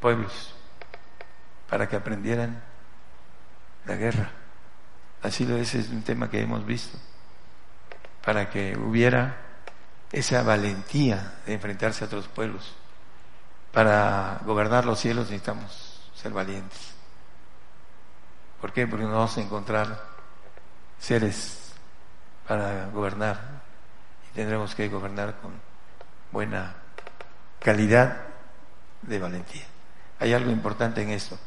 pueblos 0.00 0.54
para 1.68 1.88
que 1.88 1.96
aprendieran 1.96 2.60
la 3.86 3.94
guerra. 3.94 4.30
Así 5.22 5.46
lo 5.46 5.56
es, 5.56 5.74
es 5.74 5.90
un 5.90 6.02
tema 6.02 6.28
que 6.30 6.40
hemos 6.40 6.64
visto. 6.66 6.98
Para 8.24 8.50
que 8.50 8.76
hubiera 8.76 9.36
esa 10.10 10.42
valentía 10.42 11.34
de 11.46 11.54
enfrentarse 11.54 12.04
a 12.04 12.06
otros 12.06 12.28
pueblos. 12.28 12.74
Para 13.72 14.40
gobernar 14.44 14.84
los 14.84 14.98
cielos 14.98 15.30
necesitamos 15.30 16.10
ser 16.14 16.32
valientes. 16.32 16.94
¿Por 18.60 18.72
qué? 18.72 18.86
Porque 18.86 19.04
no 19.04 19.12
vamos 19.12 19.36
a 19.36 19.40
encontrar 19.40 20.04
seres 20.98 21.67
para 22.48 22.86
gobernar 22.86 23.38
y 24.30 24.34
tendremos 24.34 24.74
que 24.74 24.88
gobernar 24.88 25.36
con 25.42 25.52
buena 26.32 26.74
calidad 27.60 28.16
de 29.02 29.18
valentía. 29.18 29.64
Hay 30.18 30.32
algo 30.32 30.50
importante 30.50 31.02
en 31.02 31.10
esto. 31.10 31.38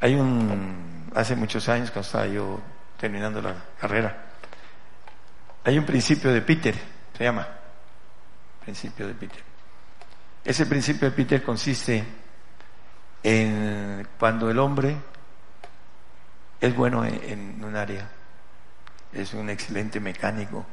Hay 0.00 0.14
un, 0.14 1.10
hace 1.14 1.34
muchos 1.34 1.68
años 1.68 1.90
cuando 1.90 2.06
estaba 2.06 2.26
yo 2.26 2.60
terminando 2.98 3.40
la 3.40 3.54
carrera, 3.80 4.24
hay 5.64 5.78
un 5.78 5.86
principio 5.86 6.30
de 6.30 6.42
Peter, 6.42 6.74
se 7.16 7.24
llama, 7.24 7.48
principio 8.62 9.06
de 9.06 9.14
Peter. 9.14 9.42
Ese 10.44 10.66
principio 10.66 11.08
de 11.08 11.16
Peter 11.16 11.42
consiste 11.42 12.04
en 13.22 14.06
cuando 14.18 14.50
el 14.50 14.58
hombre 14.58 14.94
es 16.60 16.76
bueno 16.76 17.04
en, 17.04 17.64
un 17.64 17.76
área, 17.76 18.10
es 19.14 19.32
un 19.32 19.48
excelente 19.48 20.00
mecánico, 20.00 20.66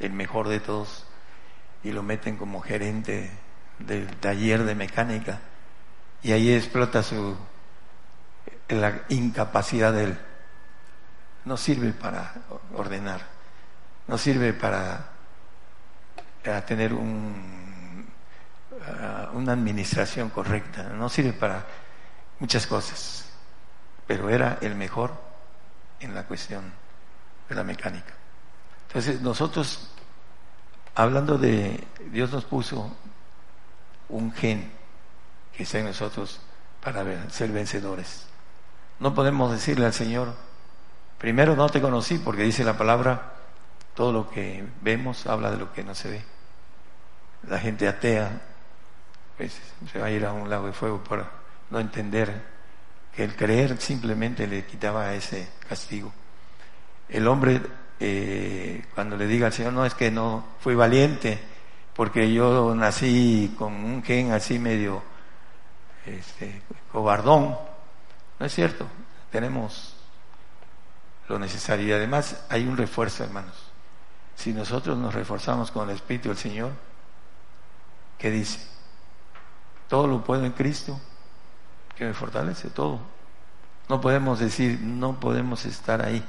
el 0.00 0.12
mejor 0.12 0.48
de 0.48 0.60
todos, 0.60 1.06
y 1.82 1.92
lo 1.92 2.02
meten 2.02 2.36
como 2.36 2.60
gerente 2.60 3.30
del 3.78 4.08
taller 4.16 4.64
de 4.64 4.74
mecánica, 4.74 5.40
y 6.22 6.32
ahí 6.32 6.52
explota 6.52 7.02
su 7.02 7.36
la 8.68 9.02
incapacidad 9.10 9.92
de 9.92 10.04
él. 10.04 10.18
No 11.44 11.56
sirve 11.56 11.92
para 11.92 12.34
ordenar, 12.74 13.20
no 14.08 14.18
sirve 14.18 14.52
para 14.52 15.10
eh, 16.42 16.62
tener 16.66 16.92
un, 16.92 18.08
eh, 18.72 19.26
una 19.34 19.52
administración 19.52 20.30
correcta, 20.30 20.82
no 20.82 21.08
sirve 21.08 21.32
para 21.32 21.64
muchas 22.40 22.66
cosas, 22.66 23.30
pero 24.08 24.28
era 24.28 24.58
el 24.60 24.74
mejor 24.74 25.14
en 26.00 26.12
la 26.12 26.24
cuestión 26.24 26.85
de 27.48 27.54
la 27.54 27.64
mecánica. 27.64 28.14
Entonces 28.88 29.20
nosotros, 29.20 29.90
hablando 30.94 31.38
de, 31.38 31.86
Dios 32.10 32.32
nos 32.32 32.44
puso 32.44 32.94
un 34.08 34.32
gen 34.32 34.70
que 35.56 35.64
está 35.64 35.78
en 35.78 35.86
nosotros 35.86 36.40
para 36.82 37.28
ser 37.30 37.50
vencedores. 37.50 38.26
No 38.98 39.14
podemos 39.14 39.50
decirle 39.50 39.86
al 39.86 39.92
Señor, 39.92 40.34
primero 41.18 41.56
no 41.56 41.68
te 41.68 41.80
conocí, 41.80 42.18
porque 42.18 42.42
dice 42.42 42.64
la 42.64 42.78
palabra, 42.78 43.32
todo 43.94 44.12
lo 44.12 44.30
que 44.30 44.64
vemos 44.82 45.26
habla 45.26 45.50
de 45.50 45.56
lo 45.56 45.72
que 45.72 45.82
no 45.82 45.94
se 45.94 46.10
ve. 46.10 46.24
La 47.48 47.58
gente 47.58 47.88
atea, 47.88 48.40
pues 49.36 49.58
se 49.92 49.98
va 49.98 50.06
a 50.06 50.10
ir 50.10 50.24
a 50.24 50.32
un 50.32 50.48
lago 50.48 50.66
de 50.66 50.72
fuego 50.72 51.02
para 51.02 51.30
no 51.70 51.80
entender 51.80 52.42
que 53.14 53.24
el 53.24 53.34
creer 53.34 53.80
simplemente 53.80 54.46
le 54.46 54.66
quitaba 54.66 55.14
ese 55.14 55.48
castigo. 55.68 56.12
El 57.08 57.28
hombre, 57.28 57.62
eh, 58.00 58.84
cuando 58.94 59.16
le 59.16 59.26
diga 59.26 59.46
al 59.46 59.52
Señor, 59.52 59.72
no 59.72 59.86
es 59.86 59.94
que 59.94 60.10
no 60.10 60.44
fui 60.60 60.74
valiente, 60.74 61.40
porque 61.94 62.32
yo 62.32 62.74
nací 62.74 63.54
con 63.58 63.72
un 63.72 64.02
gen 64.02 64.32
así 64.32 64.58
medio 64.58 65.02
este, 66.04 66.62
cobardón. 66.92 67.56
No 68.38 68.46
es 68.46 68.54
cierto, 68.54 68.86
tenemos 69.30 69.96
lo 71.28 71.38
necesario 71.38 71.88
y 71.88 71.92
además 71.92 72.44
hay 72.48 72.66
un 72.66 72.76
refuerzo, 72.76 73.24
hermanos. 73.24 73.54
Si 74.34 74.52
nosotros 74.52 74.98
nos 74.98 75.14
reforzamos 75.14 75.70
con 75.70 75.88
el 75.88 75.96
Espíritu 75.96 76.28
del 76.28 76.38
Señor, 76.38 76.72
¿qué 78.18 78.30
dice? 78.30 78.60
Todo 79.88 80.06
lo 80.06 80.22
puedo 80.22 80.44
en 80.44 80.52
Cristo 80.52 81.00
que 81.96 82.04
me 82.04 82.14
fortalece 82.14 82.68
todo. 82.70 83.00
No 83.88 84.00
podemos 84.00 84.38
decir, 84.38 84.80
no 84.80 85.18
podemos 85.18 85.64
estar 85.64 86.04
ahí. 86.04 86.22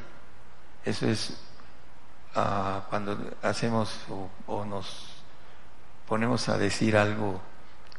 Eso 0.88 1.05
es 1.05 1.31
uh, 2.38 2.79
cuando 2.89 3.35
hacemos 3.41 3.93
o, 4.09 4.29
o, 4.47 4.63
nos 4.63 5.21
ponemos 6.07 6.47
a 6.47 6.57
decir 6.57 6.95
algo 6.95 7.41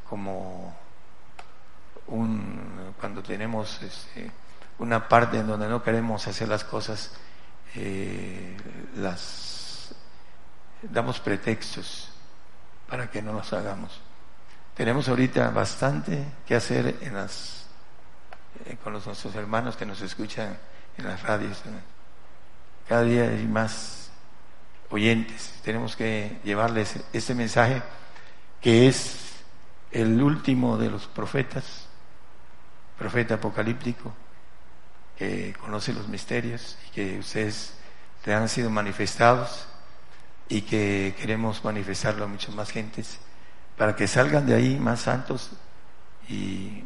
como 0.09 0.75
un, 2.07 2.95
cuando 2.99 3.21
tenemos 3.21 3.79
este, 3.83 4.31
una 4.79 5.07
parte 5.07 5.37
en 5.37 5.45
donde 5.45 5.67
no 5.67 5.83
queremos 5.83 6.27
hacer 6.27 6.47
las 6.47 6.63
cosas, 6.63 7.11
eh, 7.75 8.57
las 8.95 9.93
damos 10.81 11.19
pretextos 11.19 12.09
para 12.89 13.11
que 13.11 13.21
no 13.21 13.33
las 13.33 13.53
hagamos. 13.53 14.01
Tenemos 14.73 15.07
ahorita 15.09 15.51
bastante 15.51 16.25
que 16.43 16.55
hacer 16.55 16.97
en 17.01 17.13
las 17.13 17.67
eh, 18.65 18.77
con 18.83 18.93
los, 18.93 19.05
nuestros 19.05 19.35
hermanos 19.35 19.77
que 19.77 19.85
nos 19.85 20.01
escuchan 20.01 20.57
en 20.97 21.05
las 21.05 21.21
radios. 21.21 21.61
Cada 22.89 23.03
día 23.03 23.25
hay 23.25 23.45
más 23.45 24.09
oyentes. 24.89 25.53
Tenemos 25.63 25.95
que 25.95 26.39
llevarles 26.43 26.95
este 27.13 27.35
mensaje 27.35 27.83
que 28.59 28.87
es 28.87 29.43
el 29.91 30.19
último 30.19 30.75
de 30.75 30.89
los 30.89 31.05
profetas, 31.05 31.85
profeta 32.97 33.35
apocalíptico, 33.35 34.11
que 35.15 35.53
conoce 35.61 35.93
los 35.93 36.07
misterios 36.07 36.79
y 36.87 36.89
que 36.89 37.19
ustedes 37.19 37.75
te 38.23 38.33
han 38.33 38.49
sido 38.49 38.71
manifestados 38.71 39.67
y 40.47 40.63
que 40.63 41.15
queremos 41.15 41.63
manifestarlo 41.63 42.23
a 42.23 42.27
muchas 42.27 42.55
más 42.55 42.71
gentes 42.71 43.19
para 43.77 43.95
que 43.95 44.07
salgan 44.07 44.47
de 44.47 44.55
ahí 44.55 44.79
más 44.79 45.01
santos 45.01 45.51
y 46.27 46.83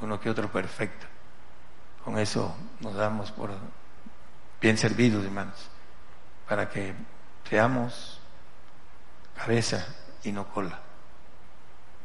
uno 0.00 0.18
que 0.18 0.28
otro 0.28 0.50
perfecto. 0.50 1.06
Con 2.04 2.18
eso 2.18 2.52
nos 2.80 2.94
damos 2.94 3.30
por 3.30 3.52
bien 4.64 4.78
servidos, 4.78 5.22
hermanos, 5.22 5.68
para 6.48 6.70
que 6.70 6.94
seamos 7.46 8.18
cabeza 9.36 9.86
y 10.22 10.32
no 10.32 10.48
cola. 10.48 10.80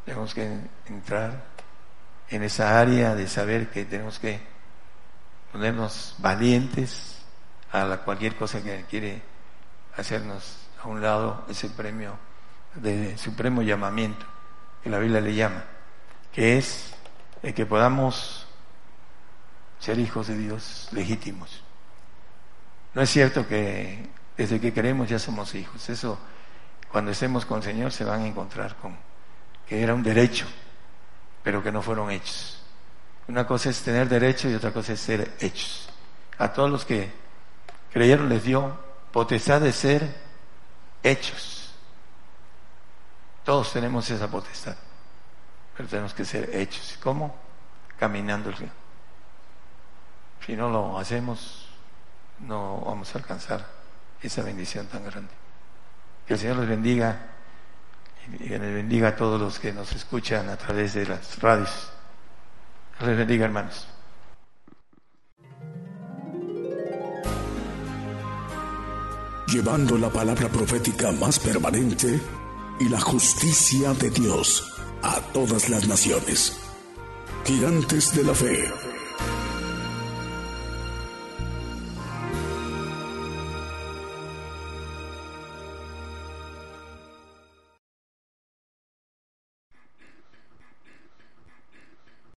Tenemos 0.03 0.33
que 0.33 0.59
entrar 0.87 1.41
en 2.27 2.43
esa 2.43 2.77
área 2.77 3.15
de 3.15 3.29
saber 3.29 3.69
que 3.69 3.85
tenemos 3.85 4.19
que 4.19 4.41
ponernos 5.53 6.15
valientes 6.17 7.21
a 7.71 7.95
cualquier 8.03 8.35
cosa 8.35 8.61
que 8.61 8.83
quiere 8.89 9.21
hacernos 9.95 10.57
a 10.83 10.89
un 10.89 11.01
lado 11.01 11.45
ese 11.47 11.69
premio 11.69 12.19
de 12.75 13.17
supremo 13.17 13.61
llamamiento 13.61 14.25
que 14.83 14.89
la 14.89 14.99
Biblia 14.99 15.21
le 15.21 15.33
llama, 15.33 15.63
que 16.33 16.57
es 16.57 16.93
el 17.41 17.53
que 17.53 17.65
podamos 17.65 18.47
ser 19.79 19.97
hijos 19.97 20.27
de 20.27 20.37
Dios 20.37 20.89
legítimos. 20.91 21.63
No 22.99 23.03
es 23.03 23.11
cierto 23.11 23.47
que 23.47 24.09
desde 24.35 24.59
que 24.59 24.73
queremos 24.73 25.07
ya 25.07 25.17
somos 25.17 25.55
hijos. 25.55 25.87
Eso, 25.87 26.19
cuando 26.91 27.11
estemos 27.11 27.45
con 27.45 27.59
el 27.59 27.63
Señor, 27.63 27.93
se 27.93 28.03
van 28.03 28.23
a 28.23 28.27
encontrar 28.27 28.75
con 28.75 28.93
que 29.65 29.81
era 29.81 29.93
un 29.93 30.03
derecho, 30.03 30.45
pero 31.41 31.63
que 31.63 31.71
no 31.71 31.81
fueron 31.81 32.11
hechos. 32.11 32.61
Una 33.29 33.47
cosa 33.47 33.69
es 33.69 33.81
tener 33.83 34.09
derecho 34.09 34.49
y 34.49 34.53
otra 34.53 34.73
cosa 34.73 34.91
es 34.91 34.99
ser 34.99 35.33
hechos. 35.39 35.87
A 36.39 36.51
todos 36.51 36.69
los 36.69 36.83
que 36.83 37.09
creyeron 37.93 38.27
les 38.27 38.43
dio 38.43 38.77
potestad 39.13 39.61
de 39.61 39.71
ser 39.71 40.17
hechos. 41.01 41.73
Todos 43.45 43.71
tenemos 43.71 44.09
esa 44.09 44.29
potestad, 44.29 44.75
pero 45.77 45.87
tenemos 45.87 46.13
que 46.13 46.25
ser 46.25 46.53
hechos. 46.53 46.99
¿Cómo? 47.01 47.33
Caminando 47.97 48.49
el 48.49 48.57
río. 48.57 48.71
Si 50.45 50.53
no 50.57 50.69
lo 50.69 50.99
hacemos, 50.99 51.68
no 52.47 52.81
vamos 52.85 53.13
a 53.13 53.17
alcanzar 53.19 53.65
esa 54.21 54.41
bendición 54.43 54.87
tan 54.87 55.03
grande. 55.05 55.31
Que 56.27 56.33
el 56.33 56.39
Señor 56.39 56.57
los 56.57 56.67
bendiga 56.67 57.27
y 58.39 58.49
les 58.49 58.59
bendiga 58.59 59.09
a 59.09 59.15
todos 59.15 59.39
los 59.39 59.59
que 59.59 59.73
nos 59.73 59.91
escuchan 59.93 60.49
a 60.49 60.57
través 60.57 60.93
de 60.93 61.05
las 61.05 61.39
radios. 61.39 61.91
Les 62.99 63.17
bendiga, 63.17 63.45
hermanos. 63.45 63.87
Llevando 69.47 69.97
la 69.97 70.09
palabra 70.09 70.47
profética 70.49 71.11
más 71.11 71.39
permanente 71.39 72.19
y 72.79 72.87
la 72.87 72.99
justicia 72.99 73.93
de 73.93 74.11
Dios 74.11 74.79
a 75.01 75.19
todas 75.33 75.69
las 75.69 75.87
naciones. 75.87 76.59
Gigantes 77.45 78.15
de 78.15 78.23
la 78.23 78.35
fe. 78.35 78.88